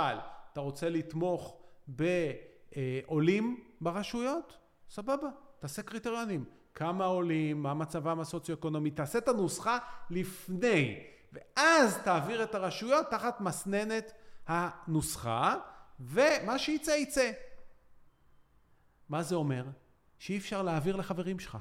אתה 0.53 0.61
רוצה 0.61 0.89
לתמוך 0.89 1.61
בעולים 1.87 3.63
ברשויות? 3.81 4.57
סבבה, 4.89 5.27
תעשה 5.59 5.81
קריטריונים. 5.81 6.45
כמה 6.73 7.05
עולים, 7.05 7.63
מה 7.63 7.73
מצבם 7.73 8.19
הסוציו-אקונומי, 8.19 8.91
תעשה 8.91 9.17
את 9.17 9.27
הנוסחה 9.27 9.77
לפני, 10.09 11.03
ואז 11.33 11.97
תעביר 12.03 12.43
את 12.43 12.55
הרשויות 12.55 13.05
תחת 13.09 13.41
מסננת 13.41 14.13
הנוסחה, 14.47 15.55
ומה 15.99 16.59
שיצא 16.59 16.91
יצא. 16.91 17.31
מה 19.09 19.23
זה 19.23 19.35
אומר? 19.35 19.65
שאי 20.19 20.37
אפשר 20.37 20.61
להעביר 20.61 20.95
לחברים 20.95 21.39
שלך. 21.39 21.57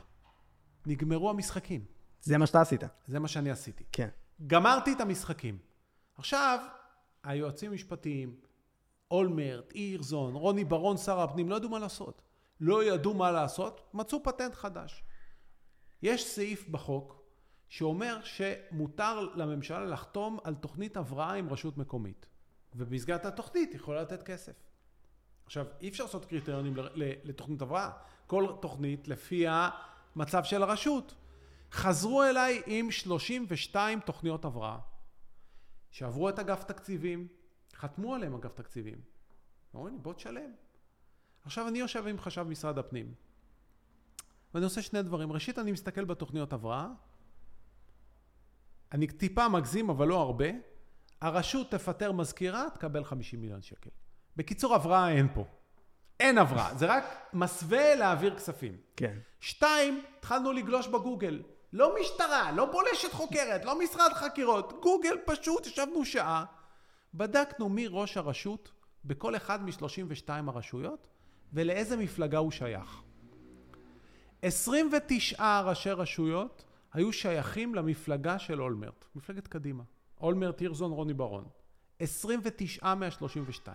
נגמרו 0.86 1.30
המשחקים. 1.30 1.84
זה 2.22 2.38
מה 2.38 2.46
שאתה 2.46 2.60
עשית. 2.60 2.80
זה 3.06 3.18
מה 3.18 3.28
שאני 3.28 3.50
עשיתי. 3.50 3.84
כן. 3.92 4.08
גמרתי 4.46 4.92
את 4.92 5.00
המשחקים. 5.00 5.58
עכשיו, 6.14 6.58
היועצים 7.22 7.70
המשפטיים, 7.70 8.36
אולמרט, 9.10 9.72
הירזון, 9.72 10.34
רוני 10.34 10.64
ברון, 10.64 10.96
שר 10.96 11.20
הפנים, 11.20 11.48
לא 11.48 11.56
ידעו 11.56 11.70
מה 11.70 11.78
לעשות. 11.78 12.22
לא 12.60 12.84
ידעו 12.84 13.14
מה 13.14 13.30
לעשות, 13.30 13.90
מצאו 13.94 14.22
פטנט 14.22 14.54
חדש. 14.54 15.04
יש 16.02 16.26
סעיף 16.26 16.68
בחוק 16.68 17.22
שאומר 17.68 18.18
שמותר 18.24 19.20
לממשלה 19.20 19.84
לחתום 19.84 20.38
על 20.44 20.54
תוכנית 20.54 20.96
הבראה 20.96 21.32
עם 21.32 21.52
רשות 21.52 21.76
מקומית. 21.78 22.26
ובמסגרת 22.74 23.24
התוכנית 23.24 23.74
יכולה 23.74 24.02
לתת 24.02 24.22
כסף. 24.22 24.52
עכשיו, 25.46 25.66
אי 25.80 25.88
אפשר 25.88 26.04
לעשות 26.04 26.24
קריטריונים 26.24 26.74
לתוכנית 27.24 27.62
הבראה. 27.62 27.90
כל 28.26 28.46
תוכנית 28.60 29.08
לפי 29.08 29.46
המצב 29.48 30.44
של 30.44 30.62
הרשות. 30.62 31.14
חזרו 31.72 32.22
אליי 32.22 32.62
עם 32.66 32.90
32 32.90 34.00
תוכניות 34.00 34.44
הבראה, 34.44 34.78
שעברו 35.90 36.28
את 36.28 36.38
אגף 36.38 36.64
תקציבים, 36.64 37.28
חתמו 37.74 38.14
עליהם 38.14 38.34
אגף 38.34 38.52
תקציבים. 38.54 39.00
אומרים 39.74 39.94
לי, 39.94 40.00
בוא 40.00 40.12
תשלם. 40.12 40.50
עכשיו 41.44 41.68
אני 41.68 41.78
יושב 41.78 42.06
עם 42.06 42.18
חשב 42.18 42.42
משרד 42.42 42.78
הפנים, 42.78 43.14
ואני 44.54 44.64
עושה 44.64 44.82
שני 44.82 45.02
דברים. 45.02 45.32
ראשית, 45.32 45.58
אני 45.58 45.72
מסתכל 45.72 46.04
בתוכניות 46.04 46.52
הבראה, 46.52 46.88
אני 48.92 49.06
טיפה 49.06 49.48
מגזים, 49.48 49.90
אבל 49.90 50.08
לא 50.08 50.20
הרבה. 50.20 50.48
הרשות 51.20 51.70
תפטר 51.70 52.12
מזכירה, 52.12 52.64
תקבל 52.74 53.04
50 53.04 53.40
מיליון 53.40 53.62
שקל. 53.62 53.90
בקיצור, 54.36 54.74
הבראה 54.74 55.10
אין 55.10 55.28
פה. 55.34 55.44
אין 56.20 56.38
הבראה, 56.38 56.74
זה 56.74 56.86
רק 56.86 57.04
מסווה 57.32 57.94
להעביר 57.94 58.36
כספים. 58.36 58.76
כן. 58.96 59.18
שתיים, 59.40 60.02
התחלנו 60.18 60.52
לגלוש 60.52 60.88
בגוגל. 60.88 61.42
לא 61.72 61.94
משטרה, 62.00 62.52
לא 62.52 62.72
בולשת 62.72 63.12
חוקרת, 63.12 63.64
לא 63.64 63.78
משרד 63.78 64.12
חקירות. 64.12 64.72
גוגל 64.82 65.16
פשוט, 65.26 65.66
ישבנו 65.66 66.04
שעה, 66.04 66.44
בדקנו 67.14 67.68
מי 67.68 67.86
ראש 67.90 68.16
הרשות 68.16 68.72
בכל 69.04 69.36
אחד 69.36 69.62
מ-32 69.62 70.28
הרשויות 70.28 71.06
ולאיזה 71.52 71.96
מפלגה 71.96 72.38
הוא 72.38 72.50
שייך. 72.50 73.02
29 74.42 75.60
ראשי 75.60 75.90
רשויות 75.90 76.64
היו 76.92 77.12
שייכים 77.12 77.74
למפלגה 77.74 78.38
של 78.38 78.62
אולמרט, 78.62 79.04
מפלגת 79.14 79.46
קדימה. 79.46 79.82
אולמרט, 80.20 80.60
הירזון, 80.60 80.92
רוני 80.92 81.14
ברון. 81.14 81.44
29 81.98 82.94
מה-32. 82.94 83.68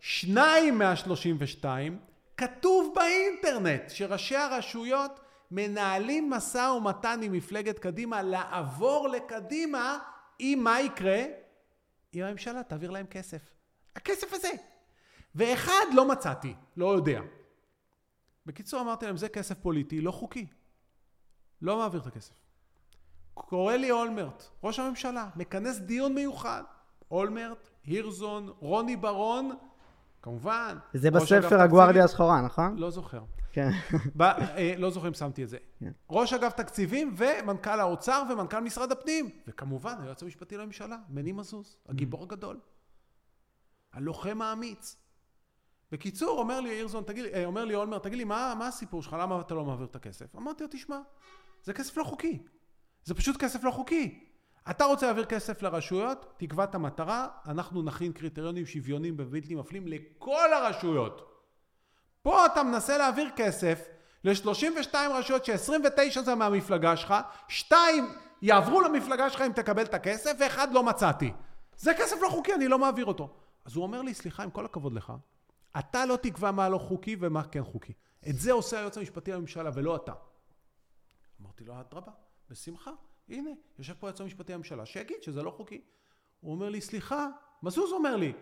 שניים 0.00 0.78
מה-32 0.78 1.64
כתוב 2.36 2.94
באינטרנט 2.94 3.90
שראשי 3.90 4.36
הרשויות 4.36 5.20
מנהלים 5.50 6.30
משא 6.30 6.72
ומתן 6.76 7.20
עם 7.22 7.32
מפלגת 7.32 7.78
קדימה 7.78 8.22
לעבור 8.22 9.08
לקדימה, 9.08 9.98
אם 10.40 10.60
מה 10.62 10.80
יקרה? 10.80 11.22
אם 12.14 12.22
הממשלה 12.22 12.62
תעביר 12.62 12.90
להם 12.90 13.06
כסף. 13.06 13.54
הכסף 13.96 14.32
הזה. 14.32 14.50
ואחד 15.34 15.84
לא 15.94 16.08
מצאתי, 16.08 16.54
לא 16.76 16.94
יודע. 16.94 17.20
בקיצור 18.46 18.80
אמרתי 18.80 19.06
להם, 19.06 19.16
זה 19.16 19.28
כסף 19.28 19.58
פוליטי, 19.58 20.00
לא 20.00 20.10
חוקי. 20.10 20.46
לא 21.62 21.78
מעביר 21.78 22.00
את 22.00 22.06
הכסף. 22.06 22.47
קורא 23.46 23.74
לי 23.74 23.90
אולמרט, 23.90 24.48
ראש 24.64 24.78
הממשלה, 24.78 25.28
מכנס 25.36 25.78
דיון 25.78 26.14
מיוחד. 26.14 26.62
אולמרט, 27.10 27.68
הירזון, 27.84 28.52
רוני 28.58 28.96
ברון, 28.96 29.50
כמובן. 30.22 30.76
זה 30.94 31.10
בספר 31.10 31.60
הגוארדיה 31.60 32.04
השחורה, 32.04 32.40
נכון? 32.40 32.76
לא 32.76 32.90
זוכר. 32.90 33.20
כן. 33.52 33.70
ב, 34.16 34.22
אה, 34.22 34.74
לא 34.78 34.90
זוכר 34.90 35.08
אם 35.08 35.14
שמתי 35.14 35.44
את 35.44 35.48
זה. 35.48 35.56
כן. 35.80 35.92
ראש 36.10 36.32
אגף 36.32 36.52
תקציבים 36.52 37.14
ומנכ"ל 37.16 37.80
האוצר 37.80 38.22
ומנכ"ל 38.30 38.60
משרד 38.60 38.92
הפנים. 38.92 39.30
וכמובן, 39.48 39.94
היועץ 40.02 40.22
המשפטי 40.22 40.56
לממשלה, 40.56 40.96
מני 41.08 41.32
מזוז, 41.32 41.76
הגיבור 41.88 42.22
הגדול. 42.22 42.60
הלוחם 43.92 44.42
האמיץ. 44.42 44.96
בקיצור, 45.92 46.38
אומר 46.38 46.60
לי 46.60 46.68
הירזון, 46.70 47.04
תגיד, 47.04 47.24
לי- 47.24 47.34
אה, 47.34 47.44
אומר 47.44 47.64
לי 47.64 47.74
אולמרט, 47.74 48.02
תגיד 48.02 48.18
לי, 48.18 48.24
מה, 48.24 48.54
מה 48.58 48.66
הסיפור 48.66 49.02
שלך? 49.02 49.16
למה 49.20 49.40
אתה 49.40 49.54
לא 49.54 49.64
מעביר 49.64 49.86
את 49.86 49.96
הכסף? 49.96 50.36
אמרתי 50.36 50.62
לו, 50.64 50.68
תשמע, 50.72 50.98
זה 51.64 51.72
כסף 51.72 51.96
לא 51.96 52.04
חוקי. 52.04 52.42
זה 53.08 53.14
פשוט 53.14 53.36
כסף 53.36 53.64
לא 53.64 53.70
חוקי. 53.70 54.24
אתה 54.70 54.84
רוצה 54.84 55.06
להעביר 55.06 55.24
כסף 55.24 55.62
לרשויות, 55.62 56.34
תקבע 56.36 56.64
את 56.64 56.74
המטרה, 56.74 57.28
אנחנו 57.46 57.82
נכין 57.82 58.12
קריטריונים 58.12 58.66
שוויוניים 58.66 59.14
ובלתי 59.18 59.54
מפלים 59.54 59.86
לכל 59.86 60.52
הרשויות. 60.52 61.44
פה 62.22 62.46
אתה 62.46 62.62
מנסה 62.62 62.98
להעביר 62.98 63.30
כסף 63.36 63.88
ל-32 64.24 64.94
רשויות 64.94 65.44
ש-29 65.44 66.20
זה 66.20 66.34
מהמפלגה 66.34 66.96
שלך, 66.96 67.14
שתיים 67.48 68.08
יעברו 68.42 68.80
למפלגה 68.80 69.30
שלך 69.30 69.40
אם 69.40 69.52
תקבל 69.52 69.82
את 69.82 69.94
הכסף, 69.94 70.32
ואחד 70.40 70.72
לא 70.72 70.82
מצאתי. 70.82 71.32
זה 71.76 71.94
כסף 71.94 72.16
לא 72.22 72.28
חוקי, 72.28 72.54
אני 72.54 72.68
לא 72.68 72.78
מעביר 72.78 73.06
אותו. 73.06 73.34
אז 73.64 73.76
הוא 73.76 73.82
אומר 73.82 74.02
לי, 74.02 74.14
סליחה, 74.14 74.42
עם 74.42 74.50
כל 74.50 74.64
הכבוד 74.64 74.92
לך, 74.92 75.12
אתה 75.78 76.06
לא 76.06 76.16
תקבע 76.16 76.50
מה 76.50 76.68
לא 76.68 76.78
חוקי 76.78 77.16
ומה 77.20 77.44
כן 77.44 77.64
חוקי. 77.64 77.92
את 78.28 78.38
זה 78.38 78.52
עושה 78.52 78.78
היועץ 78.78 78.98
המשפטי 78.98 79.32
לממשלה 79.32 79.70
ולא 79.74 79.96
אתה. 79.96 80.12
אמרתי 81.42 81.64
לו, 81.64 81.80
אדרבה, 81.80 82.12
בשמחה. 82.50 82.90
הנה, 83.28 83.50
יושב 83.78 83.94
פה 83.94 84.06
היועץ 84.06 84.20
המשפטי 84.20 84.52
לממשלה, 84.52 84.86
שיגיד 84.86 85.22
שזה 85.22 85.42
לא 85.42 85.50
חוקי. 85.50 85.80
הוא 86.40 86.52
אומר 86.52 86.68
לי, 86.68 86.80
סליחה, 86.80 87.28
מזוז 87.62 87.92
אומר 87.92 88.16
לי, 88.16 88.32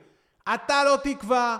אתה 0.55 0.85
לא 0.85 0.97
תקבע. 1.03 1.57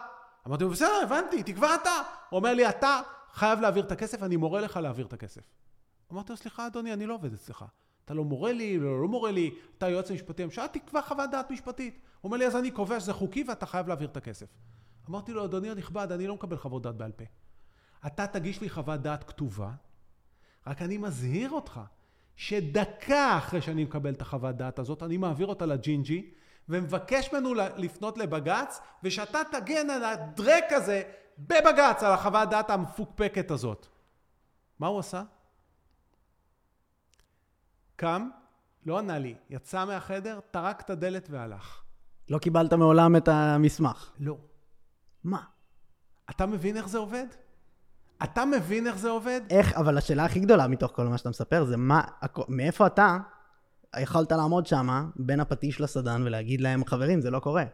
אמרתי 0.47 0.65
לו, 0.65 0.71
בסדר, 0.71 1.01
הבנתי, 1.03 1.43
תקבע 1.43 1.75
אתה. 1.75 2.03
הוא 2.31 2.39
אומר 2.39 2.55
לי, 2.55 2.69
אתה 2.69 3.01
חייב 3.33 3.61
להעביר 3.61 3.85
את 3.85 3.93
הכסף, 3.93 4.23
אני 4.23 4.37
מורה 4.37 4.61
לך 4.61 4.77
להעביר 4.77 5.07
את 5.07 5.13
הכסף. 5.13 5.43
אמרתי 6.13 6.33
לו, 6.33 6.37
סליחה, 6.37 6.67
אדוני, 6.67 6.93
אני 6.93 7.07
לא 7.07 7.15
עובד 7.15 7.33
אצלך. 7.33 7.65
אתה 8.05 8.15
לא 8.15 8.25
מורה 8.25 8.53
לי, 8.53 8.79
לא, 8.79 9.03
לא 9.03 9.09
מורה 9.09 9.31
לי, 9.31 9.55
אתה 9.79 9.87
היועץ 9.87 10.11
המשפטי 10.11 10.43
לממשלה, 10.43 10.69
תקבע 10.69 11.03
חוות 11.03 11.31
דעת 11.31 11.51
משפטית. 11.51 11.95
הוא 11.95 12.29
אומר 12.29 12.37
לי, 12.37 12.47
אז 12.47 12.57
אני 12.57 12.71
קובע 12.71 13.01
שזה 13.01 13.13
חוקי 13.13 13.45
ואתה 13.49 13.67
חייב 13.67 13.89
להעביר 13.89 14.09
את 14.09 14.17
הכסף. 14.17 14.47
אמרתי 15.09 15.33
לו, 15.33 15.45
אדוני 15.45 15.71
הנכבד, 15.71 16.13
אני 16.13 16.27
לא 16.27 16.35
מקבל 16.35 16.57
חוות 16.57 16.83
דעת 16.83 16.97
בעל 16.97 17.13
פה. 17.13 17.25
אתה 18.07 18.27
תגיש 18.27 18.61
לי 18.61 18.71
חוות 18.71 19.01
דעת 19.01 19.25
כתובה, 19.25 19.71
רק 20.67 20.83
אני 20.83 20.99
מזהיר 20.99 21.51
אותך 21.51 21.81
שדקה 22.37 23.39
אחרי 23.39 23.61
שאני 23.61 23.85
מקבל 23.85 24.13
את 24.13 24.23
החוות 24.23 24.57
דעת 24.57 24.79
הזאת, 24.79 25.03
אני 25.03 25.17
מעביר 25.17 25.47
אותה 25.47 25.67
לג'ינג'י, 25.67 26.31
ומבקש 26.69 27.33
ממנו 27.33 27.55
לפנות 27.55 28.19
לבג"ץ, 28.19 28.81
ושאתה 29.03 29.39
תגן 29.53 29.91
על 29.91 30.05
הדרעק 30.05 30.65
הזה 30.71 31.03
בבג"ץ, 31.39 32.03
על 32.03 32.13
החוות 32.13 32.51
דעת 32.51 32.71
המפוקפקת 32.71 33.51
הזאת. 33.51 33.87
מה 34.79 34.87
הוא 34.87 34.99
עשה? 34.99 35.23
קם, 37.97 38.29
לא 38.87 38.99
ענה 38.99 39.19
לי, 39.19 39.35
יצא 39.51 39.85
מהחדר, 39.85 40.41
טרק 40.51 40.81
את 40.81 40.91
הדלת 40.91 41.29
והלך. 41.31 41.83
לא 42.31 42.39
קיבלת 42.39 42.73
מעולם 42.73 43.17
את 43.17 43.29
המסמך. 43.29 44.13
לא. 44.19 44.37
מה? 45.25 45.45
אתה 46.31 46.47
מבין 46.47 46.77
איך 46.77 46.89
זה 46.89 46.99
עובד? 46.99 47.27
אתה 48.25 48.45
מבין 48.45 48.87
איך 48.87 48.97
זה 48.99 49.09
עובד? 49.11 49.41
איך, 49.51 49.73
אבל 49.73 49.99
השאלה 49.99 50.25
הכי 50.25 50.41
גדולה 50.41 50.67
מתוך 50.69 50.93
כל 50.95 51.05
מה 51.07 51.19
שאתה 51.19 51.29
מספר 51.31 51.65
זה 51.65 51.77
מה, 51.77 52.01
הכ- 52.25 52.45
מאיפה 52.49 52.87
אתה 52.87 53.17
יכולת 54.01 54.33
לעמוד 54.33 54.67
שם 54.67 54.89
בין 55.17 55.41
הפטיש 55.41 55.81
לסדן 55.81 56.23
ולהגיד 56.27 56.61
להם, 56.61 56.85
חברים, 56.85 57.21
זה 57.21 57.31
לא 57.31 57.39
קורה. 57.39 57.65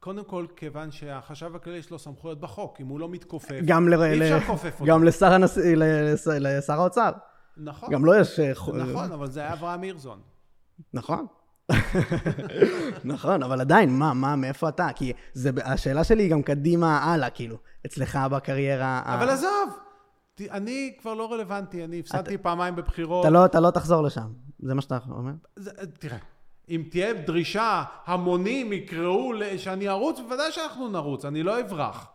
קודם 0.00 0.24
כל, 0.24 0.46
כיוון 0.56 0.90
שהחשב 0.90 1.56
הכללי 1.56 1.78
יש 1.78 1.90
לו 1.90 1.98
סמכויות 1.98 2.40
בחוק, 2.40 2.80
אם 2.80 2.86
הוא 2.86 3.00
לא 3.00 3.08
מתכופף, 3.08 3.60
גם, 3.64 3.88
ל... 3.88 3.94
אי 4.02 4.22
אפשר 4.22 4.36
לכופף 4.36 4.72
אותו. 4.80 4.84
גם 4.84 5.04
לשר, 5.04 5.32
הנס... 5.32 5.56
לס... 5.76 6.26
לשר 6.26 6.80
האוצר. 6.80 7.10
נכון, 7.56 7.90
גם 7.92 8.04
לו 8.04 8.14
יש... 8.14 8.40
אה, 8.40 8.50
נכון, 8.74 9.12
אבל 9.12 9.30
זה 9.30 9.40
היה 9.40 9.52
אברהם 9.52 9.82
הירזון. 9.82 10.20
נכון. 10.94 11.26
נכון, 13.04 13.42
אבל 13.42 13.60
עדיין, 13.60 13.90
מה, 13.98 14.14
מה, 14.14 14.36
מאיפה 14.36 14.68
אתה? 14.68 14.88
כי 14.94 15.12
זה, 15.32 15.50
השאלה 15.64 16.04
שלי 16.04 16.22
היא 16.22 16.30
גם 16.30 16.42
קדימה 16.42 16.98
הלאה, 16.98 17.30
כאילו, 17.30 17.56
אצלך 17.86 18.18
בקריירה. 18.30 18.86
ה- 19.04 19.14
אבל 19.14 19.30
עזוב, 19.30 19.48
ת- 19.70 19.87
אני 20.50 20.96
כבר 21.00 21.14
לא 21.14 21.32
רלוונטי, 21.32 21.84
אני 21.84 22.00
הפסדתי 22.00 22.38
פעמיים 22.38 22.76
בבחירות. 22.76 23.24
אתה 23.26 23.30
לא, 23.30 23.44
אתה 23.44 23.60
לא 23.60 23.70
תחזור 23.70 24.02
לשם, 24.02 24.28
זה 24.58 24.74
מה 24.74 24.82
שאתה 24.82 24.98
אומר? 25.10 25.32
זה- 25.56 25.70
תראה, 25.98 26.18
אם 26.68 26.82
תהיה 26.90 27.12
דרישה, 27.12 27.84
המונים 28.06 28.72
יקראו 28.72 29.32
שאני 29.56 29.88
ארוץ, 29.88 30.20
בוודאי 30.20 30.52
שאנחנו 30.52 30.88
נרוץ, 30.88 31.24
אני 31.24 31.42
לא 31.42 31.60
אברח. 31.60 32.06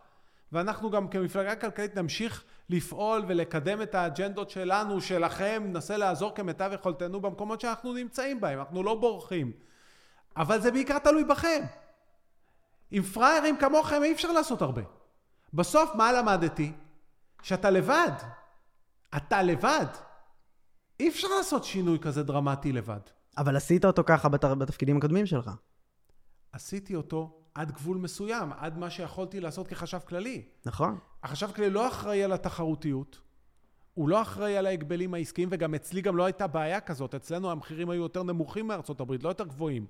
ואנחנו 0.52 0.90
גם 0.90 1.08
כמפלגה 1.08 1.56
כלכלית 1.56 1.96
נמשיך 1.98 2.44
לפעול 2.70 3.24
ולקדם 3.28 3.82
את 3.82 3.94
האג'נדות 3.94 4.50
שלנו, 4.50 5.00
שלכם, 5.00 5.62
ננסה 5.66 5.96
לעזור 5.96 6.34
כמיטב 6.34 6.70
יכולתנו 6.74 7.20
במקומות 7.20 7.60
שאנחנו 7.60 7.92
נמצאים 7.92 8.40
בהם, 8.40 8.58
אנחנו 8.58 8.82
לא 8.82 8.94
בורחים. 8.94 9.52
אבל 10.36 10.60
זה 10.60 10.70
בעיקר 10.70 10.98
תלוי 10.98 11.24
בכם. 11.24 11.62
עם 12.90 13.02
פראיירים 13.02 13.56
כמוכם 13.56 14.02
אי 14.02 14.12
אפשר 14.12 14.32
לעשות 14.32 14.62
הרבה. 14.62 14.82
בסוף, 15.54 15.94
מה 15.94 16.12
למדתי? 16.12 16.72
שאתה 17.44 17.70
לבד. 17.70 18.12
אתה 19.16 19.42
לבד. 19.42 19.86
אי 21.00 21.08
אפשר 21.08 21.28
לעשות 21.38 21.64
שינוי 21.64 21.98
כזה 21.98 22.22
דרמטי 22.22 22.72
לבד. 22.72 23.00
אבל 23.38 23.56
עשית 23.56 23.84
אותו 23.84 24.02
ככה 24.06 24.28
בת... 24.28 24.44
בתפקידים 24.44 24.96
הקודמים 24.96 25.26
שלך. 25.26 25.50
עשיתי 26.52 26.94
אותו 26.94 27.40
עד 27.54 27.72
גבול 27.72 27.96
מסוים, 27.96 28.52
עד 28.52 28.78
מה 28.78 28.90
שיכולתי 28.90 29.40
לעשות 29.40 29.68
כחשב 29.68 29.98
כללי. 29.98 30.42
נכון? 30.66 30.98
החשב 31.22 31.50
הכללי 31.50 31.70
לא 31.70 31.88
אחראי 31.88 32.24
על 32.24 32.32
התחרותיות, 32.32 33.20
הוא 33.94 34.08
לא 34.08 34.22
אחראי 34.22 34.56
על 34.56 34.66
ההגבלים 34.66 35.14
העסקיים, 35.14 35.48
וגם 35.52 35.74
אצלי 35.74 36.00
גם 36.00 36.16
לא 36.16 36.24
הייתה 36.24 36.46
בעיה 36.46 36.80
כזאת. 36.80 37.14
אצלנו 37.14 37.50
המחירים 37.50 37.90
היו 37.90 38.02
יותר 38.02 38.22
נמוכים 38.22 38.66
מארצות 38.66 39.00
הברית, 39.00 39.22
לא 39.22 39.28
יותר 39.28 39.44
גבוהים. 39.44 39.86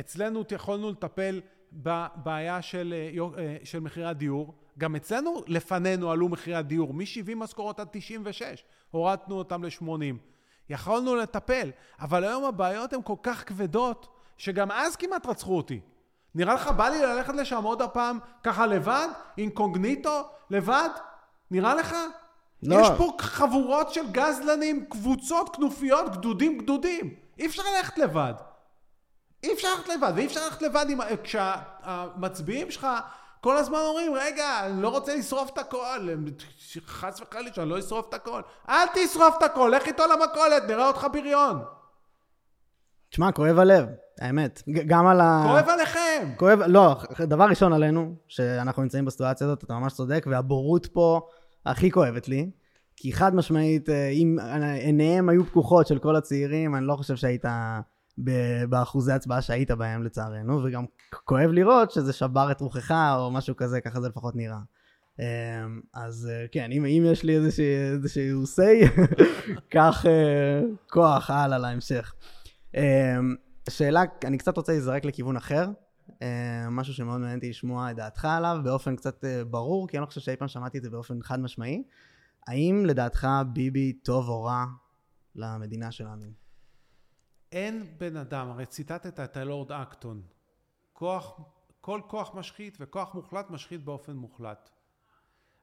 אצלנו 0.00 0.44
יכולנו 0.52 0.90
לטפל 0.90 1.40
בבעיה 1.72 2.62
של, 2.62 2.94
אה, 2.96 3.24
אה, 3.38 3.56
של 3.64 3.80
מחירי 3.80 4.06
הדיור. 4.06 4.54
גם 4.80 4.96
אצלנו 4.96 5.42
לפנינו 5.46 6.10
עלו 6.10 6.28
מחירי 6.28 6.56
הדיור 6.56 6.94
מ-70 6.94 7.34
משכורות 7.36 7.80
עד 7.80 7.88
96, 7.90 8.64
הורדנו 8.90 9.38
אותם 9.38 9.64
ל-80. 9.64 10.14
יכולנו 10.70 11.16
לטפל, 11.16 11.70
אבל 12.00 12.24
היום 12.24 12.44
הבעיות 12.44 12.92
הן 12.92 13.00
כל 13.04 13.14
כך 13.22 13.48
כבדות, 13.48 14.08
שגם 14.36 14.70
אז 14.70 14.96
כמעט 14.96 15.26
רצחו 15.26 15.56
אותי. 15.56 15.80
נראה 16.34 16.54
לך 16.54 16.68
בא 16.68 16.88
לי 16.88 17.02
ללכת 17.02 17.34
לשם 17.34 17.62
עוד 17.62 17.82
הפעם 17.82 18.18
ככה 18.42 18.66
לבד, 18.66 19.08
אינקוגניטו, 19.38 20.22
לבד? 20.50 20.88
נראה 21.50 21.74
לך? 21.74 21.96
לא. 22.62 22.80
יש 22.80 22.88
פה 22.98 23.12
חבורות 23.20 23.92
של 23.92 24.10
גזלנים, 24.12 24.84
קבוצות, 24.84 25.56
כנופיות, 25.56 26.16
גדודים, 26.16 26.58
גדודים. 26.58 27.14
אי 27.38 27.46
אפשר 27.46 27.62
ללכת 27.76 27.98
לבד. 27.98 28.34
אי 29.42 29.52
אפשר 29.52 29.68
ללכת 29.74 29.88
לבד, 29.88 30.12
ואי 30.16 30.26
אפשר 30.26 30.44
ללכת 30.44 30.62
לבד 30.62 30.86
עם, 30.90 30.98
כשהמצביעים 31.24 32.70
שלך 32.70 32.86
כל 33.40 33.56
הזמן 33.56 33.78
אומרים, 33.88 34.12
רגע, 34.14 34.66
אני 34.66 34.82
לא 34.82 34.88
רוצה 34.88 35.16
לשרוף 35.16 35.50
את 35.50 35.58
הכל, 35.58 36.08
חס 36.86 37.20
וחלילה 37.20 37.54
שאני 37.54 37.70
לא 37.70 37.78
אשרוף 37.78 38.08
את 38.08 38.14
הכל. 38.14 38.40
אל 38.68 38.86
תשרוף 38.94 39.34
את 39.38 39.42
הכל, 39.42 39.72
לך 39.76 39.86
איתו 39.86 40.02
למכולת, 40.06 40.62
נראה 40.68 40.88
אותך 40.88 41.06
בריון. 41.12 41.62
תשמע, 43.10 43.32
כואב 43.32 43.58
הלב, 43.58 43.86
האמת. 44.20 44.62
גם 44.86 45.06
על 45.06 45.20
ה... 45.20 45.44
כואב 45.46 45.68
עליכם. 45.68 46.32
כואב, 46.36 46.58
לא, 46.66 46.96
דבר 47.20 47.44
ראשון 47.44 47.72
עלינו, 47.72 48.14
שאנחנו 48.28 48.82
נמצאים 48.82 49.04
בסיטואציה 49.04 49.46
הזאת, 49.46 49.64
אתה 49.64 49.74
ממש 49.74 49.92
צודק, 49.92 50.26
והבורות 50.30 50.86
פה 50.86 51.20
הכי 51.66 51.90
כואבת 51.90 52.28
לי, 52.28 52.50
כי 52.96 53.12
חד 53.12 53.34
משמעית, 53.34 53.88
אה, 53.88 54.08
אם 54.08 54.36
עיניהם 54.80 55.28
היו 55.28 55.44
פקוחות 55.44 55.86
של 55.86 55.98
כל 55.98 56.16
הצעירים, 56.16 56.76
אני 56.76 56.86
לא 56.86 56.94
חושב 56.96 57.16
שהיית 57.16 57.44
באחוזי 58.68 59.12
הצבעה 59.12 59.42
שהיית 59.42 59.70
בהם 59.70 60.02
לצערנו, 60.02 60.64
וגם 60.64 60.84
כואב 61.24 61.50
לראות 61.50 61.90
שזה 61.90 62.12
שבר 62.12 62.50
את 62.50 62.60
רוחך 62.60 62.90
או 63.16 63.30
משהו 63.30 63.56
כזה, 63.56 63.80
ככה 63.80 64.00
זה 64.00 64.08
לפחות 64.08 64.36
נראה. 64.36 64.58
אה, 65.20 65.66
אז 65.94 66.30
אה, 66.32 66.46
כן, 66.52 66.72
אם, 66.72 66.84
אם 66.84 67.04
יש 67.06 67.22
לי 67.22 67.36
איזשהו, 67.36 68.42
say, 68.42 69.00
קח 69.74 70.06
אה, 70.06 70.60
כוח 70.90 71.30
הלאה 71.30 71.58
להמשך. 71.58 72.14
אה, 72.76 73.18
שאלה, 73.70 74.02
אני 74.24 74.38
קצת 74.38 74.56
רוצה 74.56 74.72
להיזרק 74.72 75.04
לכיוון 75.04 75.36
אחר, 75.36 75.68
אה, 76.22 76.70
משהו 76.70 76.94
שמאוד 76.94 77.18
מעניין 77.20 77.38
אותי 77.38 77.50
לשמוע 77.50 77.90
את 77.90 77.96
דעתך 77.96 78.24
עליו 78.24 78.60
באופן 78.64 78.96
קצת 78.96 79.24
אה, 79.24 79.44
ברור, 79.44 79.88
כי 79.88 79.96
אני 79.96 80.00
לא 80.00 80.06
חושב 80.06 80.20
שאי 80.20 80.36
פעם 80.36 80.48
שמעתי 80.48 80.78
את 80.78 80.82
זה 80.82 80.90
באופן 80.90 81.22
חד 81.22 81.40
משמעי. 81.40 81.82
האם 82.46 82.84
לדעתך 82.86 83.28
ביבי 83.52 83.92
טוב 83.92 84.28
או 84.28 84.42
רע 84.42 84.64
למדינה 85.34 85.90
שלנו? 85.90 86.26
אין 87.52 87.94
בן 87.98 88.16
אדם, 88.16 88.50
הרי 88.50 88.66
ציטטת 88.66 89.20
את 89.20 89.36
הלורד 89.36 89.72
אקטון, 89.72 90.22
כוח, 90.92 91.40
כל 91.80 92.00
כוח 92.06 92.34
משחית 92.34 92.76
וכוח 92.80 93.14
מוחלט 93.14 93.50
משחית 93.50 93.84
באופן 93.84 94.16
מוחלט. 94.16 94.70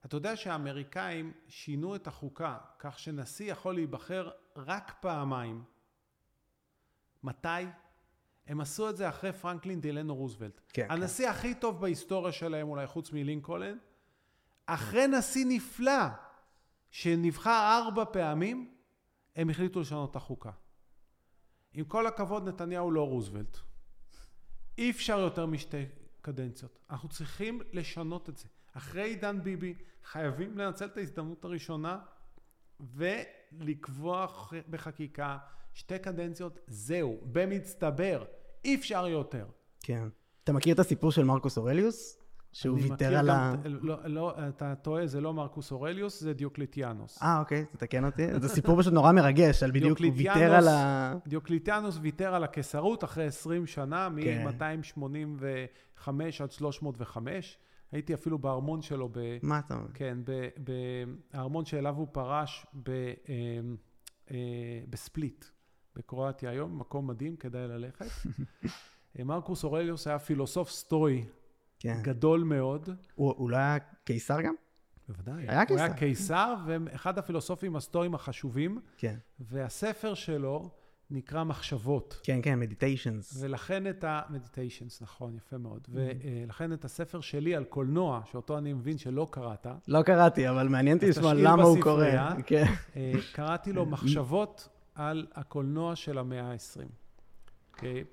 אתה 0.05 0.17
יודע 0.17 0.35
שהאמריקאים 0.35 1.33
שינו 1.47 1.95
את 1.95 2.07
החוקה 2.07 2.57
כך 2.79 2.99
שנשיא 2.99 3.51
יכול 3.51 3.75
להיבחר 3.75 4.29
רק 4.55 4.93
פעמיים. 4.99 5.63
מתי? 7.23 7.47
הם 8.47 8.61
עשו 8.61 8.89
את 8.89 8.97
זה 8.97 9.09
אחרי 9.09 9.33
פרנקלין 9.33 9.81
דילנו 9.81 10.15
רוזוולט. 10.15 10.61
כן, 10.73 10.87
הנשיא 10.89 11.25
כן. 11.25 11.31
הכי 11.31 11.55
טוב 11.55 11.81
בהיסטוריה 11.81 12.31
שלהם, 12.31 12.69
אולי 12.69 12.87
חוץ 12.87 13.11
מלינקולן, 13.11 13.77
אחרי 14.65 15.07
נשיא 15.07 15.45
נפלא, 15.49 16.07
שנבחר 16.91 17.79
ארבע 17.81 18.05
פעמים, 18.11 18.73
הם 19.35 19.49
החליטו 19.49 19.79
לשנות 19.79 20.11
את 20.11 20.15
החוקה. 20.15 20.51
עם 21.77 21.85
כל 21.85 22.07
הכבוד, 22.07 22.47
נתניהו 22.47 22.91
לא 22.91 23.07
רוזוולט. 23.07 23.57
אי 24.77 24.91
אפשר 24.91 25.19
יותר 25.19 25.45
משתי 25.45 25.85
קדנציות. 26.21 26.79
אנחנו 26.89 27.09
צריכים 27.09 27.61
לשנות 27.73 28.29
את 28.29 28.37
זה. 28.37 28.47
אחרי 28.73 29.03
עידן 29.03 29.43
ביבי, 29.43 29.73
חייבים 30.03 30.57
לנצל 30.57 30.85
את 30.85 30.97
ההזדמנות 30.97 31.45
הראשונה 31.45 31.99
ולקבוע 32.79 34.27
בחקיקה 34.69 35.37
שתי 35.73 35.99
קדנציות, 35.99 36.59
זהו, 36.67 37.17
במצטבר, 37.23 38.25
אי 38.65 38.75
אפשר 38.75 39.07
יותר. 39.07 39.45
כן. 39.83 40.07
אתה 40.43 40.53
מכיר 40.53 40.73
את 40.73 40.79
הסיפור 40.79 41.11
של 41.11 41.23
מרקוס 41.23 41.57
אורליוס? 41.57 42.16
שהוא 42.57 42.79
ויתר 42.81 43.17
על 43.17 43.29
ה... 43.29 43.53
לא, 43.65 43.97
לא, 44.05 44.35
אתה 44.47 44.75
טועה, 44.75 45.07
זה 45.07 45.21
לא 45.21 45.33
מרקוס 45.33 45.71
אורליוס, 45.71 46.21
זה 46.21 46.33
דיוקליטיאנוס. 46.33 47.21
אה, 47.21 47.39
אוקיי, 47.39 47.65
תתקן 47.65 48.05
אותי. 48.05 48.39
זה 48.39 48.49
סיפור 48.49 48.81
פשוט 48.81 48.93
נורא 48.93 49.11
מרגש, 49.11 49.63
על 49.63 49.71
בדיוק, 49.71 49.99
הוא 49.99 50.11
ויתר 50.15 50.55
על 50.55 50.67
ה... 50.67 51.13
דיוקליטיאנוס 51.27 51.99
ויתר 52.01 52.35
על 52.35 52.43
הקיסרות 52.43 53.03
אחרי 53.03 53.25
20 53.25 53.67
שנה, 53.67 54.09
מ-285 54.09 56.09
עד 56.43 56.51
305. 56.51 57.57
הייתי 57.91 58.13
אפילו 58.13 58.39
בארמון 58.39 58.81
שלו. 58.81 59.09
ב... 59.11 59.19
מה 59.43 59.59
אתה 59.59 59.73
אומר? 59.73 59.87
כן, 59.93 60.17
בארמון 61.33 61.65
שאליו 61.65 61.95
הוא 61.95 62.07
פרש 62.11 62.65
ב... 62.83 62.89
אה, 62.89 63.13
אה, 64.31 64.37
בספליט, 64.89 65.45
בקרואטיה 65.95 66.49
היום, 66.49 66.79
מקום 66.79 67.07
מדהים, 67.07 67.35
כדאי 67.35 67.67
ללכת. 67.67 68.05
מרקוס 69.25 69.63
אורליוס 69.63 70.07
היה 70.07 70.19
פילוסוף 70.19 70.69
סטואי 70.69 71.25
כן. 71.95 72.01
גדול 72.01 72.43
מאוד. 72.43 72.89
הוא, 73.15 73.33
הוא 73.37 73.49
לא 73.49 73.57
היה 73.57 73.77
קיסר 74.03 74.41
גם? 74.41 74.53
בוודאי. 75.07 75.45
היה 75.47 75.65
קיסר. 75.65 75.73
הוא 75.73 75.87
היה 75.87 75.93
קיסר, 75.93 76.55
ואחד 76.65 77.17
הפילוסופים 77.17 77.75
הסטואיים 77.75 78.15
החשובים. 78.15 78.79
כן. 78.97 79.15
והספר 79.39 80.13
שלו 80.13 80.69
נקרא 81.11 81.43
מחשבות. 81.43 82.19
כן, 82.23 82.39
כן, 82.43 82.59
מדיטיישנס. 82.59 83.37
ולכן 83.39 83.89
את 83.89 84.03
ה... 84.03 84.21
מדיטיישנס, 84.29 85.01
נכון, 85.01 85.35
יפה 85.35 85.57
מאוד. 85.57 85.87
Mm-hmm. 85.87 85.91
ולכן 86.45 86.73
את 86.73 86.85
הספר 86.85 87.21
שלי 87.21 87.55
על 87.55 87.63
קולנוע, 87.63 88.21
שאותו 88.31 88.57
אני 88.57 88.73
מבין 88.73 88.97
שלא 88.97 89.27
קראת. 89.31 89.67
לא 89.87 90.01
קראתי, 90.01 90.49
אבל 90.49 90.67
מעניין 90.67 90.97
אותי 90.97 91.09
לשמוע 91.09 91.33
למה 91.33 91.63
הוא 91.63 91.81
קורא. 91.81 92.05
כן. 92.45 92.65
אה, 92.95 93.13
קראתי 93.33 93.73
לו 93.73 93.85
מחשבות 93.95 94.69
על 94.95 95.27
הקולנוע 95.33 95.95
של 95.95 96.17
המאה 96.17 96.51
ה-20. 96.51 96.83
אוקיי? 97.73 98.03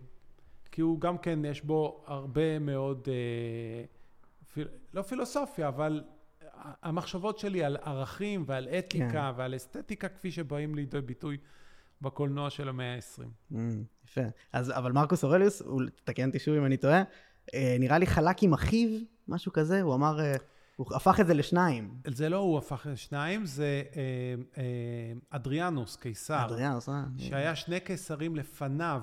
כי 0.74 0.80
הוא 0.80 1.00
גם 1.00 1.18
כן, 1.18 1.44
יש 1.44 1.64
בו 1.64 2.04
הרבה 2.06 2.58
מאוד, 2.58 3.08
אה, 3.08 3.84
פיל, 4.52 4.68
לא 4.94 5.02
פילוסופיה, 5.02 5.68
אבל 5.68 6.04
המחשבות 6.82 7.38
שלי 7.38 7.64
על 7.64 7.76
ערכים 7.76 8.44
ועל 8.46 8.68
אתיקה 8.68 9.32
כן. 9.34 9.38
ועל 9.38 9.56
אסתטיקה 9.56 10.08
כפי 10.08 10.30
שבאים 10.30 10.74
לידי 10.74 11.00
ביטוי 11.00 11.36
בקולנוע 12.00 12.50
של 12.50 12.68
המאה 12.68 12.94
ה-20. 12.94 13.52
Mm, 13.52 13.56
יפה. 14.04 14.20
אז, 14.52 14.70
אבל 14.70 14.92
מרקוס 14.92 15.24
אורליוס, 15.24 15.62
תקן 16.04 16.26
אותי 16.28 16.38
שוב 16.38 16.56
אם 16.56 16.66
אני 16.66 16.76
טועה, 16.76 17.02
אה, 17.54 17.76
נראה 17.80 17.98
לי 17.98 18.06
חלק 18.06 18.42
עם 18.42 18.52
אחיו, 18.52 19.00
משהו 19.28 19.52
כזה, 19.52 19.82
הוא 19.82 19.94
אמר, 19.94 20.20
אה, 20.20 20.36
הוא 20.76 20.86
הפך 20.94 21.20
את 21.20 21.26
זה 21.26 21.34
לשניים. 21.34 21.94
זה 22.06 22.28
לא 22.28 22.36
הוא 22.36 22.58
הפך 22.58 22.86
לשניים, 22.90 23.46
זה 23.46 23.82
אה, 24.56 24.62
אדריאנוס, 25.30 25.96
קיסר. 25.96 26.46
אדריאנוס, 26.46 26.88
אה. 26.88 27.04
שהיה 27.18 27.56
שני 27.56 27.80
קיסרים 27.80 28.36
לפניו. 28.36 29.02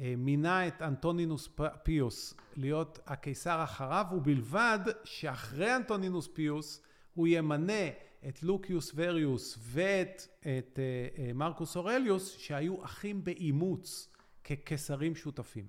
אה, 0.00 0.14
מינה 0.16 0.68
את 0.68 0.82
אנטונינוס 0.82 1.48
פיוס 1.82 2.34
להיות 2.56 2.98
הקיסר 3.06 3.64
אחריו, 3.64 4.06
ובלבד 4.12 4.78
שאחרי 5.04 5.76
אנטונינוס 5.76 6.28
פיוס 6.32 6.82
הוא 7.14 7.26
ימנה 7.26 7.88
את 8.28 8.42
לוקיוס 8.42 8.92
וריוס 8.94 9.58
ואת 9.60 10.22
את, 10.40 10.78
uh, 10.78 11.32
מרקוס 11.34 11.76
אורליוס, 11.76 12.38
שהיו 12.38 12.84
אחים 12.84 13.24
באימוץ 13.24 14.12
כקיסרים 14.44 15.14
שותפים. 15.14 15.68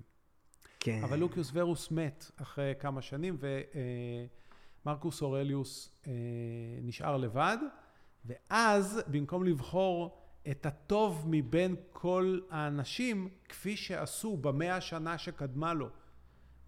כן. 0.80 1.00
אבל 1.04 1.18
לוקיוס 1.18 1.50
ורוס 1.54 1.90
מת 1.90 2.30
אחרי 2.36 2.72
כמה 2.78 3.02
שנים, 3.02 3.38
ומרקוס 4.84 5.22
אורליוס 5.22 6.00
uh, 6.02 6.06
נשאר 6.82 7.16
לבד, 7.16 7.58
ואז 8.24 9.02
במקום 9.06 9.44
לבחור 9.44 10.19
את 10.50 10.66
הטוב 10.66 11.24
מבין 11.28 11.76
כל 11.92 12.40
האנשים, 12.50 13.28
כפי 13.48 13.76
שעשו 13.76 14.36
במאה 14.36 14.76
השנה 14.76 15.18
שקדמה 15.18 15.74
לו, 15.74 15.88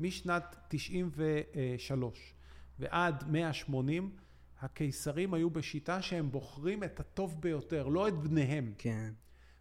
משנת 0.00 0.56
93 0.68 2.34
ועד 2.78 3.24
180, 3.30 4.16
הקיסרים 4.60 5.34
היו 5.34 5.50
בשיטה 5.50 6.02
שהם 6.02 6.30
בוחרים 6.30 6.84
את 6.84 7.00
הטוב 7.00 7.40
ביותר, 7.40 7.88
לא 7.88 8.08
את 8.08 8.14
בניהם. 8.14 8.72
כן. 8.78 9.12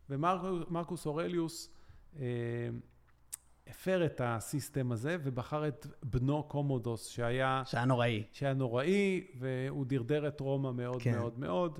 ומרקוס 0.09 1.05
אורליוס 1.05 1.69
אה, 2.19 2.25
הפר 3.67 4.05
את 4.05 4.21
הסיסטם 4.23 4.91
הזה 4.91 5.17
ובחר 5.23 5.67
את 5.67 5.87
בנו 6.03 6.43
קומודוס, 6.43 7.07
שהיה... 7.07 7.63
שהיה 7.65 7.85
נוראי. 7.85 8.23
שהיה 8.31 8.53
נוראי, 8.53 9.27
והוא 9.39 9.85
דרדר 9.85 10.27
את 10.27 10.39
רומא 10.39 10.71
מאוד 10.71 11.01
כן. 11.01 11.11
מאוד 11.11 11.39
מאוד. 11.39 11.79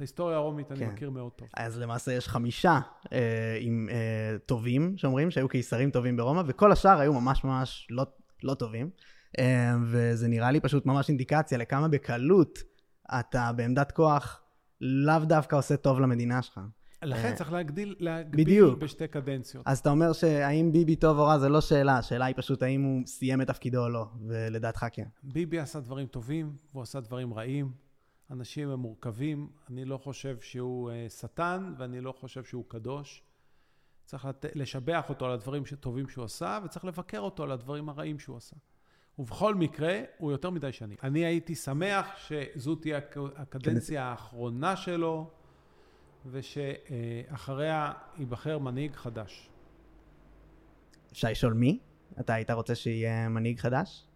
את 0.00 0.02
ההיסטוריה 0.02 0.36
הרומית 0.36 0.68
כן. 0.68 0.74
אני 0.74 0.86
מכיר 0.86 1.10
מאוד 1.10 1.32
טוב. 1.32 1.48
אז 1.54 1.78
למעשה 1.78 2.12
יש 2.12 2.28
חמישה 2.28 2.80
אה, 3.12 3.58
עם 3.60 3.88
אה, 3.92 4.38
טובים, 4.46 4.94
שאומרים 4.96 5.30
שהיו 5.30 5.48
קיסרים 5.48 5.90
טובים 5.90 6.16
ברומא, 6.16 6.42
וכל 6.46 6.72
השאר 6.72 6.98
היו 6.98 7.12
ממש 7.12 7.44
ממש 7.44 7.86
לא, 7.90 8.06
לא 8.42 8.54
טובים. 8.54 8.90
אה, 9.38 9.74
וזה 9.86 10.28
נראה 10.28 10.50
לי 10.50 10.60
פשוט 10.60 10.86
ממש 10.86 11.08
אינדיקציה 11.08 11.58
לכמה 11.58 11.88
בקלות 11.88 12.58
אתה 13.18 13.52
בעמדת 13.56 13.92
כוח 13.92 14.40
לאו 14.80 15.24
דווקא 15.24 15.56
עושה 15.56 15.76
טוב 15.76 16.00
למדינה 16.00 16.42
שלך. 16.42 16.60
לכן 17.02 17.28
אה, 17.28 17.36
צריך 17.36 17.52
להגדיל, 17.52 17.94
להגביל 17.98 18.44
בדיוק. 18.44 18.78
בשתי 18.78 19.08
קדנציות. 19.08 19.64
אז 19.66 19.78
אתה 19.78 19.90
אומר 19.90 20.12
שהאם 20.12 20.72
ביבי 20.72 20.96
טוב 20.96 21.18
או 21.18 21.24
רע 21.24 21.38
זה 21.38 21.48
לא 21.48 21.60
שאלה, 21.60 21.98
השאלה 21.98 22.24
היא 22.24 22.34
פשוט 22.38 22.62
האם 22.62 22.82
הוא 22.82 23.06
סיים 23.06 23.42
את 23.42 23.46
תפקידו 23.46 23.84
או 23.84 23.88
לא, 23.88 24.06
ולדעתך 24.26 24.86
כן. 24.92 25.06
ביבי 25.22 25.58
עשה 25.58 25.80
דברים 25.80 26.06
טובים, 26.06 26.52
והוא 26.72 26.82
עשה 26.82 27.00
דברים 27.00 27.34
רעים. 27.34 27.89
אנשים 28.30 28.70
הם 28.70 28.78
מורכבים, 28.78 29.48
אני 29.70 29.84
לא 29.84 29.98
חושב 29.98 30.40
שהוא 30.40 30.90
uh, 30.90 31.10
שטן 31.10 31.74
ואני 31.78 32.00
לא 32.00 32.12
חושב 32.12 32.44
שהוא 32.44 32.64
קדוש. 32.68 33.22
צריך 34.04 34.24
לת... 34.24 34.44
לשבח 34.54 35.06
אותו 35.08 35.26
על 35.26 35.32
הדברים 35.32 35.62
הטובים 35.72 36.08
שהוא 36.08 36.24
עשה, 36.24 36.58
וצריך 36.64 36.84
לבקר 36.84 37.20
אותו 37.20 37.42
על 37.42 37.50
הדברים 37.50 37.88
הרעים 37.88 38.18
שהוא 38.18 38.36
עשה. 38.36 38.56
ובכל 39.18 39.54
מקרה, 39.54 40.00
הוא 40.18 40.32
יותר 40.32 40.50
מדי 40.50 40.72
שנים. 40.72 40.96
אני 41.02 41.24
הייתי 41.24 41.54
שמח 41.54 42.06
שזו 42.16 42.74
תהיה 42.74 43.00
הקדנציה 43.36 44.04
האחרונה 44.04 44.76
שלו, 44.76 45.30
ושאחריה 46.26 47.92
ייבחר 48.18 48.58
מנהיג 48.58 48.92
חדש. 48.92 49.50
אפשר 51.12 51.30
לשאול 51.30 51.52
מי? 51.52 51.78
אתה 52.20 52.34
היית 52.34 52.50
רוצה 52.50 52.74
שיהיה 52.74 53.28
מנהיג 53.28 53.58
חדש? 53.58 54.06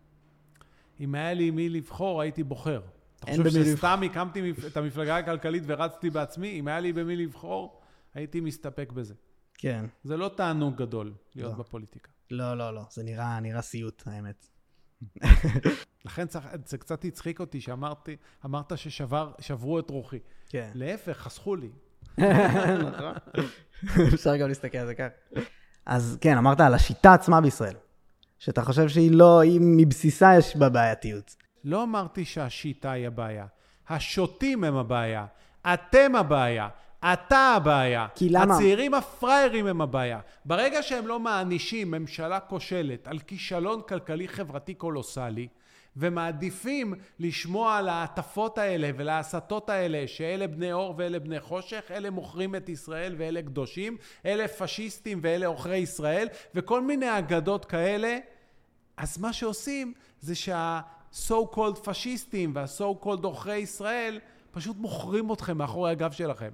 אם 1.00 1.14
היה 1.14 1.34
לי 1.34 1.50
מי 1.50 1.68
לבחור, 1.68 2.20
הייתי 2.20 2.44
בוחר. 2.44 2.80
אתה 3.24 3.42
חושב 3.44 3.64
שסתם 3.64 4.00
הקמתי 4.04 4.52
את 4.66 4.76
המפלגה 4.76 5.16
הכלכלית 5.16 5.62
ורצתי 5.66 6.10
בעצמי? 6.10 6.60
אם 6.60 6.68
היה 6.68 6.80
לי 6.80 6.92
במי 6.92 7.16
לבחור, 7.16 7.80
הייתי 8.14 8.40
מסתפק 8.40 8.92
בזה. 8.92 9.14
כן. 9.54 9.84
זה 10.04 10.16
לא 10.16 10.30
תענוג 10.36 10.76
גדול 10.76 11.12
להיות 11.34 11.52
לא. 11.52 11.58
בפוליטיקה. 11.58 12.10
לא, 12.30 12.58
לא, 12.58 12.74
לא. 12.74 12.82
זה 12.90 13.02
נראה, 13.02 13.40
נראה 13.40 13.62
סיוט, 13.62 14.02
האמת. 14.06 14.46
לכן 16.04 16.26
צריך, 16.26 16.48
זה 16.66 16.78
קצת 16.78 17.04
הצחיק 17.04 17.40
אותי 17.40 17.60
שאמרתי, 17.60 18.16
אמרת 18.44 18.72
ששברו 18.78 19.78
את 19.78 19.90
רוחי. 19.90 20.18
כן. 20.48 20.70
להפך, 20.74 21.18
חסכו 21.18 21.56
לי. 21.56 21.70
נכון. 22.88 23.14
אפשר 24.14 24.36
גם 24.36 24.48
להסתכל 24.48 24.78
על 24.78 24.86
זה 24.86 24.94
ככה. 24.94 25.40
אז 25.86 26.18
כן, 26.20 26.36
אמרת 26.36 26.60
על 26.60 26.74
השיטה 26.74 27.14
עצמה 27.14 27.40
בישראל, 27.40 27.74
שאתה 28.38 28.62
חושב 28.64 28.88
שהיא 28.88 29.10
לא, 29.10 29.40
היא 29.40 29.60
מבסיסה 29.62 30.38
יש 30.38 30.56
בה 30.56 30.68
בעייתיות. 30.68 31.36
לא 31.64 31.82
אמרתי 31.82 32.24
שהשיטה 32.24 32.90
היא 32.92 33.06
הבעיה. 33.06 33.46
השוטים 33.88 34.64
הם 34.64 34.76
הבעיה. 34.76 35.26
אתם 35.66 36.16
הבעיה. 36.16 36.68
אתה 37.12 37.54
הבעיה. 37.56 38.06
כי 38.14 38.28
למה? 38.28 38.54
הצעירים 38.54 38.94
הפראיירים 38.94 39.66
הם 39.66 39.80
הבעיה. 39.80 40.20
ברגע 40.44 40.82
שהם 40.82 41.06
לא 41.06 41.20
מענישים 41.20 41.90
ממשלה 41.90 42.40
כושלת 42.40 43.08
על 43.08 43.18
כישלון 43.18 43.80
כלכלי-חברתי 43.88 44.74
קולוסלי, 44.74 45.48
ומעדיפים 45.96 46.94
לשמוע 47.18 47.76
על 47.76 47.88
ההטפות 47.88 48.58
האלה 48.58 48.90
ולהסתות 48.96 49.70
האלה 49.70 50.08
שאלה 50.08 50.46
בני 50.46 50.72
אור 50.72 50.94
ואלה 50.96 51.18
בני 51.18 51.40
חושך, 51.40 51.82
אלה 51.90 52.10
מוכרים 52.10 52.54
את 52.54 52.68
ישראל 52.68 53.14
ואלה 53.18 53.42
קדושים, 53.42 53.96
אלה 54.26 54.48
פשיסטים 54.48 55.20
ואלה 55.22 55.46
עוכרי 55.46 55.76
ישראל, 55.76 56.28
וכל 56.54 56.80
מיני 56.80 57.18
אגדות 57.18 57.64
כאלה, 57.64 58.18
אז 58.96 59.18
מה 59.18 59.32
שעושים 59.32 59.94
זה 60.20 60.34
שה-so 61.14 61.54
called 61.54 61.84
פשיסטים 61.84 62.52
וה-so 62.54 63.04
called 63.04 63.22
עוכרי 63.22 63.56
ישראל 63.56 64.20
פשוט 64.50 64.76
מוכרים 64.76 65.32
אתכם 65.32 65.58
מאחורי 65.58 65.90
הגב 65.90 66.12
שלכם. 66.12 66.50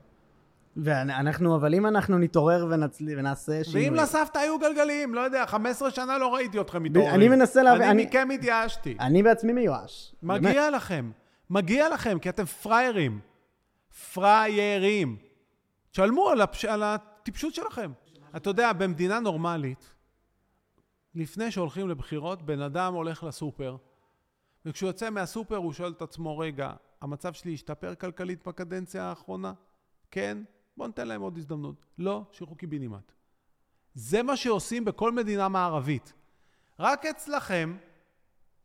ואנחנו, 0.76 1.56
אבל 1.56 1.74
אם 1.74 1.86
אנחנו 1.86 2.18
נתעורר 2.18 2.66
ונצלי, 2.70 3.16
ונעשה 3.16 3.64
שינוי... 3.64 3.84
ואם 3.84 3.94
לסבתא 3.94 4.38
היו 4.38 4.58
גלגלים, 4.58 5.14
לא 5.14 5.20
יודע, 5.20 5.46
15 5.46 5.90
שנה 5.90 6.18
לא 6.18 6.34
ראיתי 6.34 6.60
אתכם 6.60 6.82
מתעוררים. 6.82 7.14
אני 7.14 7.28
מנסה 7.28 7.62
להבין... 7.62 7.82
אני 7.82 7.90
אני- 7.90 8.04
מכם 8.06 8.28
התייאשתי. 8.34 8.96
אני 9.00 9.22
בעצמי 9.22 9.52
מיואש. 9.52 10.14
באמת. 10.22 10.40
מגיע 10.42 10.70
לכם. 10.70 11.10
מגיע 11.50 11.88
לכם, 11.88 12.18
כי 12.18 12.28
אתם 12.28 12.44
פראיירים. 12.44 13.20
פראיירים. 14.14 15.16
תשלמו 15.90 16.28
על, 16.28 16.40
הפש... 16.40 16.64
על 16.64 16.82
הטיפשות 16.82 17.54
שלכם. 17.54 17.92
אתה 18.36 18.50
יודע, 18.50 18.72
במדינה 18.72 19.20
נורמלית, 19.20 19.94
לפני 21.14 21.50
שהולכים 21.50 21.88
לבחירות, 21.88 22.42
בן 22.42 22.62
אדם 22.62 22.94
הולך 22.94 23.24
לסופר, 23.24 23.76
וכשהוא 24.64 24.88
יוצא 24.88 25.10
מהסופר 25.10 25.56
הוא 25.56 25.72
שואל 25.72 25.92
את 25.92 26.02
עצמו, 26.02 26.38
רגע, 26.38 26.72
המצב 27.00 27.32
שלי 27.32 27.54
השתפר 27.54 27.94
כלכלית 27.94 28.46
בקדנציה 28.46 29.04
האחרונה? 29.04 29.52
כן? 30.10 30.38
בוא 30.76 30.86
ניתן 30.86 31.08
להם 31.08 31.20
עוד 31.20 31.36
הזדמנות. 31.36 31.86
לא, 31.98 32.24
שילכו 32.32 32.54
קיבינימט. 32.54 33.12
זה 33.94 34.22
מה 34.22 34.36
שעושים 34.36 34.84
בכל 34.84 35.12
מדינה 35.12 35.48
מערבית. 35.48 36.12
רק 36.78 37.06
אצלכם, 37.06 37.76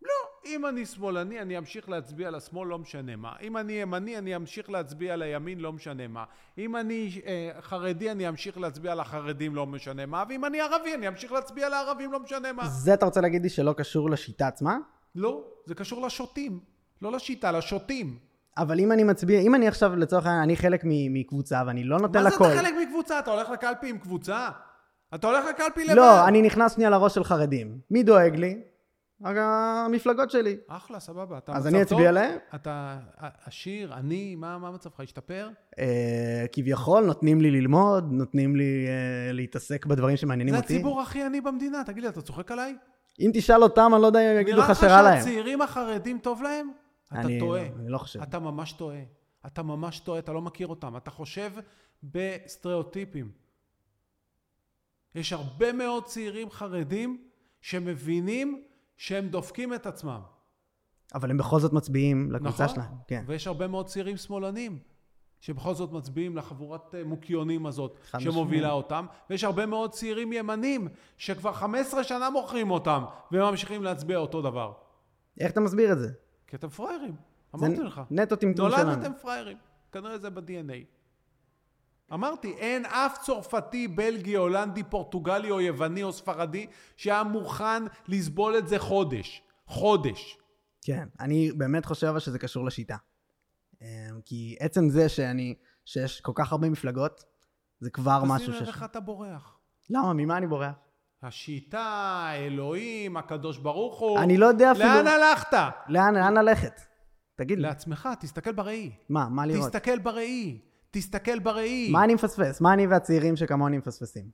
לא, 0.01 0.09
אם 0.45 0.65
אני 0.65 0.85
שמאלני, 0.85 1.41
אני 1.41 1.57
אמשיך 1.57 1.89
להצביע 1.89 2.31
לשמאל, 2.31 2.67
לא 2.67 2.79
משנה 2.79 3.15
מה. 3.15 3.33
אם 3.41 3.57
אני 3.57 3.73
ימני, 3.73 4.17
אני 4.17 4.35
אמשיך 4.35 4.69
להצביע 4.69 5.15
לימין, 5.15 5.59
לא 5.59 5.73
משנה 5.73 6.07
מה. 6.07 6.23
אם 6.57 6.75
אני 6.75 7.21
אה, 7.25 7.51
חרדי, 7.61 8.11
אני 8.11 8.29
אמשיך 8.29 8.57
להצביע 8.57 8.95
לחרדים, 8.95 9.55
לא 9.55 9.65
משנה 9.65 10.05
מה. 10.05 10.23
ואם 10.29 10.45
אני 10.45 10.61
ערבי, 10.61 10.93
אני 10.93 11.07
אמשיך 11.07 11.31
להצביע 11.31 11.69
לערבים, 11.69 12.11
לא 12.11 12.19
משנה 12.19 12.53
מה. 12.53 12.67
זה 12.67 12.93
אתה 12.93 13.05
רוצה 13.05 13.21
להגיד 13.21 13.43
לי 13.43 13.49
שלא 13.49 13.73
קשור 13.73 14.09
לשיטה 14.09 14.47
עצמה? 14.47 14.77
לא, 15.15 15.43
זה 15.65 15.75
קשור 15.75 16.05
לשוטים. 16.05 16.59
לא 17.01 17.11
לשיטה, 17.11 17.51
לשוטים. 17.51 18.17
אבל 18.57 18.79
אם 18.79 18.91
אני 18.91 19.03
מצביע, 19.03 19.39
אם 19.39 19.55
אני 19.55 19.67
עכשיו 19.67 19.95
לצורך 19.95 20.25
העניין, 20.25 20.43
אני 20.43 20.55
חלק 20.55 20.81
מקבוצה 20.85 21.63
ואני 21.67 21.83
לא 21.83 21.99
נותן 21.99 22.19
מה 22.19 22.23
לה 22.23 22.29
זה. 22.29 22.35
אתה 22.35 22.61
חלק 22.61 22.73
מקבוצה? 22.87 23.19
אתה 23.19 23.31
הולך 23.31 23.49
לקלפי 23.49 23.89
עם 23.89 23.97
קבוצה? 23.97 24.49
אתה 25.15 25.27
הולך 25.27 25.45
לקלפי 25.49 25.83
לבד? 25.83 25.95
לא, 25.95 26.27
אני 26.27 26.41
נכנס 26.41 26.75
שנייה 26.75 26.89
לראש 26.89 27.15
של 27.15 27.23
חרדים. 27.23 27.79
מי 27.91 28.03
דואג 28.03 28.35
לי? 28.35 28.61
המפלגות 29.23 30.31
שלי. 30.31 30.57
אחלה, 30.67 30.99
סבבה. 30.99 31.37
אתה 31.37 31.51
אז 31.55 31.67
אני 31.67 31.81
אצביע? 31.81 32.11
להם? 32.11 32.37
אתה 32.55 32.97
עשיר, 33.45 33.93
עני, 33.93 34.35
מה 34.35 34.57
מה 34.57 34.71
מצבך? 34.71 34.99
השתפר? 34.99 35.49
אה, 35.79 36.45
כביכול 36.51 37.05
נותנים 37.05 37.41
לי 37.41 37.51
ללמוד, 37.51 38.11
נותנים 38.11 38.55
לי 38.55 38.85
אה, 38.87 39.31
להתעסק 39.31 39.85
בדברים 39.85 40.17
שמעניינים 40.17 40.53
זה 40.53 40.59
אותי. 40.59 40.73
הציבור 40.73 41.01
הכי 41.01 41.23
עני 41.23 41.41
במדינה. 41.41 41.83
תגיד 41.85 42.03
לי, 42.03 42.09
אתה 42.09 42.21
צוחק 42.21 42.51
עליי? 42.51 42.75
אם 43.19 43.31
תשאל 43.33 43.63
אותם, 43.63 43.91
אני 43.93 44.01
לא 44.01 44.07
יודע 44.07 44.19
אם 44.33 44.39
יגידו 44.41 44.57
נראה 44.57 44.71
לך 44.71 44.77
לך 44.77 44.81
שרע 44.81 45.01
להם. 45.01 45.17
שהצעירים 45.19 45.61
החרדים 45.61 46.19
טוב 46.19 46.41
להם? 46.41 46.71
אתה 47.07 47.21
אני 47.21 47.39
טועה. 47.39 47.61
אני 47.61 47.89
לא 47.89 47.97
חושב. 47.97 48.21
אתה 48.21 48.39
ממש 48.39 48.73
טועה. 48.73 48.99
אתה 49.45 49.63
ממש 49.63 49.99
טועה, 49.99 50.19
אתה 50.19 50.33
לא 50.33 50.41
מכיר 50.41 50.67
אותם. 50.67 50.97
אתה 50.97 51.11
חושב 51.11 51.51
בסטריאוטיפים. 52.03 53.31
יש 55.15 55.33
הרבה 55.33 55.73
מאוד 55.73 56.05
צעירים 56.05 56.49
חרדים 56.49 57.27
שמבינים 57.61 58.63
שהם 58.97 59.27
דופקים 59.27 59.73
את 59.73 59.85
עצמם. 59.85 60.19
אבל 61.15 61.31
הם 61.31 61.37
בכל 61.37 61.59
זאת 61.59 61.73
מצביעים 61.73 62.31
לקבוצה 62.31 62.63
נכון? 62.63 62.75
שלהם. 62.75 62.91
כן. 63.07 63.23
ויש 63.27 63.47
הרבה 63.47 63.67
מאוד 63.67 63.85
צעירים 63.85 64.17
שמאלנים, 64.17 64.79
שבכל 65.45 65.73
זאת 65.73 65.91
מצביעים 65.91 66.37
לחבורת 66.37 66.95
אה, 66.95 67.03
מוקיונים 67.03 67.65
הזאת, 67.65 67.99
שמובילה. 68.19 68.71
אותם, 68.71 69.05
ויש 69.29 69.43
הרבה 69.43 69.65
מאוד 69.65 69.91
צעירים 69.91 70.33
ימנים, 70.33 70.87
שכבר 71.17 71.53
15 71.53 72.03
שנה 72.03 72.29
מוכרים 72.29 72.71
אותם, 72.71 73.03
וממשיכים 73.31 73.83
להצביע 73.83 74.17
אותו 74.17 74.41
דבר. 74.41 74.73
איך 75.39 75.51
אתה 75.51 75.59
מסביר 75.59 75.91
את 75.91 75.99
זה? 75.99 76.11
כי 76.47 76.55
אתם 76.55 76.69
פראיירים, 76.69 77.15
אמרתי 77.55 77.83
לך. 77.83 78.01
נטו 78.11 78.35
טמטום 78.35 78.71
שלנו. 78.71 78.83
נולדתם 78.83 79.11
פראיירים, 79.21 79.57
כנראה 79.91 80.17
זה 80.17 80.29
ב-DNA. 80.29 80.85
אמרתי, 82.13 82.53
אין 82.53 82.85
אף 82.85 83.17
צרפתי, 83.21 83.87
בלגי, 83.87 84.35
הולנדי, 84.35 84.83
פורטוגלי 84.83 85.51
או 85.51 85.61
יווני 85.61 86.03
או 86.03 86.13
ספרדי 86.13 86.67
שהיה 86.97 87.23
מוכן 87.23 87.83
לסבול 88.07 88.57
את 88.57 88.67
זה 88.67 88.79
חודש. 88.79 89.41
חודש. 89.65 90.37
כן, 90.81 91.07
אני 91.19 91.51
באמת 91.51 91.85
חושב 91.85 92.19
שזה 92.19 92.39
קשור 92.39 92.65
לשיטה. 92.65 92.95
אמ, 93.81 93.87
כי 94.25 94.55
עצם 94.59 94.89
זה 94.89 95.09
שאני, 95.09 95.55
שיש 95.85 96.21
כל 96.21 96.31
כך 96.35 96.51
הרבה 96.51 96.69
מפלגות, 96.69 97.23
זה 97.79 97.89
כבר 97.89 98.19
אז 98.23 98.29
משהו 98.29 98.47
תראה 98.47 98.59
שיש... 98.59 98.67
איך 98.67 98.83
אתה 98.83 98.99
בורח. 98.99 99.57
למה? 99.89 100.13
ממה 100.13 100.37
אני 100.37 100.47
בורח? 100.47 100.73
השיטה, 101.23 102.29
אלוהים, 102.33 103.17
הקדוש 103.17 103.57
ברוך 103.57 103.99
הוא. 103.99 104.19
אני 104.19 104.37
לא 104.37 104.45
יודע 104.45 104.71
אפילו... 104.71 104.85
לאן 104.85 105.07
הלכת? 105.07 105.57
לאן, 105.87 106.15
לאן 106.15 106.33
ללכת? 106.33 106.81
תגיד 107.35 107.57
לי. 107.57 107.63
לעצמך, 107.63 108.09
תסתכל 108.19 108.51
בראי. 108.51 108.91
מה, 109.09 109.29
מה 109.29 109.45
לראות? 109.45 109.71
תסתכל 109.71 109.99
בראי. 109.99 110.59
תסתכל 110.91 111.39
בראי. 111.39 111.89
מה 111.91 112.03
אני 112.03 112.13
מפספס? 112.13 112.61
מה 112.61 112.73
אני 112.73 112.87
והצעירים 112.87 113.35
שכמוני 113.35 113.77
מפספסים? 113.77 114.29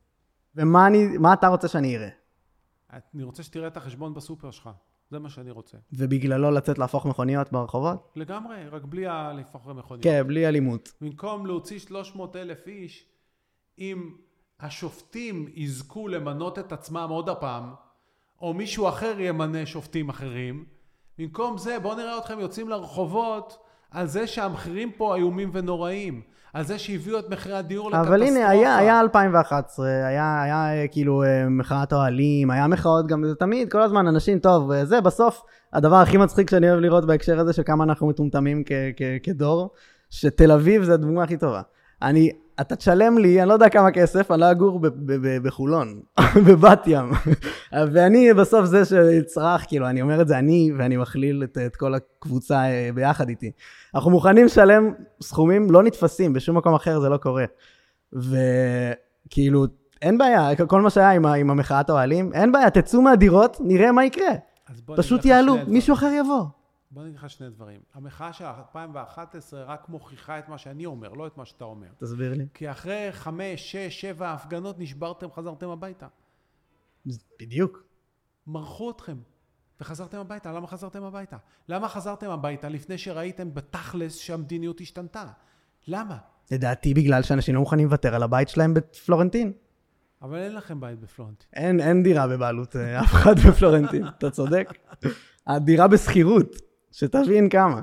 ומה 0.56 0.88
אני, 0.88 1.18
מה 1.18 1.34
אתה 1.34 1.48
רוצה 1.48 1.68
שאני 1.68 1.98
אראה? 1.98 2.10
אני 3.16 3.24
רוצה 3.24 3.44
שתראה 3.44 3.68
את 3.68 3.78
החשבון 3.78 4.14
בסופר 4.14 4.52
שלך. 4.52 4.70
זה 5.12 5.20
מה 5.20 5.30
שאני 5.30 5.52
רוצה. 5.52 5.78
ובגללו 5.94 6.52
לצאת 6.52 6.78
להפוך 6.78 7.06
מכוניות 7.06 7.52
ברחובות? 7.52 8.12
לגמרי, 8.16 8.68
רק 8.68 8.84
בלי 8.86 9.08
הלהפוך 9.08 9.68
למכונית. 9.68 10.04
כן, 10.04 10.28
בלי 10.28 10.48
אלימות. 10.48 10.94
במקום 11.02 11.46
להוציא 11.46 11.80
300 11.80 12.36
אלף 12.36 12.68
איש, 12.68 13.06
אם 13.80 14.12
השופטים 14.60 15.48
יזכו 15.56 16.08
למנות 16.08 16.60
את 16.60 16.72
עצמם 16.72 17.08
עוד 17.10 17.30
הפעם, 17.30 17.74
או 18.42 18.54
מישהו 18.54 18.90
אחר 18.90 19.20
ימנה 19.20 19.66
שופטים 19.66 20.10
אחרים, 20.10 20.66
במקום 21.18 21.58
זה 21.58 21.80
בואו 21.80 21.96
נראה 21.96 22.18
אתכם 22.18 22.40
יוצאים 22.40 22.70
לרחובות 22.70 23.58
על 23.92 24.08
זה 24.08 24.28
שהמחירים 24.28 24.92
פה 24.92 25.16
איומים 25.16 25.50
ונוראים, 25.54 26.22
על 26.54 26.64
זה 26.64 26.80
שהביאו 26.80 27.20
את 27.20 27.30
מחירי 27.30 27.56
הדיור 27.56 27.90
לקטסטרופה. 27.90 28.10
אבל 28.16 28.24
הנה, 28.24 28.50
היה, 28.50 28.78
היה 28.78 29.00
2011, 29.00 29.86
היה, 29.88 30.44
היה 30.44 30.82
אה, 30.82 30.88
כאילו 30.88 31.24
אה, 31.24 31.50
מחאת 31.50 31.94
אוהלים, 31.94 32.52
היה 32.52 32.68
מחאות 32.68 33.08
גם, 33.08 33.26
זה 33.28 33.36
תמיד, 33.36 33.72
כל 33.72 33.82
הזמן 33.82 34.08
אנשים, 34.08 34.40
טוב, 34.40 34.72
אה, 34.72 34.86
זה 34.86 35.02
בסוף 35.02 35.42
הדבר 35.74 35.96
הכי 35.96 36.18
מצחיק 36.18 36.50
שאני 36.50 36.70
אוהב 36.70 36.80
לראות 36.80 37.06
בהקשר 37.06 37.40
הזה 37.40 37.54
של 37.54 37.64
כמה 37.64 37.84
אנחנו 37.84 38.08
מטומטמים 38.08 38.64
כ- 38.66 38.72
כ- 38.98 39.24
כדור, 39.26 39.70
שתל 40.10 40.52
אביב 40.52 40.84
זה 40.84 40.94
הדוגמה 40.94 41.24
הכי 41.24 41.38
טובה. 41.38 41.62
אני, 42.02 42.32
אתה 42.62 42.76
תשלם 42.76 43.18
לי, 43.18 43.42
אני 43.42 43.50
לא 43.50 43.54
יודע 43.54 43.70
כמה 43.70 43.92
כסף, 43.92 44.32
אני 44.32 44.42
לא 44.42 44.52
אגור 44.52 44.80
בחולון, 45.44 46.02
בבת 46.48 46.84
ים. 46.88 47.12
ואני 47.94 48.34
בסוף 48.34 48.66
זה 48.66 48.84
שצרח, 48.86 49.66
כאילו, 49.68 49.88
אני 49.88 50.02
אומר 50.02 50.22
את 50.22 50.28
זה 50.28 50.38
אני, 50.38 50.72
ואני 50.78 50.98
מכליל 50.98 51.44
את, 51.44 51.58
את 51.66 51.76
כל 51.76 51.94
הקבוצה 51.94 52.56
אה, 52.56 52.90
ביחד 52.96 53.30
איתי. 53.30 53.52
אנחנו 53.96 54.12
מוכנים 54.12 54.46
לשלם 54.46 54.94
סכומים 55.22 55.72
לא 55.72 55.84
נתפסים, 55.84 56.34
בשום 56.34 56.58
מקום 56.58 56.74
אחר 56.74 57.00
זה 57.00 57.10
לא 57.10 57.18
קורה. 57.18 57.46
וכאילו, 58.14 59.66
אין 60.02 60.18
בעיה, 60.18 60.56
כל 60.68 60.82
מה 60.82 60.90
שהיה 60.90 61.12
עם, 61.12 61.26
עם 61.26 61.50
המחאת 61.50 61.90
האוהלים, 61.90 62.34
אין 62.34 62.52
בעיה, 62.52 62.70
תצאו 62.70 63.02
מהדירות, 63.02 63.58
נראה 63.60 63.92
מה 63.92 64.06
יקרה. 64.06 64.32
פשוט 64.96 65.26
יעלו. 65.26 65.56
מישהו 65.68 65.94
אחר 65.94 66.12
יבוא. 66.20 66.44
בוא 66.92 67.04
נגיד 67.04 67.16
לך 67.16 67.30
שני 67.30 67.50
דברים. 67.50 67.82
המחאה 67.94 68.34
של 68.34 68.46
2011 68.46 69.64
רק 69.64 69.90
מוכיחה 69.90 70.40
את 70.40 70.50
מה 70.50 70.58
שאני 70.58 70.86
אומר, 70.86 71.14
לא 71.14 71.28
את 71.28 71.38
מה 71.38 71.46
שאתה 71.46 71.66
אומר. 71.66 71.88
תסביר 71.98 72.34
לי. 72.34 72.46
כי 72.54 72.72
אחרי 72.72 73.08
חמש, 73.12 73.72
שש, 73.72 74.02
שבע 74.02 74.32
הפגנות 74.34 74.80
נשברתם, 74.80 75.32
חזרתם 75.32 75.70
הביתה. 75.70 76.08
בדיוק. 77.40 77.84
מרחו 78.48 78.92
אתכם 78.92 79.18
וחזרתם 79.82 80.18
הביתה. 80.18 80.52
למה 80.52 80.68
חזרתם 80.68 81.04
הביתה? 81.04 81.38
למה 81.68 81.90
חזרתם 81.90 82.30
הביתה 82.30 82.70
לפני 82.70 82.98
שראיתם 82.98 83.54
בתכלס 83.54 84.18
שהמדיניות 84.18 84.82
השתנתה? 84.82 85.26
למה? 85.88 86.18
לדעתי 86.52 86.94
בגלל 86.94 87.22
שאנשים 87.22 87.56
לא 87.56 87.60
מוכנים 87.60 87.86
לוותר 87.86 88.16
על 88.16 88.24
הבית 88.24 88.50
שלהם 88.50 88.74
בפלורנטין. 88.74 89.54
אבל 90.22 90.38
אין 90.38 90.56
לכם 90.56 90.80
בית 90.80 91.00
בפלורנטין. 91.00 91.48
אין, 91.54 91.80
אין 91.80 92.04
דירה 92.04 92.28
בבעלות 92.28 92.76
אה, 92.76 93.02
אף 93.02 93.12
אחד 93.14 93.40
בפלורנטין, 93.40 94.08
אתה 94.08 94.30
צודק. 94.30 94.70
הדירה 95.48 95.88
בשכירות, 95.88 96.56
שתבין 96.92 97.50
כמה. 97.50 97.82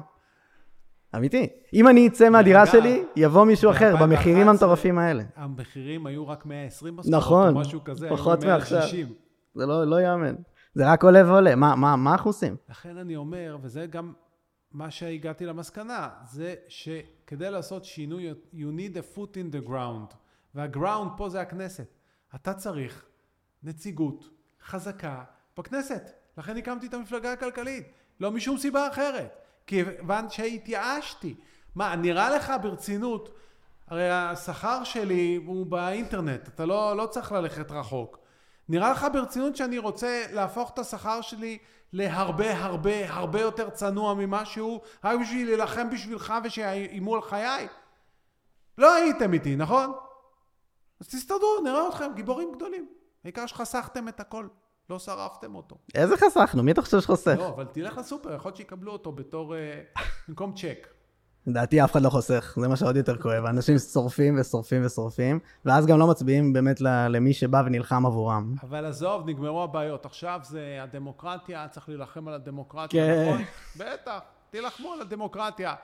אמיתי. 1.16 1.48
אם 1.74 1.88
אני 1.88 2.09
אצא 2.09 2.28
מהדירה 2.30 2.66
שלי, 2.66 3.04
יבוא 3.16 3.44
מישהו 3.44 3.70
אחר, 3.70 3.96
במחירים 3.96 4.48
2011, 4.48 4.50
המטורפים 4.50 4.98
האלה. 4.98 5.22
המחירים 5.36 6.06
היו 6.06 6.28
רק 6.28 6.46
120 6.46 6.96
משכורות, 6.96 7.20
נכון, 7.20 7.54
או 7.54 7.61
משהו 7.61 7.84
כזה, 7.84 8.09
פחות 8.11 8.44
מעכשיו. 8.44 8.78
160. 8.78 9.12
זה 9.54 9.66
לא, 9.66 9.84
לא 9.84 9.96
ייאמן. 9.96 10.34
זה 10.74 10.92
רק 10.92 11.04
עולה 11.04 11.26
ועולה. 11.26 11.54
מה, 11.54 11.76
מה, 11.76 11.96
מה 11.96 12.12
אנחנו 12.12 12.28
עושים? 12.28 12.56
לכן 12.68 12.96
אני 12.96 13.16
אומר, 13.16 13.59
וזה 13.62 13.86
גם 13.86 14.12
מה 14.72 14.90
שהגעתי 14.90 15.46
למסקנה, 15.46 16.09
זה 16.24 16.54
שכדי 16.68 17.50
לעשות 17.50 17.84
שינוי, 17.84 18.32
you 18.54 18.56
need 18.56 18.96
a 18.96 19.16
foot 19.16 19.34
in 19.34 19.54
the 19.54 19.68
ground. 19.68 20.14
והגראונד 20.54 21.11
פה 21.16 21.28
זה 21.28 21.40
הכנסת. 21.40 21.94
אתה 22.34 22.54
צריך 22.54 23.04
נציגות 23.62 24.30
חזקה 24.64 25.22
בכנסת. 25.59 26.11
לכן 26.38 26.56
הקמתי 26.56 26.86
את 26.86 26.94
המפלגה 26.94 27.32
הכלכלית. 27.32 27.86
לא 28.21 28.31
משום 28.31 28.59
סיבה 28.59 28.89
אחרת. 28.89 29.39
כיוון 29.66 30.31
שהתייאשתי. 30.31 31.35
מה, 31.75 31.97
נראה 31.97 32.31
לך 32.31 32.53
ברצינות, 32.62 33.39
הרי 33.89 34.11
השכר 34.11 34.85
שלי 34.85 35.41
הוא 35.47 35.66
באינטרנט, 35.66 36.49
אתה 36.49 36.66
לא, 36.66 36.97
לא 36.97 37.07
צריך 37.07 37.33
ללכת 37.33 37.71
רחוק. 37.71 38.19
נראה 38.69 38.91
לך 38.91 39.07
ברצינות 39.12 39.57
שאני 39.57 39.79
רוצה 39.79 40.25
להפוך 40.33 40.71
את 40.75 40.79
השכר 40.79 41.21
שלי 41.21 41.59
להרבה 41.93 42.64
הרבה 42.64 43.12
הרבה 43.12 43.41
יותר 43.41 43.71
צנוע 43.71 44.14
ממה 44.14 44.45
שהוא, 44.45 44.81
רק 45.05 45.21
בשביל 45.21 45.47
להילחם 45.47 45.91
בשבילך 45.91 46.35
ושיאיימו 46.45 47.14
על 47.14 47.23
חיי? 47.23 47.69
לא 48.79 48.95
הייתם 48.95 49.33
איתי, 49.33 49.57
נכון? 49.57 49.93
אז 51.01 51.09
תסתדרו, 51.09 51.61
נראה 51.64 51.89
אתכם 51.89 52.11
גיבורים 52.14 52.53
גדולים. 52.53 52.89
העיקר 53.25 53.47
שחסכתם 53.47 54.09
את 54.09 54.21
הכל, 54.21 54.47
לא 54.91 54.99
שרפתם 54.99 55.55
אותו. 55.55 55.76
איזה 55.95 56.16
חסכנו? 56.16 56.62
מי 56.62 56.72
אתה 56.72 56.82
חושב 56.82 57.01
שחוסך? 57.01 57.34
לא, 57.39 57.49
אבל 57.49 57.64
תלך 57.64 57.99
לסופר, 57.99 58.34
יכול 58.34 58.49
להיות 58.49 58.57
שיקבלו 58.57 58.93
אותו 58.93 59.12
בתור... 59.12 59.55
אה, 59.55 59.80
במקום 60.28 60.53
צ'ק. 60.53 60.89
לדעתי 61.47 61.84
אף 61.84 61.93
אחד 61.93 62.03
לא 62.03 62.11
חוסך, 62.11 62.57
זה 62.61 62.68
מה 62.68 62.76
שעוד 62.76 62.97
יותר 62.97 63.16
כואב. 63.16 63.45
אנשים 63.45 63.78
שורפים 63.78 64.39
ושורפים 64.41 64.86
ושורפים, 64.86 65.39
ואז 65.64 65.86
גם 65.86 65.99
לא 65.99 66.07
מצביעים 66.07 66.53
באמת 66.53 66.80
למי 66.80 67.32
שבא 67.32 67.62
ונלחם 67.66 68.07
עבורם. 68.07 68.55
אבל 68.62 68.84
עזוב, 68.86 69.28
נגמרו 69.28 69.62
הבעיות. 69.62 70.07
עכשיו 70.07 70.41
זה 70.43 70.78
הדמוקרטיה, 70.82 71.68
צריך 71.68 71.89
להילחם 71.89 72.28
על 72.28 72.34
הדמוקרטיה, 72.34 73.07
כן. 73.07 73.28
נכון? 73.28 73.45
בטח, 73.76 74.18
תילחמו 74.51 74.93
על 74.93 75.01
הדמוקרטיה. 75.01 75.74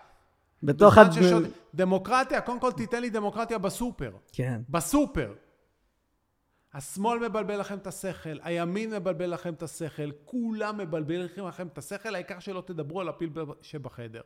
בתוך 0.62 0.98
הד... 0.98 1.12
ששוד... 1.12 1.42
דמוקרטיה, 1.74 2.40
קודם 2.40 2.60
כל 2.60 2.72
תיתן 2.72 3.00
לי 3.00 3.10
דמוקרטיה 3.10 3.58
בסופר. 3.58 4.10
כן. 4.32 4.60
בסופר. 4.68 5.32
השמאל 6.74 7.28
מבלבל 7.28 7.60
לכם 7.60 7.78
את 7.78 7.86
השכל, 7.86 8.36
הימין 8.42 8.90
מבלבל 8.94 9.30
לכם 9.34 9.54
את 9.54 9.62
השכל, 9.62 10.10
כולם 10.24 10.78
מבלבלים 10.78 11.20
לכם 11.36 11.66
את 11.66 11.78
השכל, 11.78 12.14
העיקר 12.14 12.38
שלא 12.38 12.60
תדברו 12.66 13.00
על 13.00 13.08
הפיל 13.08 13.30
שבחדר. 13.62 14.20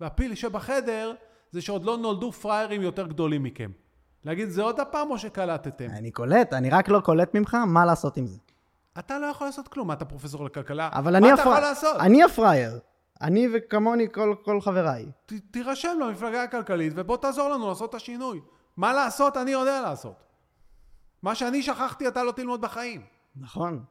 והפיל 0.00 0.34
שבחדר 0.34 1.14
זה 1.50 1.60
שעוד 1.62 1.84
לא 1.84 1.96
נולדו 1.98 2.32
פראיירים 2.32 2.82
יותר 2.82 3.06
גדולים 3.06 3.42
מכם. 3.42 3.70
להגיד 4.24 4.48
זה 4.48 4.62
עוד 4.62 4.80
הפעם 4.80 5.10
או 5.10 5.18
שקלטתם? 5.18 5.86
אני 5.90 6.10
קולט, 6.10 6.52
אני 6.52 6.70
רק 6.70 6.88
לא 6.88 7.00
קולט 7.00 7.34
ממך 7.34 7.54
מה 7.66 7.84
לעשות 7.84 8.16
עם 8.16 8.26
זה. 8.26 8.38
אתה 8.98 9.18
לא 9.18 9.26
יכול 9.26 9.46
לעשות 9.46 9.68
כלום, 9.68 9.92
אתה 9.92 10.04
פרופסור 10.04 10.44
לכלכלה? 10.44 10.88
אבל 10.92 11.16
אני 11.16 11.32
הפר- 11.32 11.40
יכול 11.42 11.60
לעשות? 11.60 11.96
אני 12.00 12.22
הפראייר. 12.24 12.78
אני 13.20 13.48
וכמוני 13.54 14.06
כל, 14.12 14.34
כל 14.44 14.60
חבריי. 14.60 15.06
ת, 15.26 15.32
תירשם 15.50 15.96
למפלגה 16.00 16.42
הכלכלית 16.42 16.92
ובוא 16.96 17.16
תעזור 17.16 17.48
לנו 17.48 17.68
לעשות 17.68 17.90
את 17.90 17.94
השינוי. 17.94 18.40
מה 18.76 18.92
לעשות 18.92 19.36
אני 19.36 19.50
יודע 19.50 19.80
לעשות. 19.80 20.14
מה 21.22 21.34
שאני 21.34 21.62
שכחתי 21.62 22.08
אתה 22.08 22.22
לא 22.22 22.32
תלמוד 22.32 22.60
בחיים. 22.60 23.02
נכון. 23.36 23.84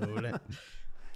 מעולה. 0.00 0.30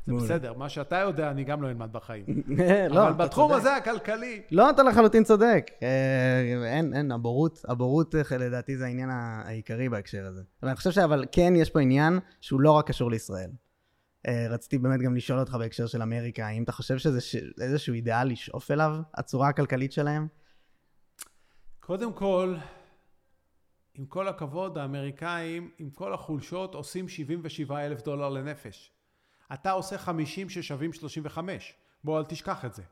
זה 0.06 0.12
בסדר, 0.14 0.52
מה 0.52 0.68
שאתה 0.68 0.96
יודע 0.96 1.30
אני 1.30 1.44
גם 1.44 1.62
לא 1.62 1.68
אלמד 1.68 1.92
בחיים. 1.92 2.24
לא, 2.90 3.08
אבל 3.08 3.12
בתחום. 3.12 3.52
הזה 3.52 3.76
הכלכלי, 3.76 4.42
לא, 4.50 4.70
אתה 4.70 4.82
לחלוטין 4.82 5.24
צודק. 5.24 5.70
אה, 5.82 6.40
אין, 6.66 6.94
אין, 6.94 7.12
הבורות, 7.12 7.64
הבורות 7.68 8.14
אה, 8.14 8.36
לדעתי 8.38 8.76
זה 8.76 8.84
העניין 8.84 9.10
העיקרי 9.10 9.88
בהקשר 9.88 10.26
הזה. 10.26 10.42
אבל 10.62 10.68
אני 10.68 10.76
חושב 10.76 10.90
שאבל 10.90 11.24
כן 11.32 11.52
יש 11.56 11.70
פה 11.70 11.80
עניין 11.80 12.18
שהוא 12.40 12.60
לא 12.60 12.70
רק 12.70 12.86
קשור 12.86 13.10
לישראל. 13.10 13.50
אה, 14.28 14.46
רציתי 14.50 14.78
באמת 14.78 15.00
גם 15.00 15.16
לשאול 15.16 15.38
אותך 15.38 15.54
בהקשר 15.54 15.86
של 15.86 16.02
אמריקה, 16.02 16.46
האם 16.46 16.62
אתה 16.62 16.72
חושב 16.72 16.98
שזה 16.98 17.20
ש... 17.20 17.36
איזשהו 17.60 17.94
אידאל 17.94 18.28
לשאוף 18.28 18.70
אליו, 18.70 18.96
הצורה 19.14 19.48
הכלכלית 19.48 19.92
שלהם? 19.92 20.26
קודם 21.80 22.12
כל, 22.12 22.54
עם 23.94 24.06
כל 24.06 24.28
הכבוד, 24.28 24.78
האמריקאים, 24.78 25.70
עם 25.78 25.90
כל 25.90 26.14
החולשות, 26.14 26.74
עושים 26.74 27.08
77 27.08 27.86
אלף 27.86 28.02
דולר 28.02 28.28
לנפש. 28.28 28.92
אתה 29.52 29.70
עושה 29.70 29.98
50 29.98 30.48
ששווים 30.48 30.92
35. 30.92 31.74
בוא, 32.04 32.18
אל 32.18 32.24
תשכח 32.24 32.64
את 32.64 32.74
זה. 32.74 32.82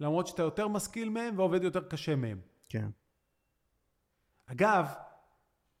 למרות 0.00 0.26
שאתה 0.26 0.42
יותר 0.42 0.68
משכיל 0.68 1.08
מהם 1.08 1.38
ועובד 1.38 1.62
יותר 1.62 1.88
קשה 1.88 2.16
מהם. 2.16 2.40
כן. 2.68 2.90
אגב, 4.46 4.92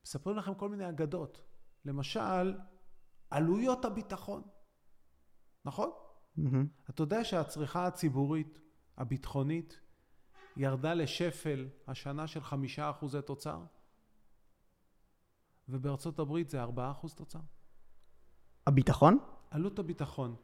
מספרים 0.04 0.36
לכם 0.36 0.54
כל 0.54 0.68
מיני 0.68 0.88
אגדות. 0.88 1.40
למשל, 1.84 2.54
עלויות 3.30 3.84
הביטחון. 3.84 4.42
נכון? 5.64 5.90
מהמם. 6.36 6.66
אתה 6.90 7.02
יודע 7.02 7.24
שהצריכה 7.24 7.86
הציבורית, 7.86 8.58
הביטחונית, 8.98 9.80
ירדה 10.56 10.94
לשפל 10.94 11.68
השנה 11.86 12.26
של 12.26 12.42
חמישה 12.42 12.90
אחוזי 12.90 13.22
תוצר? 13.22 13.64
ובארצות 15.68 16.18
הברית 16.18 16.48
זה 16.50 16.62
ארבעה 16.62 16.90
אחוז 16.90 17.14
תוצר. 17.14 17.38
הביטחון? 18.66 19.18
עלות 19.50 19.78
הביטחון, 19.78 20.34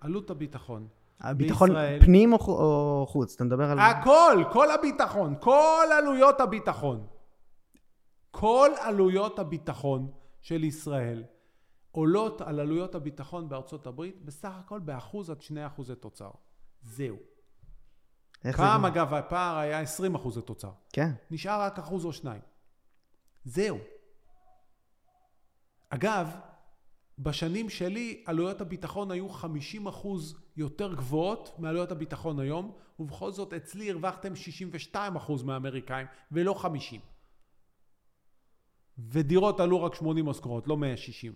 עלות 0.00 0.30
הביטחון. 0.30 0.88
הביטחון 1.20 1.68
בישראל- 1.68 2.00
פנים 2.04 2.32
או, 2.32 2.38
או 2.38 3.06
חוץ? 3.08 3.34
אתה 3.34 3.44
מדבר 3.44 3.64
על... 3.70 3.78
הכל, 3.78 4.44
כל 4.52 4.70
הביטחון, 4.70 5.34
כל 5.40 5.86
עלויות 5.98 6.40
הביטחון. 6.40 7.06
כל 8.30 8.70
עלויות 8.80 9.38
הביטחון 9.38 10.10
של 10.40 10.64
ישראל 10.64 11.24
עולות 11.92 12.40
על 12.40 12.60
עלויות 12.60 12.94
הביטחון 12.94 13.48
בארצות 13.48 13.86
הברית 13.86 14.24
בסך 14.24 14.52
הכל 14.58 14.78
באחוז 14.80 15.30
עד 15.30 15.40
שני 15.42 15.66
אחוזי 15.66 15.94
תוצר. 15.94 16.30
זהו. 16.82 17.16
זה 18.42 18.52
פעם 18.52 18.80
גם? 18.80 18.84
אגב 18.86 19.14
הפער 19.14 19.56
היה 19.58 19.80
20 19.80 20.14
אחוזי 20.14 20.42
תוצר. 20.42 20.70
כן. 20.92 21.10
נשאר 21.30 21.60
רק 21.60 21.78
אחוז 21.78 22.04
או 22.04 22.12
שניים. 22.12 22.40
זהו. 23.44 23.78
אגב, 25.90 26.30
בשנים 27.18 27.70
שלי 27.70 28.22
עלויות 28.26 28.60
הביטחון 28.60 29.10
היו 29.10 29.28
50 29.28 29.86
אחוז 29.86 30.40
יותר 30.56 30.94
גבוהות 30.94 31.54
מעלויות 31.58 31.92
הביטחון 31.92 32.40
היום, 32.40 32.72
ובכל 32.98 33.32
זאת 33.32 33.52
אצלי 33.52 33.90
הרווחתם 33.90 34.36
62 34.36 35.16
אחוז 35.16 35.42
מהאמריקאים 35.42 36.06
ולא 36.32 36.54
50. 36.54 37.00
ודירות 38.98 39.60
עלו 39.60 39.84
רק 39.84 39.94
80 39.94 40.26
משכורות, 40.26 40.68
לא 40.68 40.76
160. 40.76 41.32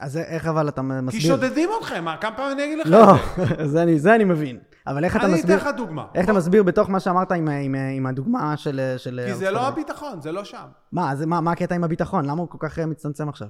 אז 0.00 0.16
איך 0.16 0.46
אבל 0.46 0.68
אתה 0.68 0.80
כי 0.80 0.86
מסביר? 1.02 1.20
שודדים 1.20 1.70
אתכם, 1.80 2.04
מה, 2.04 2.16
כמה 2.16 2.36
פעמים 2.36 2.52
אני 2.52 2.64
אגיד 2.64 2.78
לך 2.78 2.86
לא, 2.86 3.14
את 3.62 3.68
זה? 3.70 3.82
אני, 3.82 3.98
זה 3.98 4.14
אני 4.14 4.24
מבין. 4.24 4.58
אבל 4.86 5.04
איך 5.04 5.16
אתה 5.16 5.26
אני 5.26 5.34
מסביר... 5.34 5.56
אתן 5.56 5.68
לך 5.68 5.76
דוגמה. 5.76 6.06
איך 6.14 6.24
אתה 6.24 6.32
מסביר 6.32 6.62
בתוך 6.62 6.90
מה 6.90 7.00
שאמרת 7.00 7.32
עם, 7.32 7.48
עם, 7.48 7.74
עם 7.96 8.06
הדוגמה 8.06 8.56
של... 8.56 8.94
של 8.96 9.20
כי 9.26 9.34
זה 9.34 9.48
ארצות 9.48 9.62
לא? 9.62 9.68
הביטחון, 9.68 10.20
זה 10.20 10.32
לא 10.32 10.44
שם. 10.44 10.66
מה, 10.92 11.16
זה, 11.16 11.26
מה, 11.26 11.40
מה 11.40 11.52
הקטע 11.52 11.74
עם 11.74 11.84
הביטחון? 11.84 12.24
למה 12.24 12.40
הוא 12.40 12.48
כל 12.48 12.58
כך 12.60 12.78
אה, 12.78 12.86
מצטמצם 12.86 13.28
עכשיו? 13.28 13.48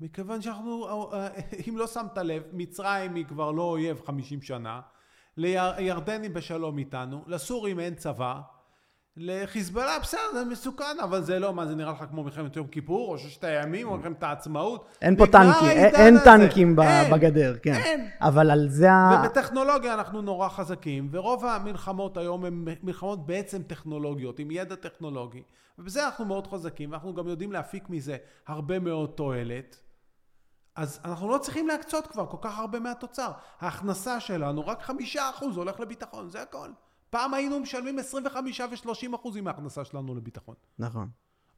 מכיוון 0.00 0.42
שאנחנו, 0.42 0.86
אה, 1.12 1.28
אם 1.68 1.76
לא 1.76 1.86
שמת 1.86 2.18
לב, 2.18 2.42
מצרים 2.52 3.14
היא 3.14 3.24
כבר 3.24 3.50
לא 3.50 3.62
אויב 3.62 4.02
50 4.06 4.42
שנה, 4.42 4.80
לירדנים 5.36 6.34
בשלום 6.34 6.78
איתנו, 6.78 7.24
לסורים 7.26 7.80
אין 7.80 7.94
צבא, 7.94 8.40
לחיזבאללה 9.16 9.98
בסדר 9.98 10.20
זה 10.32 10.44
מסוכן 10.44 11.00
אבל 11.02 11.22
זה 11.22 11.38
לא 11.38 11.54
מה 11.54 11.66
זה 11.66 11.74
נראה 11.74 11.92
לך 11.92 12.04
כמו 12.10 12.24
מלחמת 12.24 12.56
יום 12.56 12.66
כיפור 12.66 13.12
או 13.12 13.18
ששת 13.18 13.44
הימים 13.44 13.88
או 13.88 13.96
מלחמת 13.96 14.22
העצמאות 14.22 14.86
אין 15.02 15.16
פה 15.16 15.26
טנקים, 15.26 15.68
אין, 15.68 15.94
אין. 15.94 16.18
טנקים 16.24 16.80
אין, 16.80 17.12
בגדר, 17.12 17.56
כן. 17.62 17.74
אין. 17.74 18.08
אבל 18.20 18.50
על 18.50 18.68
זה 18.68 18.92
ה... 18.92 19.20
ובטכנולוגיה 19.20 19.94
אנחנו 19.94 20.22
נורא 20.22 20.48
חזקים 20.48 21.08
ורוב 21.10 21.44
המלחמות 21.44 22.16
היום 22.16 22.44
הן 22.44 22.64
מלחמות 22.82 23.26
בעצם 23.26 23.62
טכנולוגיות 23.62 24.38
עם 24.38 24.50
ידע 24.50 24.74
טכנולוגי 24.74 25.42
ובזה 25.78 26.04
אנחנו 26.04 26.24
מאוד 26.24 26.46
חזקים 26.46 26.90
ואנחנו 26.90 27.14
גם 27.14 27.28
יודעים 27.28 27.52
להפיק 27.52 27.90
מזה 27.90 28.16
הרבה 28.46 28.78
מאוד 28.78 29.10
תועלת 29.10 29.76
אז 30.76 31.00
אנחנו 31.04 31.28
לא 31.28 31.38
צריכים 31.38 31.68
להקצות 31.68 32.06
כבר 32.06 32.26
כל 32.26 32.36
כך 32.40 32.58
הרבה 32.58 32.80
מהתוצר 32.80 33.30
ההכנסה 33.60 34.20
שלנו 34.20 34.66
רק 34.66 34.82
חמישה 34.82 35.30
אחוז 35.30 35.56
הולך 35.56 35.80
לביטחון 35.80 36.30
זה 36.30 36.42
הכל 36.42 36.68
פעם 37.12 37.34
היינו 37.34 37.60
משלמים 37.60 37.98
25 37.98 38.60
ו-30 38.60 39.14
אחוזים 39.16 39.44
מההכנסה 39.44 39.84
שלנו 39.84 40.14
לביטחון 40.14 40.54
נכון. 40.78 41.08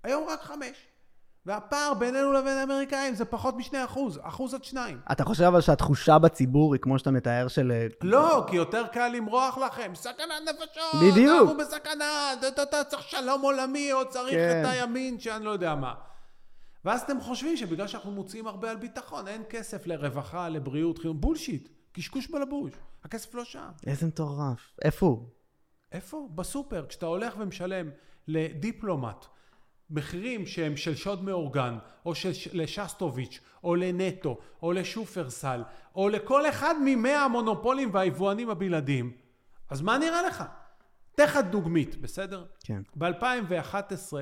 היום 0.03 0.25
רק 0.29 0.43
חמש 0.43 0.77
והפער 1.47 1.95
בינינו 1.99 2.33
לבין 2.33 2.57
האמריקאים 2.57 3.15
זה 3.15 3.25
פחות 3.25 3.57
משני 3.57 3.85
אחוז 3.85 4.21
אחוז 4.23 4.55
עד 4.55 4.65
שניים 4.65 5.01
אתה 5.13 5.25
חושב 5.25 5.45
אבל 5.45 5.61
שהתחושה 5.61 6.19
בציבור 6.19 6.75
היא 6.75 6.81
כמו 6.83 6.99
שאתה 6.99 7.11
מתאר 7.11 7.49
של... 7.49 7.73
אה, 7.73 7.87
לא, 8.03 8.45
כי 8.51 8.57
יותר 8.57 8.87
קל 8.87 9.09
למרוח 9.09 9.59
לכם, 9.59 9.93
סכנת 9.95 10.15
נפשות, 10.49 11.03
בדיוק. 11.13 11.41
אנחנו 11.43 11.57
בסכנה, 11.57 12.05
אתה- 12.49 12.63
אתה 12.63 12.85
צריך 12.85 13.03
שלום 13.03 13.43
עולמי, 13.43 13.93
או 13.93 14.09
צריך 14.09 14.35
כן. 14.35 14.63
את 14.65 14.71
הימין 14.71 15.21
שאני 15.21 15.45
לא 15.45 15.51
יודע 15.51 15.75
מה. 15.75 15.95
ואז 16.85 17.01
אתם 17.03 17.21
חושבים 17.21 17.57
שבגלל 17.57 17.87
שאנחנו 17.87 18.11
מוציאים 18.11 18.47
הרבה 18.47 18.71
על 18.71 18.77
ביטחון, 18.77 19.29
אין 19.29 19.43
כסף 19.51 19.87
לרווחה, 19.87 20.49
לבריאות, 20.49 20.99
חינוך, 20.99 21.17
בולשיט, 21.21 21.69
קשקוש 21.93 22.27
בלבוש, 22.31 22.73
הכסף 23.05 23.35
לא 23.35 23.45
שם. 23.45 23.69
איזה 23.87 24.07
מטורף. 24.07 24.59
איפה 24.85 25.07
הוא? 25.07 25.27
איפה? 25.95 26.29
בסופר, 26.35 26.87
כשאתה 26.89 27.07
הולך 27.07 27.35
ומשלם 27.39 27.91
לדיפלומט 28.29 29.27
מחירים 29.91 30.47
שהם 30.47 30.77
של 30.77 30.95
שוד 30.95 31.25
מאורגן, 31.25 31.79
או 32.07 32.15
של 32.15 32.31
לשסטוביץ', 32.53 33.41
או 33.65 33.75
לנטו, 33.75 34.39
או 34.63 34.73
לשופרסל, 34.73 35.63
או 35.95 36.09
לכל 36.09 36.49
אחד 36.49 36.75
ממאה 36.85 37.25
המונופולים 37.25 37.91
והיבואנים 37.93 38.51
הבלעדיים, 38.51 39.13
אז 39.71 39.81
מה 39.81 39.99
נראה 39.99 40.23
לך? 40.23 40.45
אתן 41.15 41.25
לך 41.25 41.39
דוגמית, 41.51 41.97
בסדר? 41.97 42.45
כן. 42.65 42.83
ב-2011 42.97 44.13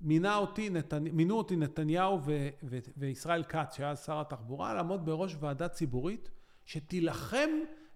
מינה 0.00 0.36
אותי, 0.36 0.70
נתנ... 0.70 1.02
מינו 1.02 1.38
אותי 1.38 1.56
נתניהו 1.56 2.20
ו... 2.24 2.48
ו... 2.62 2.78
וישראל 2.96 3.42
כץ, 3.42 3.76
שהיה 3.76 3.96
שר 3.96 4.20
התחבורה, 4.20 4.74
לעמוד 4.74 5.06
בראש 5.06 5.36
ועדה 5.40 5.68
ציבורית 5.68 6.30
שתילחם 6.64 7.50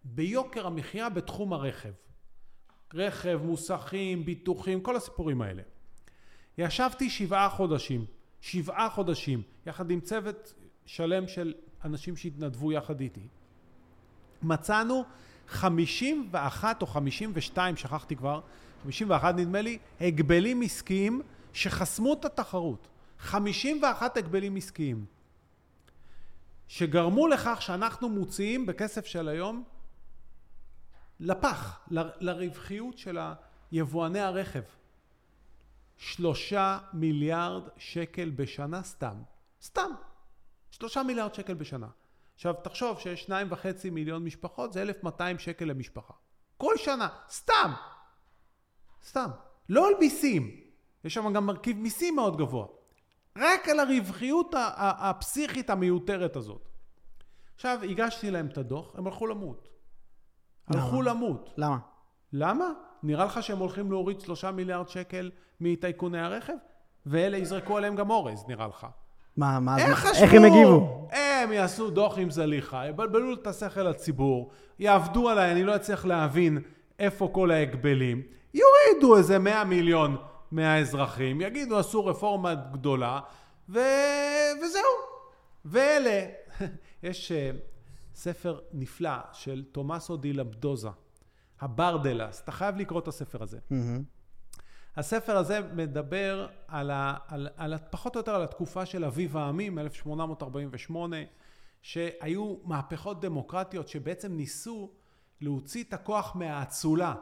ביוקר 0.05 0.66
המחיה 0.66 1.09
בתחום 1.09 1.53
הרכב. 1.53 1.92
רכב, 2.95 3.41
מוסכים, 3.45 4.24
ביטוחים, 4.24 4.80
כל 4.80 4.97
הסיפורים 4.97 5.43
האלה. 5.43 5.62
ישבתי 6.59 7.11
שבעה 7.11 7.49
חודשים, 7.49 8.05
שבעה 8.41 8.91
חודשים, 8.91 9.43
יחד 9.66 9.91
עם 9.91 10.01
צוות 10.01 10.55
שלם 10.86 11.28
של 11.28 11.55
אנשים 11.84 12.16
שהתנדבו 12.16 12.72
יחד 12.72 13.01
איתי. 13.01 13.28
מצאנו 14.43 15.05
51 15.49 16.82
או 16.82 16.86
52, 16.86 17.76
שכחתי 17.76 18.16
כבר, 18.16 18.41
51 18.82 19.34
נדמה 19.34 19.61
לי, 19.61 19.78
הגבלים 20.01 20.62
עסקיים 20.62 21.22
שחסמו 21.53 22.12
את 22.12 22.24
התחרות. 22.24 22.89
51 23.18 24.16
הגבלים 24.16 24.57
עסקיים. 24.57 25.05
שגרמו 26.68 27.28
לכך 27.28 27.62
שאנחנו 27.62 28.09
מוציאים 28.09 28.66
בכסף 28.66 29.07
של 29.07 29.28
היום 29.28 29.64
לפח, 31.20 31.80
ל- 31.90 32.10
לרווחיות 32.20 32.98
של 32.98 33.18
יבואני 33.72 34.20
הרכב. 34.20 34.62
שלושה 35.96 36.78
מיליארד 36.92 37.62
שקל 37.76 38.30
בשנה 38.30 38.82
סתם. 38.82 39.22
סתם. 39.62 39.90
שלושה 40.70 41.02
מיליארד 41.02 41.34
שקל 41.34 41.54
בשנה. 41.54 41.88
עכשיו 42.34 42.54
תחשוב 42.62 43.00
שיש 43.00 43.22
שניים 43.22 43.46
וחצי 43.50 43.90
מיליון 43.90 44.24
משפחות, 44.24 44.72
זה 44.72 44.82
1,200 44.82 45.38
שקל 45.38 45.64
למשפחה. 45.64 46.14
כל 46.56 46.74
שנה, 46.76 47.08
סתם. 47.30 47.72
סתם. 49.04 49.30
לא 49.68 49.88
על 49.88 49.94
מיסים. 50.00 50.60
יש 51.04 51.14
שם 51.14 51.32
גם 51.32 51.46
מרכיב 51.46 51.76
מיסים 51.76 52.16
מאוד 52.16 52.36
גבוה. 52.36 52.66
רק 53.38 53.68
על 53.68 53.80
הרווחיות 53.80 54.54
הפסיכית 54.78 55.70
המיותרת 55.70 56.36
הזאת. 56.36 56.68
עכשיו, 57.54 57.78
הגשתי 57.82 58.30
להם 58.30 58.46
את 58.46 58.58
הדוח, 58.58 58.94
הם 58.94 59.06
הלכו 59.06 59.26
למות. 59.26 59.68
הלכו 60.70 61.02
למות. 61.02 61.50
למה? 61.56 61.78
למה? 62.32 62.66
נראה 63.02 63.24
לך 63.24 63.42
שהם 63.42 63.58
הולכים 63.58 63.90
להוריד 63.90 64.20
שלושה 64.20 64.50
מיליארד 64.50 64.88
שקל 64.88 65.30
מטייקוני 65.60 66.20
הרכב? 66.20 66.52
ואלה 67.06 67.36
יזרקו 67.36 67.76
עליהם 67.76 67.96
גם 67.96 68.10
אורז, 68.10 68.44
נראה 68.48 68.66
לך. 68.66 68.86
מה, 69.36 69.60
מה, 69.60 69.78
איך 69.78 69.88
מה- 69.88 69.96
חשבו? 69.96 70.24
איך 70.24 70.34
הם 70.34 70.44
הגיבו? 70.44 71.08
הם 71.12 71.52
יעשו 71.52 71.90
דוח 71.90 72.18
עם 72.18 72.30
זליכה, 72.30 72.86
יבלבלו 72.86 73.34
את 73.34 73.46
השכל 73.46 73.82
לציבור, 73.82 74.50
יעבדו 74.78 75.28
עליי, 75.28 75.52
אני 75.52 75.64
לא 75.64 75.76
אצליח 75.76 76.04
להבין 76.04 76.58
איפה 76.98 77.30
כל 77.32 77.50
ההגבלים, 77.50 78.22
יורידו 78.54 79.16
איזה 79.16 79.38
100 79.38 79.64
מיליון 79.64 80.16
מהאזרחים, 80.52 81.40
יגידו 81.40 81.78
עשו 81.78 82.06
רפורמה 82.06 82.54
גדולה, 82.54 83.20
ו... 83.68 83.78
וזהו. 84.62 84.82
ואלה, 85.64 86.24
יש 87.02 87.32
uh, 87.32 87.56
ספר 88.18 88.60
נפלא 88.72 89.10
של 89.32 89.64
תומאסו 89.72 90.16
די 90.16 90.32
למדוזה, 90.32 90.88
הברדלס, 91.60 92.40
אתה 92.40 92.52
חייב 92.52 92.76
לקרוא 92.76 93.00
את 93.00 93.08
הספר 93.08 93.42
הזה. 93.42 93.58
מהמם. 93.70 94.02
הספר 94.96 95.36
הזה 95.36 95.60
מדבר 95.72 96.48
על, 96.68 96.90
ה, 96.90 97.16
על, 97.28 97.48
על, 97.56 97.74
ה- 97.74 97.78
פחות 97.78 98.16
או 98.16 98.20
יותר 98.20 98.34
על 98.34 98.42
התקופה 98.42 98.86
של 98.86 99.04
אביב 99.04 99.36
העמים, 99.36 99.78
1848, 99.78 101.16
שהיו 101.82 102.56
מהפכות 102.64 103.20
דמוקרטיות 103.20 103.88
שבעצם 103.88 104.32
ניסו 104.32 104.90
להוציא 105.40 105.84
את 105.84 105.92
הכוח 105.92 106.36
מהאצולה. 106.36 107.14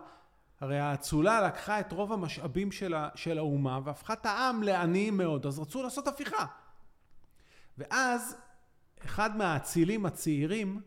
הרי 0.61 0.79
האצולה 0.79 1.41
לקחה 1.41 1.81
את 1.81 1.93
רוב 1.93 2.13
המשאבים 2.13 2.73
של, 2.73 2.95
ה, 2.95 3.09
של 3.15 3.39
האומה 3.39 3.81
והפכה 3.85 4.13
את 4.13 4.27
העם 4.27 4.63
לעניים 4.63 5.17
מאוד, 5.17 5.47
אז 5.47 5.59
רצו 5.59 5.83
לעשות 5.83 6.09
הפיכה. 6.09 6.47
ואז 7.79 8.37
אחד 9.07 9.37
מהאצילים 9.37 10.07
הצעירים 10.07 10.81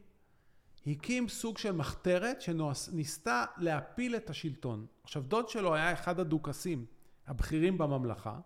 הקים 0.88 1.30
סוג 1.30 1.58
של 1.58 1.72
מחתרת 1.72 2.42
שניסתה 2.42 3.46
להפיל 3.58 4.16
את 4.16 4.30
השלטון. 4.30 4.86
עכשיו, 5.04 5.24
דוד 5.24 5.50
שלו 5.50 5.76
היה 5.76 5.94
אחד 5.94 6.20
הדוכסים 6.20 6.86
הבכירים 7.28 7.78
בממלכה. 7.78 8.40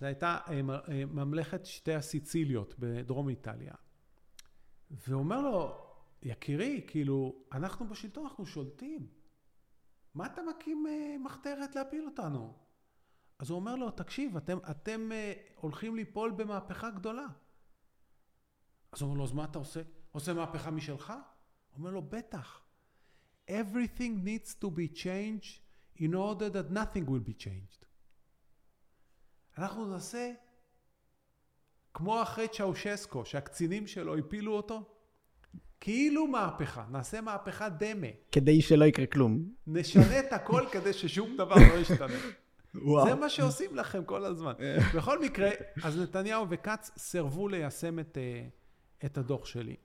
זו 0.00 0.06
הייתה 0.06 0.38
אה, 0.48 0.60
אה, 0.88 1.04
ממלכת 1.04 1.66
שתי 1.66 1.94
הסיציליות 1.94 2.74
בדרום 2.78 3.28
איטליה. 3.28 3.74
והוא 4.90 5.18
אומר 5.18 5.40
לו, 5.40 5.78
יקירי, 6.22 6.84
כאילו, 6.86 7.34
אנחנו 7.52 7.88
בשלטון, 7.88 8.24
אנחנו 8.24 8.46
שולטים. 8.46 9.06
מה 10.14 10.26
אתה 10.26 10.42
מקים 10.42 10.86
אה, 10.88 11.16
מחתרת 11.24 11.76
להפיל 11.76 12.04
אותנו? 12.04 12.54
אז 13.38 13.50
הוא 13.50 13.56
אומר 13.56 13.76
לו, 13.76 13.90
תקשיב, 13.90 14.36
אתם, 14.36 14.58
אתם 14.70 15.10
הולכים 15.54 15.96
ליפול 15.96 16.30
במהפכה 16.30 16.90
גדולה. 16.90 17.26
אז 18.98 19.02
הוא 19.02 19.08
אומר 19.08 19.18
לו, 19.18 19.24
אז 19.24 19.32
מה 19.32 19.44
אתה 19.44 19.58
עושה? 19.58 19.80
עושה 20.12 20.34
מהפכה 20.34 20.70
משלך? 20.70 21.10
הוא 21.10 21.78
אומר 21.78 21.90
לו, 21.90 22.02
בטח. 22.02 22.60
Everything 23.50 24.24
needs 24.24 24.64
to 24.64 24.66
be 24.66 24.96
changed 24.96 25.60
in 25.98 26.14
order 26.14 26.48
that 26.50 26.72
nothing 26.72 27.08
will 27.08 27.28
be 27.30 27.44
changed. 27.44 27.84
אנחנו 29.58 29.86
נעשה 29.86 30.32
כמו 31.94 32.22
אחרי 32.22 32.48
צ'אושסקו, 32.48 33.24
שהקצינים 33.24 33.86
שלו 33.86 34.18
הפילו 34.18 34.56
אותו, 34.56 34.82
כאילו 35.80 36.26
מהפכה, 36.26 36.84
נעשה 36.90 37.20
מהפכה 37.20 37.68
דמה. 37.68 38.06
כדי 38.32 38.62
שלא 38.62 38.84
יקרה 38.84 39.06
כלום. 39.06 39.52
נשנה 39.66 40.20
את 40.20 40.32
הכל 40.32 40.64
כדי 40.72 40.92
ששום 40.92 41.36
דבר 41.36 41.54
לא 41.54 41.78
ישתנה. 41.78 42.18
וואו. 42.74 43.08
זה 43.08 43.14
מה 43.14 43.28
שעושים 43.28 43.76
לכם 43.76 44.04
כל 44.04 44.24
הזמן. 44.24 44.52
בכל 44.96 45.18
מקרה, 45.22 45.50
אז 45.82 45.98
נתניהו 45.98 46.46
וכץ 46.50 46.90
סירבו 46.96 47.48
ליישם 47.48 47.98
את, 47.98 48.18
אה, 48.18 48.48
את 49.04 49.18
הדוח 49.18 49.46
שלי. 49.46 49.76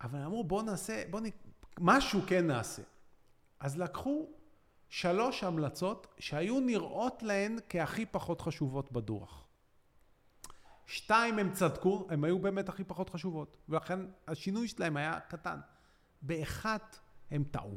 אבל 0.00 0.18
אמרו, 0.18 0.44
בואו 0.44 0.62
נעשה, 0.62 1.02
בואו 1.10 1.22
נ... 1.22 1.26
משהו 1.80 2.20
כן 2.26 2.46
נעשה. 2.46 2.82
אז 3.60 3.78
לקחו 3.78 4.28
שלוש 4.88 5.44
המלצות 5.44 6.14
שהיו 6.18 6.60
נראות 6.60 7.22
להן 7.22 7.58
כהכי 7.68 8.06
פחות 8.06 8.40
חשובות 8.40 8.92
בדוח. 8.92 9.44
שתיים 10.86 11.38
הם 11.38 11.52
צדקו, 11.52 12.06
הם 12.10 12.24
היו 12.24 12.38
באמת 12.38 12.68
הכי 12.68 12.84
פחות 12.84 13.10
חשובות, 13.10 13.56
ולכן 13.68 14.00
השינוי 14.28 14.68
שלהם 14.68 14.96
היה 14.96 15.20
קטן. 15.20 15.60
באחת 16.22 16.98
הם 17.30 17.44
טעו, 17.44 17.76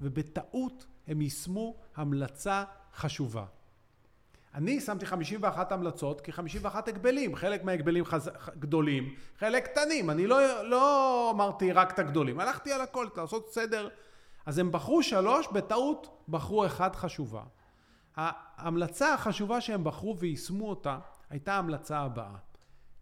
ובטעות 0.00 0.86
הם 1.06 1.20
יישמו 1.20 1.76
המלצה 1.96 2.64
חשובה. 2.94 3.46
אני 4.54 4.80
שמתי 4.80 5.06
51 5.06 5.72
המלצות 5.72 6.20
כ-51 6.24 6.76
הגבלים, 6.86 7.36
חלק 7.36 7.64
מההגבלים 7.64 8.04
חז... 8.04 8.30
גדולים, 8.58 9.14
חלק 9.38 9.68
קטנים, 9.68 10.10
אני 10.10 10.26
לא, 10.26 10.68
לא 10.68 11.30
אמרתי 11.34 11.72
רק 11.72 11.92
את 11.92 11.98
הגדולים, 11.98 12.40
הלכתי 12.40 12.72
על 12.72 12.80
הכל, 12.80 13.06
לעשות 13.16 13.52
סדר. 13.52 13.88
אז 14.46 14.58
הם 14.58 14.72
בחרו 14.72 15.02
שלוש, 15.02 15.46
בטעות 15.52 16.24
בחרו 16.28 16.66
אחת 16.66 16.96
חשובה. 16.96 17.42
ההמלצה 18.16 19.14
החשובה 19.14 19.60
שהם 19.60 19.84
בחרו 19.84 20.18
ויישמו 20.18 20.70
אותה 20.70 20.98
הייתה 21.30 21.54
ההמלצה 21.54 21.98
הבאה. 21.98 22.36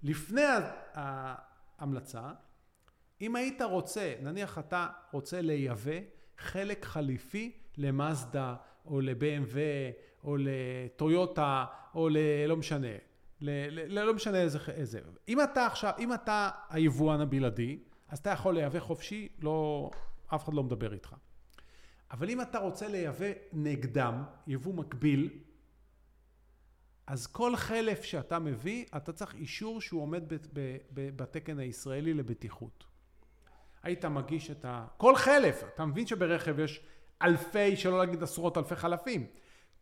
לפני 0.03 0.42
ההמלצה, 0.94 2.22
אם 3.20 3.36
היית 3.36 3.62
רוצה, 3.62 4.14
נניח 4.20 4.59
אתה 4.59 4.86
רוצה 5.12 5.40
לייבא 5.40 6.01
חלק 6.38 6.84
חליפי 6.84 7.53
למאזדה 7.76 8.55
או 8.86 9.01
ל-BMW 9.01 9.57
או 10.24 10.36
לטויוטה 10.38 11.64
או 11.94 12.08
ל... 12.08 12.16
לא 12.46 12.56
משנה, 12.56 12.86
ל... 13.40 13.50
ל... 13.70 14.04
לא 14.04 14.14
משנה 14.14 14.40
איזה, 14.40 14.58
איזה. 14.68 15.00
אם 15.28 15.42
אתה 15.42 15.66
עכשיו, 15.66 15.92
אם 15.98 16.14
אתה 16.14 16.50
היבואן 16.68 17.20
הבלעדי, 17.20 17.78
אז 18.08 18.18
אתה 18.18 18.30
יכול 18.30 18.54
לייבא 18.54 18.80
חופשי, 18.80 19.28
לא, 19.38 19.90
אף 20.34 20.44
אחד 20.44 20.54
לא 20.54 20.62
מדבר 20.62 20.92
איתך. 20.92 21.14
אבל 22.10 22.30
אם 22.30 22.40
אתה 22.40 22.58
רוצה 22.58 22.88
לייבא 22.88 23.26
נגדם, 23.52 24.22
יבוא 24.46 24.74
מקביל, 24.74 25.30
אז 27.06 27.26
כל 27.26 27.56
חלף 27.56 28.02
שאתה 28.02 28.38
מביא, 28.38 28.84
אתה 28.96 29.12
צריך 29.12 29.34
אישור 29.34 29.80
שהוא 29.80 30.02
עומד 30.02 30.34
ב- 30.34 30.36
ב- 30.52 30.76
ב- 30.94 31.16
בתקן 31.16 31.58
הישראלי 31.58 32.14
לבטיחות. 32.14 32.84
היית 33.82 34.04
מגיש 34.04 34.50
את 34.50 34.64
ה... 34.64 34.86
כל 34.96 35.16
חלף, 35.16 35.64
אתה 35.74 35.84
מבין 35.84 36.06
שברכב 36.06 36.58
יש 36.58 36.80
אלפי, 37.22 37.76
שלא 37.76 37.98
להגיד 37.98 38.22
עשרות 38.22 38.58
אלפי 38.58 38.76
חלפים. 38.76 39.26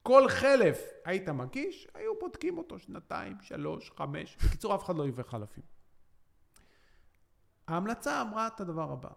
כל 0.02 0.28
חלף 0.28 0.82
היית 1.04 1.28
מגיש, 1.28 1.88
היו 1.94 2.12
בודקים 2.20 2.58
אותו 2.58 2.78
שנתיים, 2.78 3.36
שלוש, 3.40 3.90
חמש. 3.96 4.36
בקיצור, 4.44 4.74
אף 4.74 4.84
אחד 4.84 4.96
לא 4.96 5.04
ייבא 5.04 5.22
חלפים. 5.22 5.64
ההמלצה 7.68 8.22
אמרה 8.22 8.46
את 8.46 8.60
הדבר 8.60 8.92
הבא: 8.92 9.08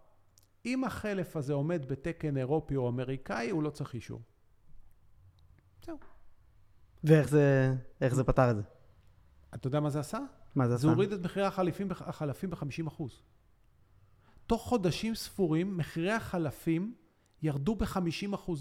אם 0.65 0.84
החלף 0.84 1.36
הזה 1.36 1.53
עומד 1.53 1.86
בתקן 1.88 2.38
אירופי 2.38 2.75
או 2.75 2.89
אמריקאי, 2.89 3.49
הוא 3.49 3.63
לא 3.63 3.69
צריך 3.69 3.93
אישור. 3.93 4.21
זהו. 5.86 5.97
ואיך 7.03 7.29
זה, 7.29 7.75
איך 8.01 8.15
זה 8.15 8.23
פתר 8.23 8.51
את 8.51 8.55
זה? 8.55 8.61
אתה 9.55 9.67
יודע 9.67 9.79
מה 9.79 9.89
זה 9.89 9.99
עשה? 9.99 10.19
מה 10.55 10.67
זה 10.67 10.73
עשה? 10.75 10.82
זה 10.82 10.88
הוריד 10.88 11.11
את 11.11 11.19
מחירי 11.19 11.45
החלפים, 11.45 11.88
החלפים 11.91 12.49
ב-50%. 12.49 13.03
תוך 14.47 14.61
חודשים 14.61 15.15
ספורים, 15.15 15.77
מחירי 15.77 16.11
החלפים 16.11 16.95
ירדו 17.41 17.75
ב-50%. 17.75 18.51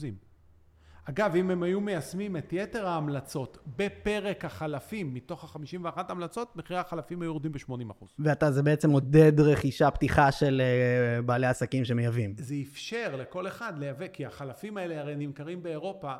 אגב, 1.11 1.36
אם 1.36 1.50
הם 1.50 1.62
היו 1.62 1.80
מיישמים 1.80 2.36
את 2.36 2.52
יתר 2.52 2.86
ההמלצות 2.86 3.58
בפרק 3.76 4.44
החלפים, 4.44 5.14
מתוך 5.14 5.56
ה-51 5.56 6.00
המלצות, 6.08 6.56
מחירי 6.56 6.78
החלפים 6.78 7.22
היו 7.22 7.28
יורדים 7.28 7.52
ב-80%. 7.52 8.04
ואתה, 8.18 8.52
זה 8.52 8.62
בעצם 8.62 8.90
עודד 8.90 9.40
רכישה, 9.40 9.90
פתיחה 9.90 10.32
של 10.32 10.62
אה, 10.64 11.22
בעלי 11.22 11.46
עסקים 11.46 11.84
שמייבאים. 11.84 12.34
זה 12.38 12.54
אפשר 12.62 13.16
לכל 13.16 13.48
אחד 13.48 13.78
לייבא, 13.78 14.08
כי 14.08 14.26
החלפים 14.26 14.76
האלה 14.76 15.00
הרי 15.00 15.16
נמכרים 15.16 15.62
באירופה 15.62 16.14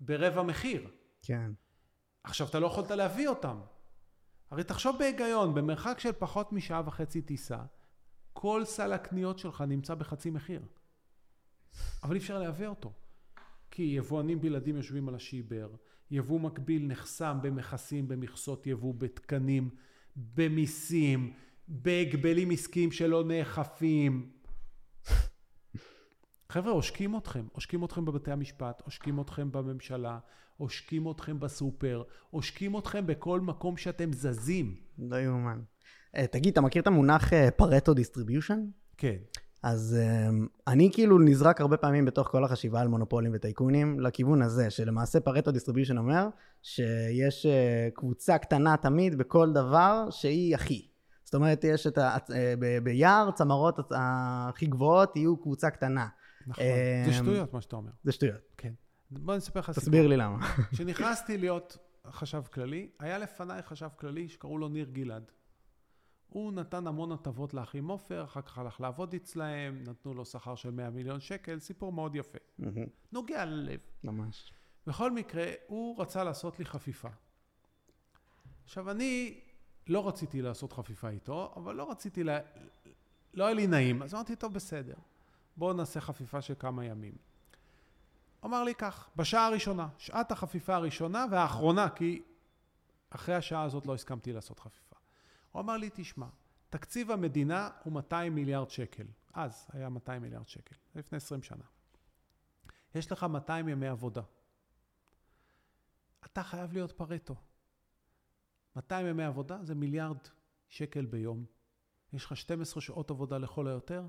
ברבע 0.00 0.42
מחיר. 0.42 0.88
כן. 1.22 1.50
עכשיו, 2.24 2.48
אתה 2.48 2.60
לא 2.60 2.66
יכולת 2.66 2.90
להביא 2.90 3.28
אותם. 3.28 3.60
הרי 4.50 4.64
תחשוב 4.64 4.96
בהיגיון, 4.98 5.54
במרחק 5.54 5.98
של 5.98 6.12
פחות 6.12 6.52
משעה 6.52 6.82
וחצי 6.86 7.22
טיסה, 7.22 7.58
כל 8.32 8.64
סל 8.64 8.92
הקניות 8.92 9.38
שלך 9.38 9.64
נמצא 9.68 9.94
בחצי 9.94 10.30
מחיר. 10.30 10.62
אבל 12.02 12.14
אי 12.14 12.20
אפשר 12.20 12.38
לייבא 12.38 12.66
אותו. 12.66 12.92
כי 13.72 13.82
יבואנים 13.82 14.40
בלעדים 14.40 14.76
יושבים 14.76 15.08
על 15.08 15.14
השיבר, 15.14 15.68
יבוא 16.10 16.40
מקביל 16.40 16.86
נחסם 16.86 17.38
במכסים, 17.42 18.08
במכסות 18.08 18.66
יבוא, 18.66 18.94
בתקנים, 18.98 19.70
במיסים, 20.16 21.32
בהגבלים 21.68 22.50
עסקיים 22.50 22.92
שלא 22.92 23.24
נאכפים. 23.24 24.30
חבר'ה, 26.48 26.72
עושקים 26.72 27.16
אתכם. 27.16 27.46
עושקים 27.52 27.84
אתכם 27.84 28.04
בבתי 28.04 28.30
המשפט, 28.30 28.82
עושקים 28.84 29.20
אתכם 29.20 29.52
בממשלה, 29.52 30.18
עושקים 30.56 31.10
אתכם 31.10 31.40
בסופר, 31.40 32.02
עושקים 32.30 32.78
אתכם 32.78 33.06
בכל 33.06 33.40
מקום 33.40 33.76
שאתם 33.76 34.12
זזים. 34.12 34.76
לא 34.98 35.16
יאומן. 35.16 35.60
אה, 36.16 36.26
תגיד, 36.26 36.52
אתה 36.52 36.60
מכיר 36.60 36.82
את 36.82 36.86
המונח 36.86 37.30
Pareto 37.56 37.94
distribution? 37.94 38.60
כן. 38.96 39.16
אז 39.62 39.98
אמ, 40.00 40.48
אני 40.66 40.90
כאילו 40.92 41.18
נזרק 41.18 41.60
הרבה 41.60 41.76
פעמים 41.76 42.04
בתוך 42.04 42.28
כל 42.28 42.44
החשיבה 42.44 42.80
על 42.80 42.88
מונופולים 42.88 43.32
וטייקונים 43.34 44.00
לכיוון 44.00 44.42
הזה, 44.42 44.70
שלמעשה 44.70 45.20
Pareto 45.20 45.50
distribution 45.50 45.98
אומר 45.98 46.28
שיש 46.62 47.46
uh, 47.46 47.94
קבוצה 47.94 48.38
קטנה 48.38 48.76
תמיד 48.76 49.18
בכל 49.18 49.52
דבר 49.52 50.06
שהיא 50.10 50.54
הכי. 50.54 50.88
זאת 51.24 51.34
אומרת, 51.34 51.64
יש 51.64 51.86
את 51.86 51.98
ה... 51.98 52.16
Uh, 52.16 52.32
ב- 52.58 52.78
ביער, 52.78 53.30
צמרות 53.30 53.78
הכי 53.90 54.66
גבוהות 54.66 55.16
יהיו 55.16 55.36
קבוצה 55.36 55.70
קטנה. 55.70 56.06
נכון. 56.46 56.64
זה 57.06 57.12
שטויות, 57.12 57.54
מה 57.54 57.60
שאתה 57.60 57.76
אומר. 57.76 57.90
זה 58.04 58.12
שטויות. 58.12 58.40
כן. 58.56 58.72
בוא 59.10 59.36
נספר 59.36 59.60
לך 59.60 59.66
סיפור. 59.66 59.82
תסביר 59.82 60.06
לי 60.06 60.16
למה. 60.16 60.38
כשנכנסתי 60.72 61.38
להיות 61.38 61.78
חשב 62.10 62.42
כללי, 62.52 62.88
היה 63.00 63.18
לפניי 63.18 63.62
חשב 63.62 63.88
כללי 63.96 64.28
שקראו 64.28 64.58
לו 64.58 64.68
ניר 64.68 64.86
גלעד. 64.92 65.30
הוא 66.32 66.52
נתן 66.52 66.86
המון 66.86 67.12
הטבות 67.12 67.54
לאחים 67.54 67.88
עופר, 67.88 68.24
אחר 68.24 68.42
כך 68.42 68.58
הלך 68.58 68.80
לעבוד 68.80 69.14
אצלהם, 69.14 69.84
נתנו 69.86 70.14
לו 70.14 70.24
שכר 70.24 70.54
של 70.54 70.70
100 70.70 70.90
מיליון 70.90 71.20
שקל, 71.20 71.58
סיפור 71.58 71.92
מאוד 71.92 72.16
יפה. 72.16 72.38
נוגע 73.12 73.44
ללב. 73.44 73.80
ממש. 74.04 74.52
בכל 74.86 75.12
מקרה, 75.12 75.46
הוא 75.66 76.00
רצה 76.00 76.24
לעשות 76.24 76.58
לי 76.58 76.64
חפיפה. 76.64 77.08
עכשיו, 78.64 78.90
אני 78.90 79.40
לא 79.86 80.08
רציתי 80.08 80.42
לעשות 80.42 80.72
חפיפה 80.72 81.08
איתו, 81.08 81.52
אבל 81.56 81.74
לא 81.74 81.90
רציתי, 81.90 82.24
לה... 82.24 82.38
לא 83.34 83.44
היה 83.44 83.54
לי 83.54 83.66
נעים, 83.66 84.02
אז 84.02 84.14
אמרתי, 84.14 84.36
טוב, 84.36 84.54
בסדר. 84.54 84.94
בואו 85.56 85.72
נעשה 85.72 86.00
חפיפה 86.00 86.42
של 86.42 86.54
כמה 86.58 86.84
ימים. 86.84 87.14
אמר 88.44 88.64
לי 88.64 88.74
כך, 88.74 89.10
בשעה 89.16 89.46
הראשונה, 89.46 89.88
שעת 89.98 90.32
החפיפה 90.32 90.74
הראשונה 90.74 91.26
והאחרונה, 91.30 91.88
כי 91.88 92.22
אחרי 93.10 93.34
השעה 93.34 93.62
הזאת 93.62 93.86
לא 93.86 93.94
הסכמתי 93.94 94.32
לעשות 94.32 94.58
חפיפה. 94.58 94.91
הוא 95.52 95.60
אמר 95.60 95.76
לי, 95.76 95.90
תשמע, 95.94 96.26
תקציב 96.70 97.10
המדינה 97.10 97.70
הוא 97.84 97.92
200 97.92 98.34
מיליארד 98.34 98.70
שקל. 98.70 99.06
אז 99.34 99.66
היה 99.72 99.88
200 99.88 100.22
מיליארד 100.22 100.48
שקל, 100.48 100.76
לפני 100.94 101.16
20 101.16 101.42
שנה. 101.42 101.64
יש 102.94 103.12
לך 103.12 103.22
200 103.24 103.68
ימי 103.68 103.88
עבודה. 103.88 104.22
אתה 106.24 106.42
חייב 106.42 106.72
להיות 106.72 106.92
פרטו. 106.92 107.34
200 108.76 109.06
ימי 109.06 109.24
עבודה 109.24 109.64
זה 109.64 109.74
מיליארד 109.74 110.18
שקל 110.68 111.06
ביום. 111.06 111.44
יש 112.12 112.24
לך 112.24 112.36
12 112.36 112.80
שעות 112.80 113.10
עבודה 113.10 113.38
לכל 113.38 113.68
היותר, 113.68 114.06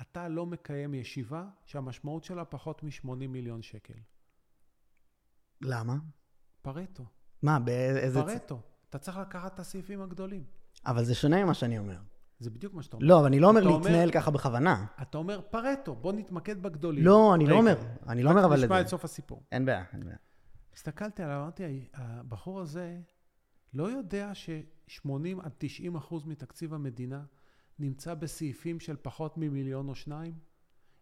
אתה 0.00 0.28
לא 0.28 0.46
מקיים 0.46 0.94
ישיבה 0.94 1.48
שהמשמעות 1.64 2.24
שלה 2.24 2.44
פחות 2.44 2.82
מ-80 2.82 3.08
מיליון 3.28 3.62
שקל. 3.62 3.98
למה? 5.60 5.96
פרטו. 6.62 7.04
מה, 7.42 7.58
באיזה... 7.58 8.22
פרטו. 8.22 8.60
אתה 8.88 8.98
צריך 8.98 9.16
לקחת 9.16 9.54
את 9.54 9.58
הסעיפים 9.58 10.02
הגדולים. 10.02 10.44
אבל 10.86 11.04
זה 11.04 11.14
שונה 11.14 11.44
ממה 11.44 11.54
שאני 11.54 11.78
אומר. 11.78 11.96
זה 12.38 12.50
בדיוק 12.50 12.74
מה 12.74 12.82
שאתה 12.82 12.96
אומר. 12.96 13.06
לא, 13.06 13.18
אבל 13.18 13.26
אני 13.26 13.40
לא 13.40 13.48
אומר 13.48 13.60
להתנהל 13.60 14.10
ככה 14.10 14.30
בכוונה. 14.30 14.86
אתה 15.02 15.18
אומר 15.18 15.40
פרטו, 15.50 15.94
בוא 15.94 16.12
נתמקד 16.12 16.62
בגדולים. 16.62 17.04
לא, 17.04 17.34
אני 17.34 17.46
לא 17.46 17.56
אומר. 17.56 17.76
אני 18.08 18.22
לא 18.22 18.30
אומר 18.30 18.44
אבל 18.44 18.58
את 18.58 18.64
נשמע. 18.64 18.80
את 18.80 18.88
סוף 18.88 19.04
הסיפור. 19.04 19.42
אין 19.52 19.64
בעיה, 19.64 19.84
אין 19.92 20.04
בעיה. 20.04 20.16
הסתכלתי 20.74 21.22
עליו, 21.22 21.40
אמרתי, 21.42 21.88
הבחור 21.94 22.60
הזה 22.60 22.96
לא 23.74 23.90
יודע 23.90 24.30
ש-80 24.34 25.10
עד 25.42 25.52
90 25.58 25.96
אחוז 25.96 26.24
מתקציב 26.24 26.74
המדינה 26.74 27.22
נמצא 27.78 28.14
בסעיפים 28.14 28.80
של 28.80 28.96
פחות 29.02 29.38
ממיליון 29.38 29.88
או 29.88 29.94
שניים? 29.94 30.34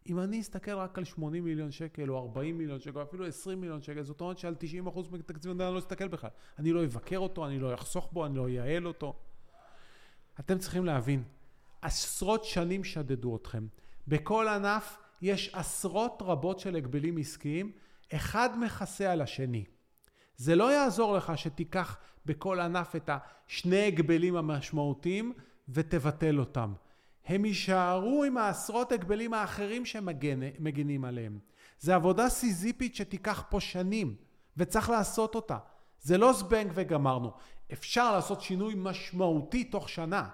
אם 0.09 0.19
אני 0.19 0.41
אסתכל 0.41 0.71
רק 0.71 0.97
על 0.97 1.03
80 1.03 1.43
מיליון 1.43 1.71
שקל, 1.71 2.11
או 2.11 2.17
40 2.17 2.57
מיליון 2.57 2.79
שקל, 2.79 2.97
או 2.97 3.03
אפילו 3.03 3.25
20 3.25 3.61
מיליון 3.61 3.81
שקל, 3.81 4.03
זאת 4.03 4.21
אומרת 4.21 4.37
שעל 4.37 4.55
90 4.59 4.87
אחוז 4.87 5.09
מתקציב 5.09 5.51
המדינה 5.51 5.67
אני 5.67 5.73
לא 5.73 5.79
אסתכל 5.79 6.07
בכלל. 6.07 6.29
אני 6.59 6.71
לא 6.71 6.85
אבקר 6.85 7.17
אותו, 7.17 7.47
אני 7.47 7.59
לא 7.59 7.73
אחסוך 7.73 8.09
בו, 8.11 8.25
אני 8.25 8.35
לא 8.35 8.47
אייעל 8.47 8.87
אותו. 8.87 9.19
אתם 10.39 10.57
צריכים 10.57 10.85
להבין, 10.85 11.23
עשרות 11.81 12.45
שנים 12.45 12.83
שדדו 12.83 13.35
אתכם. 13.35 13.67
בכל 14.07 14.47
ענף 14.47 14.97
יש 15.21 15.49
עשרות 15.53 16.21
רבות 16.25 16.59
של 16.59 16.75
הגבלים 16.75 17.17
עסקיים, 17.17 17.71
אחד 18.13 18.49
מכסה 18.59 19.11
על 19.11 19.21
השני. 19.21 19.65
זה 20.35 20.55
לא 20.55 20.73
יעזור 20.73 21.17
לך 21.17 21.31
שתיקח 21.35 21.97
בכל 22.25 22.59
ענף 22.59 22.95
את 22.95 23.09
השני 23.13 23.87
הגבלים 23.87 24.35
המשמעותיים 24.35 25.33
ותבטל 25.69 26.39
אותם. 26.39 26.73
הם 27.25 27.45
יישארו 27.45 28.23
עם 28.23 28.37
העשרות 28.37 28.91
הגבלים 28.91 29.33
האחרים 29.33 29.85
שמגנים 29.85 31.05
עליהם. 31.05 31.39
זה 31.79 31.95
עבודה 31.95 32.29
סיזיפית 32.29 32.95
שתיקח 32.95 33.43
פה 33.49 33.59
שנים, 33.59 34.15
וצריך 34.57 34.89
לעשות 34.89 35.35
אותה. 35.35 35.57
זה 36.01 36.17
לא 36.17 36.33
זבנג 36.33 36.71
וגמרנו. 36.73 37.31
אפשר 37.73 38.11
לעשות 38.11 38.41
שינוי 38.41 38.73
משמעותי 38.77 39.63
תוך 39.63 39.89
שנה, 39.89 40.29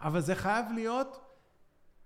אבל 0.00 0.20
זה 0.20 0.34
חייב 0.34 0.66
להיות 0.74 1.20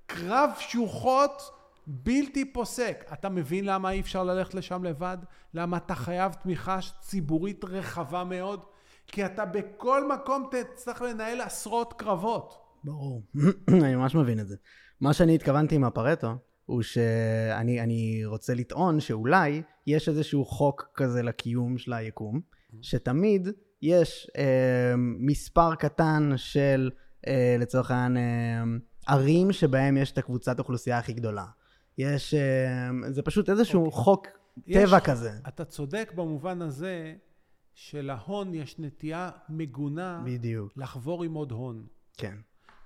קרב 0.07 0.51
שוחות 0.59 1.43
בלתי 1.87 2.53
פוסק. 2.53 3.05
אתה 3.13 3.29
מבין 3.29 3.65
למה 3.65 3.91
אי 3.91 4.01
אפשר 4.01 4.25
ללכת 4.25 4.55
לשם 4.55 4.85
לבד? 4.85 5.19
למה 5.55 5.77
אתה 5.77 5.95
חייב 5.95 6.33
תמיכה 6.33 6.79
ציבורית 7.01 7.65
רחבה 7.65 8.25
מאוד? 8.25 8.65
כי 9.07 9.27
אתה 9.27 9.45
בכל 9.45 10.09
מקום 10.09 10.51
תצטרך 10.51 11.03
לנהל 11.03 11.41
עשרות 11.41 11.93
קרבות. 11.93 12.59
ברור. 12.85 13.23
אני 13.85 13.95
ממש 13.95 14.15
מבין 14.15 14.41
את 14.41 14.49
זה. 14.49 14.57
מה 15.01 15.13
שאני 15.13 15.35
התכוונתי 15.35 15.75
עם 15.75 15.85
הפרטו, 15.85 16.35
הוא 16.67 16.83
שאני 16.83 17.81
אני 17.81 18.23
רוצה 18.25 18.55
לטעון 18.55 19.01
שאולי 19.01 19.63
יש 19.87 20.09
איזשהו 20.09 20.45
חוק 20.45 20.89
כזה 20.95 21.23
לקיום 21.23 21.79
של 21.79 21.93
היקום, 21.93 22.41
שתמיד 22.83 23.49
יש 23.83 24.31
אה, 24.39 24.95
מספר 25.19 25.75
קטן 25.75 26.31
של, 26.37 26.91
אה, 27.27 27.57
לצורך 27.59 27.91
העניין, 27.91 28.17
אה, 29.09 29.15
ערים 29.15 29.53
שבהם 29.53 29.97
יש 29.97 30.13
את 30.13 30.19
הקבוצת 30.19 30.59
אוכלוסייה 30.59 30.99
הכי 30.99 31.13
גדולה. 31.13 31.47
יש, 31.99 32.35
אה, 32.35 32.89
זה 33.13 33.23
פשוט 33.23 33.51
איזשהו 33.51 33.85
אוקיי. 33.85 33.93
חוק 34.03 34.27
טבע 34.65 34.97
יש- 34.97 35.03
כזה. 35.05 35.31
אתה 35.49 35.65
צודק 35.65 36.13
במובן 36.17 36.63
הזה 36.63 37.15
שלהון 37.75 38.55
יש 38.55 38.79
נטייה 38.79 39.31
מגונה 39.49 40.23
בדיוק, 40.27 40.73
לחבור 40.77 41.25
עם 41.25 41.35
עוד 41.35 41.53
הון. 41.53 41.87
כן. 42.17 42.35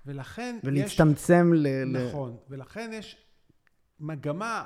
ולכן 0.07 0.57
יש... 0.59 0.69
ולהצטמצם 0.69 1.53
ל... 1.55 1.67
ל- 1.69 2.09
נכון, 2.09 2.37
ולכן 2.49 2.91
יש 2.93 3.17
מגמה 4.01 4.65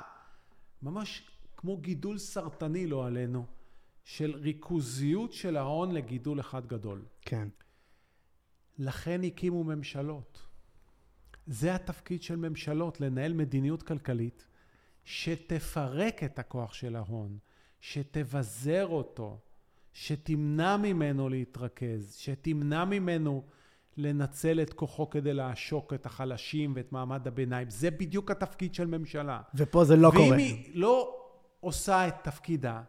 ממש 0.81 1.27
כמו 1.57 1.77
גידול 1.77 2.17
סרטני, 2.17 2.87
לא 2.87 3.05
עלינו, 3.07 3.45
של 4.05 4.35
ריכוזיות 4.35 5.33
של 5.33 5.57
ההון 5.57 5.91
לגידול 5.91 6.39
אחד 6.39 6.65
גדול. 6.65 7.05
כן. 7.21 7.47
לכן 8.77 9.23
הקימו 9.23 9.63
ממשלות. 9.63 10.41
זה 11.47 11.75
התפקיד 11.75 12.23
של 12.23 12.35
ממשלות, 12.35 13.01
לנהל 13.01 13.33
מדיניות 13.33 13.83
כלכלית 13.83 14.47
שתפרק 15.03 16.23
את 16.23 16.39
הכוח 16.39 16.73
של 16.73 16.95
ההון, 16.95 17.37
שתבזר 17.81 18.87
אותו, 18.87 19.39
שתמנע 19.93 20.77
ממנו 20.77 21.29
להתרכז, 21.29 22.15
שתמנע 22.15 22.85
ממנו 22.85 23.43
לנצל 23.97 24.61
את 24.61 24.73
כוחו 24.73 25.09
כדי 25.09 25.33
לעשוק 25.33 25.93
את 25.93 26.05
החלשים 26.05 26.73
ואת 26.75 26.91
מעמד 26.91 27.27
הביניים. 27.27 27.69
זה 27.69 27.91
בדיוק 27.91 28.31
התפקיד 28.31 28.73
של 28.73 28.87
ממשלה. 28.87 29.41
ופה 29.55 29.85
זה 29.85 29.95
לא 29.95 30.07
ואם 30.07 30.17
קורה. 30.17 30.37
היא 30.37 30.71
לא 30.75 31.15
עושה 31.59 32.07
את 32.07 32.15
תפקידה, 32.23 32.81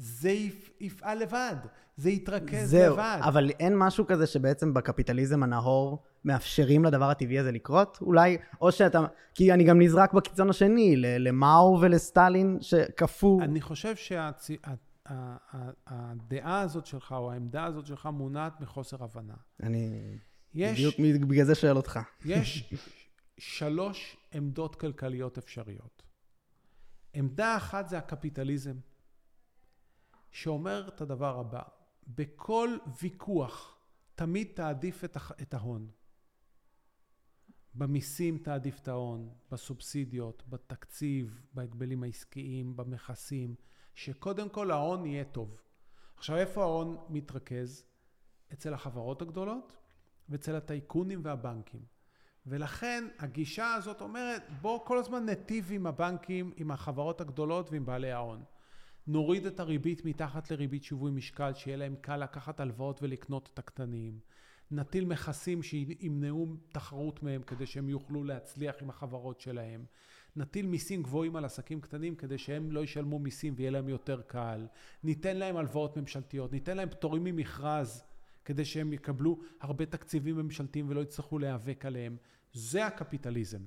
זה 0.00 0.30
יפ- 0.30 0.70
יפעל 0.80 1.18
לבד, 1.18 1.56
זה 1.96 2.10
יתרכז 2.10 2.70
זהו, 2.70 2.94
לבד. 2.94 3.18
אבל 3.22 3.50
אין 3.50 3.78
משהו 3.78 4.06
כזה 4.06 4.26
שבעצם 4.26 4.74
בקפיטליזם 4.74 5.42
הנאור 5.42 6.02
מאפשרים 6.24 6.84
לדבר 6.84 7.10
הטבעי 7.10 7.38
הזה 7.38 7.52
לקרות? 7.52 7.98
אולי, 8.00 8.38
או 8.60 8.72
שאתה, 8.72 9.00
כי 9.34 9.52
אני 9.52 9.64
גם 9.64 9.80
נזרק 9.80 10.12
בקיצון 10.12 10.50
השני, 10.50 10.96
למאו 10.96 11.78
ולסטלין 11.80 12.58
שכפו... 12.60 13.38
אני 13.42 13.60
חושב 13.60 13.94
שהדעה 15.06 15.40
הזאת 16.60 16.86
שלך, 16.86 17.12
או 17.12 17.32
העמדה 17.32 17.64
הזאת 17.64 17.86
שלך, 17.86 18.06
מונעת 18.06 18.60
מחוסר 18.60 19.04
הבנה. 19.04 19.34
אני 19.62 20.18
יש, 20.54 21.00
בדיוק 21.00 21.24
בגלל 21.24 21.44
זה 21.44 21.54
שואל 21.54 21.76
אותך. 21.76 22.00
יש 22.24 22.74
שלוש 23.38 24.16
עמדות 24.32 24.76
כלכליות 24.76 25.38
אפשריות. 25.38 26.02
עמדה 27.14 27.56
אחת 27.56 27.88
זה 27.88 27.98
הקפיטליזם, 27.98 28.74
שאומר 30.30 30.88
את 30.88 31.00
הדבר 31.00 31.40
הבא: 31.40 31.62
בכל 32.06 32.76
ויכוח 33.02 33.78
תמיד 34.14 34.48
תעדיף 34.54 35.04
את, 35.04 35.16
את 35.42 35.54
ההון. 35.54 35.90
במיסים 37.74 38.38
תעדיף 38.38 38.80
את 38.80 38.88
ההון, 38.88 39.30
בסובסידיות, 39.50 40.42
בתקציב, 40.48 41.42
בהגבלים 41.54 42.02
העסקיים, 42.02 42.76
במכסים, 42.76 43.54
שקודם 43.94 44.48
כל 44.48 44.70
ההון 44.70 45.06
יהיה 45.06 45.24
טוב. 45.24 45.60
עכשיו, 46.16 46.36
איפה 46.36 46.62
ההון 46.62 46.96
מתרכז? 47.08 47.84
אצל 48.52 48.74
החברות 48.74 49.22
הגדולות 49.22 49.76
ואצל 50.28 50.56
הטייקונים 50.56 51.20
והבנקים. 51.24 51.84
ולכן 52.46 53.04
הגישה 53.18 53.74
הזאת 53.74 54.00
אומרת, 54.00 54.42
בואו 54.60 54.84
כל 54.84 54.98
הזמן 54.98 55.26
ניטיב 55.26 55.68
עם 55.72 55.86
הבנקים, 55.86 56.52
עם 56.56 56.70
החברות 56.70 57.20
הגדולות 57.20 57.70
ועם 57.70 57.86
בעלי 57.86 58.12
ההון. 58.12 58.44
נוריד 59.12 59.46
את 59.46 59.60
הריבית 59.60 60.04
מתחת 60.04 60.50
לריבית 60.50 60.84
שיווי 60.84 61.10
משקל, 61.10 61.54
שיהיה 61.54 61.76
להם 61.76 61.94
קל 62.00 62.16
לקחת 62.16 62.60
הלוואות 62.60 63.02
ולקנות 63.02 63.50
את 63.52 63.58
הקטנים. 63.58 64.18
נטיל 64.70 65.04
מכסים 65.04 65.62
שימנעו 65.62 66.56
תחרות 66.72 67.22
מהם 67.22 67.42
כדי 67.42 67.66
שהם 67.66 67.88
יוכלו 67.88 68.24
להצליח 68.24 68.74
עם 68.82 68.90
החברות 68.90 69.40
שלהם. 69.40 69.84
נטיל 70.36 70.66
מיסים 70.66 71.02
גבוהים 71.02 71.36
על 71.36 71.44
עסקים 71.44 71.80
קטנים 71.80 72.14
כדי 72.14 72.38
שהם 72.38 72.72
לא 72.72 72.84
ישלמו 72.84 73.18
מיסים 73.18 73.54
ויהיה 73.56 73.70
להם 73.70 73.88
יותר 73.88 74.20
קל. 74.20 74.66
ניתן 75.04 75.36
להם 75.36 75.56
הלוואות 75.56 75.96
ממשלתיות, 75.96 76.52
ניתן 76.52 76.76
להם 76.76 76.88
פטורים 76.88 77.24
ממכרז 77.24 78.04
כדי 78.44 78.64
שהם 78.64 78.92
יקבלו 78.92 79.40
הרבה 79.60 79.86
תקציבים 79.86 80.36
ממשלתיים 80.36 80.86
ולא 80.88 81.00
יצטרכו 81.00 81.38
להיאבק 81.38 81.86
עליהם. 81.86 82.16
זה 82.52 82.86
הקפיטליזם. 82.86 83.60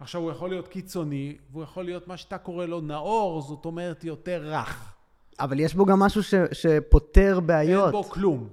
עכשיו 0.00 0.20
הוא 0.20 0.30
יכול 0.30 0.50
להיות 0.50 0.68
קיצוני, 0.68 1.36
והוא 1.50 1.62
יכול 1.62 1.84
להיות 1.84 2.08
מה 2.08 2.16
שאתה 2.16 2.38
קורא 2.38 2.66
לו 2.66 2.80
נאור, 2.80 3.42
זאת 3.42 3.64
אומרת 3.64 4.04
יותר 4.04 4.42
רך. 4.44 4.94
אבל 5.40 5.60
יש 5.60 5.74
בו 5.74 5.84
גם 5.84 5.98
משהו 5.98 6.22
ש, 6.22 6.34
שפותר 6.52 7.40
בעיות. 7.40 7.84
אין 7.84 7.92
בו 7.92 8.04
כלום. 8.04 8.48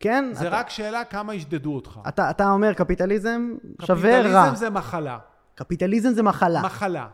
כן? 0.00 0.24
זה 0.32 0.48
אתה, 0.48 0.56
רק 0.56 0.70
שאלה 0.70 1.04
כמה 1.04 1.34
ישדדו 1.34 1.74
אותך. 1.74 2.00
אתה, 2.08 2.30
אתה 2.30 2.50
אומר 2.50 2.72
קפיטליזם 2.72 3.52
שווה 3.86 4.20
רע. 4.20 4.22
קפיטליזם 4.22 4.54
זה 4.54 4.70
מחלה. 4.70 5.18
קפיטליזם 5.54 6.12
זה 6.12 6.22
מחלה. 6.22 6.62
מחלה. 6.62 7.08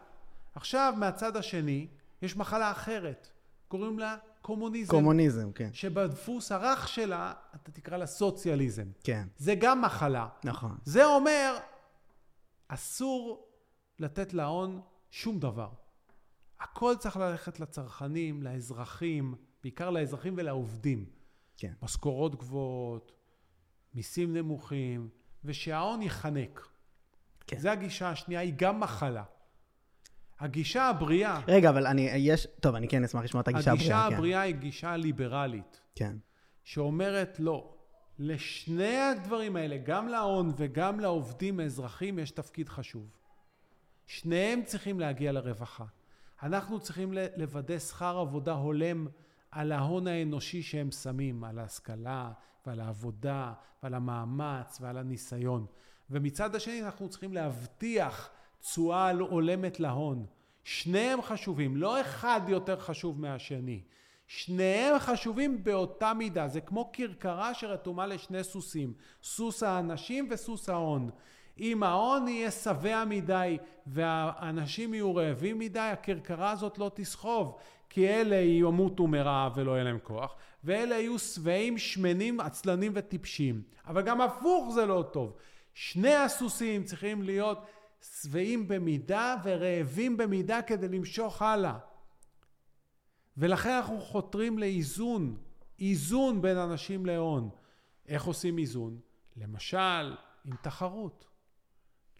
עכשיו, 0.54 0.94
מהצד 0.96 1.36
השני, 1.36 1.86
יש 2.22 2.36
מחלה 2.36 2.70
אחרת. 2.70 3.28
קוראים 3.68 3.98
לה 3.98 4.16
קומוניזם. 4.42 4.90
קומוניזם, 4.90 5.52
כן. 5.52 5.68
שבדפוס 5.72 6.52
הרך 6.52 6.88
שלה, 6.88 7.32
אתה 7.54 7.72
תקרא 7.72 7.96
לה 7.96 8.06
סוציאליזם. 8.06 8.86
כן, 9.04 9.24
זה 9.38 9.54
גם 9.54 9.82
מחלה. 9.82 10.26
נכון. 10.44 10.76
זה 10.84 11.04
אומר, 11.04 11.56
אסור 12.68 13.46
לתת 13.98 14.34
להון 14.34 14.80
שום 15.10 15.38
דבר. 15.38 15.70
הכל 16.60 16.94
צריך 16.98 17.16
ללכת 17.16 17.60
לצרכנים, 17.60 18.42
לאזרחים, 18.42 19.34
בעיקר 19.62 19.90
לאזרחים 19.90 20.34
ולעובדים. 20.36 21.04
כן. 21.56 21.72
משכורות 21.82 22.34
גבוהות, 22.34 23.12
מיסים 23.94 24.36
נמוכים, 24.36 25.08
ושההון 25.44 26.02
ייחנק. 26.02 26.68
כן. 27.46 27.58
זה 27.58 27.72
הגישה 27.72 28.10
השנייה, 28.10 28.40
היא 28.40 28.52
גם 28.56 28.80
מחלה. 28.80 29.24
הגישה 30.40 30.84
הבריאה, 30.84 31.40
רגע, 31.48 31.70
אבל 31.70 31.86
אני, 31.86 32.02
יש, 32.02 32.46
טוב, 32.60 32.74
אני 32.74 32.88
כן 32.88 33.04
אשמח 33.04 33.22
לשמוע 33.24 33.40
את 33.42 33.48
הגישה 33.48 33.70
הבריאה. 33.72 33.96
הגישה 33.96 34.08
כן. 34.08 34.14
הבריאה 34.14 34.40
היא 34.40 34.54
גישה 34.54 34.96
ליברלית, 34.96 35.80
כן, 35.94 36.16
שאומרת 36.64 37.36
לא. 37.38 37.70
לשני 38.18 38.96
הדברים 38.96 39.56
האלה, 39.56 39.76
גם 39.76 40.08
להון 40.08 40.52
וגם 40.56 41.00
לעובדים 41.00 41.60
האזרחים, 41.60 42.18
יש 42.18 42.30
תפקיד 42.30 42.68
חשוב. 42.68 43.06
שניהם 44.06 44.62
צריכים 44.64 45.00
להגיע 45.00 45.32
לרווחה. 45.32 45.84
אנחנו 46.42 46.80
צריכים 46.80 47.12
לוודא 47.36 47.78
שכר 47.78 48.18
עבודה 48.18 48.52
הולם 48.52 49.06
על 49.50 49.72
ההון 49.72 50.06
האנושי 50.06 50.62
שהם 50.62 50.90
שמים, 50.90 51.44
על 51.44 51.58
ההשכלה 51.58 52.32
ועל 52.66 52.80
העבודה 52.80 53.52
ועל 53.82 53.94
המאמץ 53.94 54.78
ועל 54.80 54.98
הניסיון. 54.98 55.66
ומצד 56.10 56.54
השני 56.54 56.82
אנחנו 56.82 57.08
צריכים 57.08 57.32
להבטיח 57.32 58.30
תשואה 58.60 59.10
הולמת 59.10 59.80
להון. 59.80 60.26
שניהם 60.64 61.22
חשובים, 61.22 61.76
לא 61.76 62.00
אחד 62.00 62.40
יותר 62.48 62.80
חשוב 62.80 63.20
מהשני. 63.20 63.82
שניהם 64.26 64.98
חשובים 64.98 65.64
באותה 65.64 66.14
מידה, 66.14 66.48
זה 66.48 66.60
כמו 66.60 66.90
כרכרה 66.92 67.54
שרתומה 67.54 68.06
לשני 68.06 68.44
סוסים, 68.44 68.92
סוס 69.22 69.62
האנשים 69.62 70.28
וסוס 70.30 70.68
ההון. 70.68 71.10
אם 71.60 71.82
ההון 71.82 72.28
יהיה 72.28 72.50
שבע 72.50 73.04
מדי 73.04 73.58
והאנשים 73.86 74.94
יהיו 74.94 75.14
רעבים 75.14 75.58
מדי, 75.58 75.78
הכרכרה 75.78 76.50
הזאת 76.50 76.78
לא 76.78 76.90
תסחוב, 76.94 77.58
כי 77.90 78.08
אלה 78.08 78.36
ימותו 78.36 79.06
מרעב 79.06 79.52
ולא 79.56 79.72
יהיה 79.72 79.84
להם 79.84 79.98
כוח, 80.02 80.34
ואלה 80.64 80.94
יהיו 80.94 81.18
שבעים, 81.18 81.78
שמנים, 81.78 82.40
עצלנים 82.40 82.92
וטיפשים. 82.94 83.62
אבל 83.86 84.02
גם 84.02 84.20
הפוך 84.20 84.70
זה 84.74 84.86
לא 84.86 85.04
טוב. 85.12 85.36
שני 85.74 86.14
הסוסים 86.14 86.84
צריכים 86.84 87.22
להיות 87.22 87.66
שבעים 88.22 88.68
במידה 88.68 89.36
ורעבים 89.44 90.16
במידה 90.16 90.62
כדי 90.62 90.88
למשוך 90.88 91.42
הלאה. 91.42 91.78
ולכן 93.36 93.70
אנחנו 93.70 94.00
חותרים 94.00 94.58
לאיזון, 94.58 95.36
איזון 95.80 96.42
בין 96.42 96.56
אנשים 96.56 97.06
להון. 97.06 97.50
איך 98.08 98.24
עושים 98.24 98.58
איזון? 98.58 98.98
למשל, 99.36 100.16
עם 100.44 100.56
תחרות. 100.62 101.26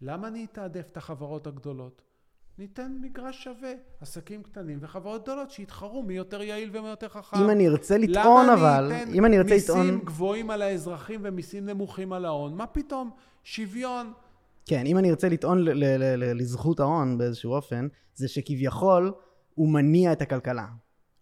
למה 0.06 0.28
אני 0.28 0.46
אתעדף 0.52 0.88
את 0.92 0.96
החברות 0.96 1.46
הגדולות? 1.46 2.02
ניתן 2.58 2.96
מגרש 3.00 3.44
שווה, 3.44 3.72
עסקים 4.00 4.42
קטנים 4.42 4.78
וחברות 4.80 5.22
גדולות 5.22 5.50
שיתחרו 5.50 6.02
מי 6.02 6.14
יותר 6.14 6.42
יעיל 6.42 6.70
ומי 6.72 6.88
יותר 6.88 7.08
חכם. 7.08 7.36
אם 7.36 7.50
אני 7.50 7.68
ארצה 7.68 7.98
לטעון 7.98 8.50
אבל, 8.50 8.84
למה 8.88 9.02
אני 9.02 9.18
אם 9.18 9.24
אני 9.24 9.38
ארצה 9.38 9.48
אתן 9.48 9.56
לטעון... 9.56 9.86
מיסים 9.86 10.04
גבוהים 10.04 10.50
על 10.50 10.62
האזרחים 10.62 11.20
ומיסים 11.24 11.66
נמוכים 11.66 12.12
על 12.12 12.24
ההון? 12.24 12.54
מה 12.54 12.66
פתאום? 12.66 13.10
שוויון. 13.44 14.12
כן, 14.66 14.86
אם 14.86 14.98
אני 14.98 15.10
ארצה 15.10 15.28
לטעון 15.28 15.64
לזכות 16.16 16.80
ההון 16.80 17.18
באיזשהו 17.18 17.52
אופן, 17.52 17.88
זה 18.14 18.28
שכביכול 18.28 19.12
הוא 19.54 19.68
מניע 19.68 20.12
את 20.12 20.22
הכלכלה. 20.22 20.66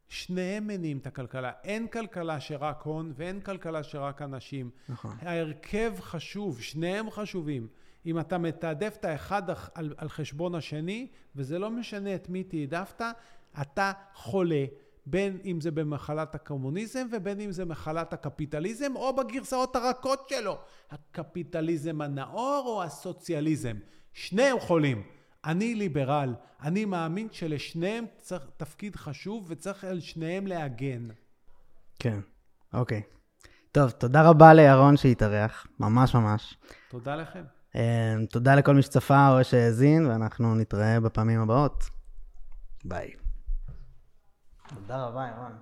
שניהם 0.09 0.67
מניעים 0.67 0.99
את 0.99 1.07
הכלכלה. 1.07 1.51
אין 1.65 1.87
כלכלה 1.87 2.41
שרק 2.41 2.83
הון 2.83 3.13
ואין 3.17 3.41
כלכלה 3.41 3.83
שרק 3.83 4.23
אנשים. 4.23 4.71
נכון. 4.89 5.17
ההרכב 5.21 5.93
חשוב, 6.01 6.61
שניהם 6.61 7.11
חשובים. 7.11 7.67
אם 8.07 8.21
אתה 8.21 8.39
מתעדף 8.39 8.97
את 9.01 9.05
האחד 9.05 9.43
על, 9.75 9.95
על 9.97 10.09
חשבון 10.09 10.55
השני, 10.55 11.09
וזה 11.37 11.59
לא 11.59 11.71
משנה 11.71 12.15
את 12.15 12.29
מי 12.29 12.45
תעדפת, 12.45 13.03
אתה 13.61 13.93
חולה. 14.15 14.65
בין 15.07 15.39
אם 15.45 15.61
זה 15.61 15.71
במחלת 15.71 16.35
הקומוניזם 16.35 17.07
ובין 17.13 17.41
אם 17.41 17.53
זה 17.53 17.65
מחלת 17.65 18.13
הקפיטליזם, 18.13 18.97
או 18.97 19.17
בגרסאות 19.17 19.77
הרכות 19.77 20.29
שלו. 20.29 20.59
הקפיטליזם 20.91 22.01
הנאור 22.01 22.65
או 22.67 22.83
הסוציאליזם. 22.83 23.77
שניהם 24.13 24.61
חולים. 24.61 25.03
אני 25.45 25.75
ליברל. 25.75 26.35
אני 26.63 26.85
מאמין 26.85 27.29
שלשניהם 27.33 28.05
צריך 28.19 28.47
תפקיד 28.57 28.97
חשוב 28.97 29.47
וצריך 29.49 29.85
על 29.85 30.01
שניהם 30.01 30.47
להגן. 30.47 31.09
כן, 31.99 32.21
אוקיי. 32.73 33.03
טוב, 33.73 33.91
תודה 33.91 34.29
רבה 34.29 34.55
לירון 34.55 34.97
שהתארח, 34.97 35.67
ממש 35.81 36.15
ממש. 36.15 36.57
תודה 36.89 37.17
לכם. 37.17 37.45
אה, 37.77 38.15
תודה 38.31 38.55
לכל 38.55 38.75
מי 38.75 38.83
שצפה 38.83 39.29
או 39.29 39.45
שהאזין, 39.45 40.07
ואנחנו 40.07 40.55
נתראה 40.55 41.01
בפעמים 41.01 41.41
הבאות. 41.41 41.85
ביי. 42.85 43.13
תודה 44.69 45.07
רבה, 45.07 45.29
ירון. 45.37 45.53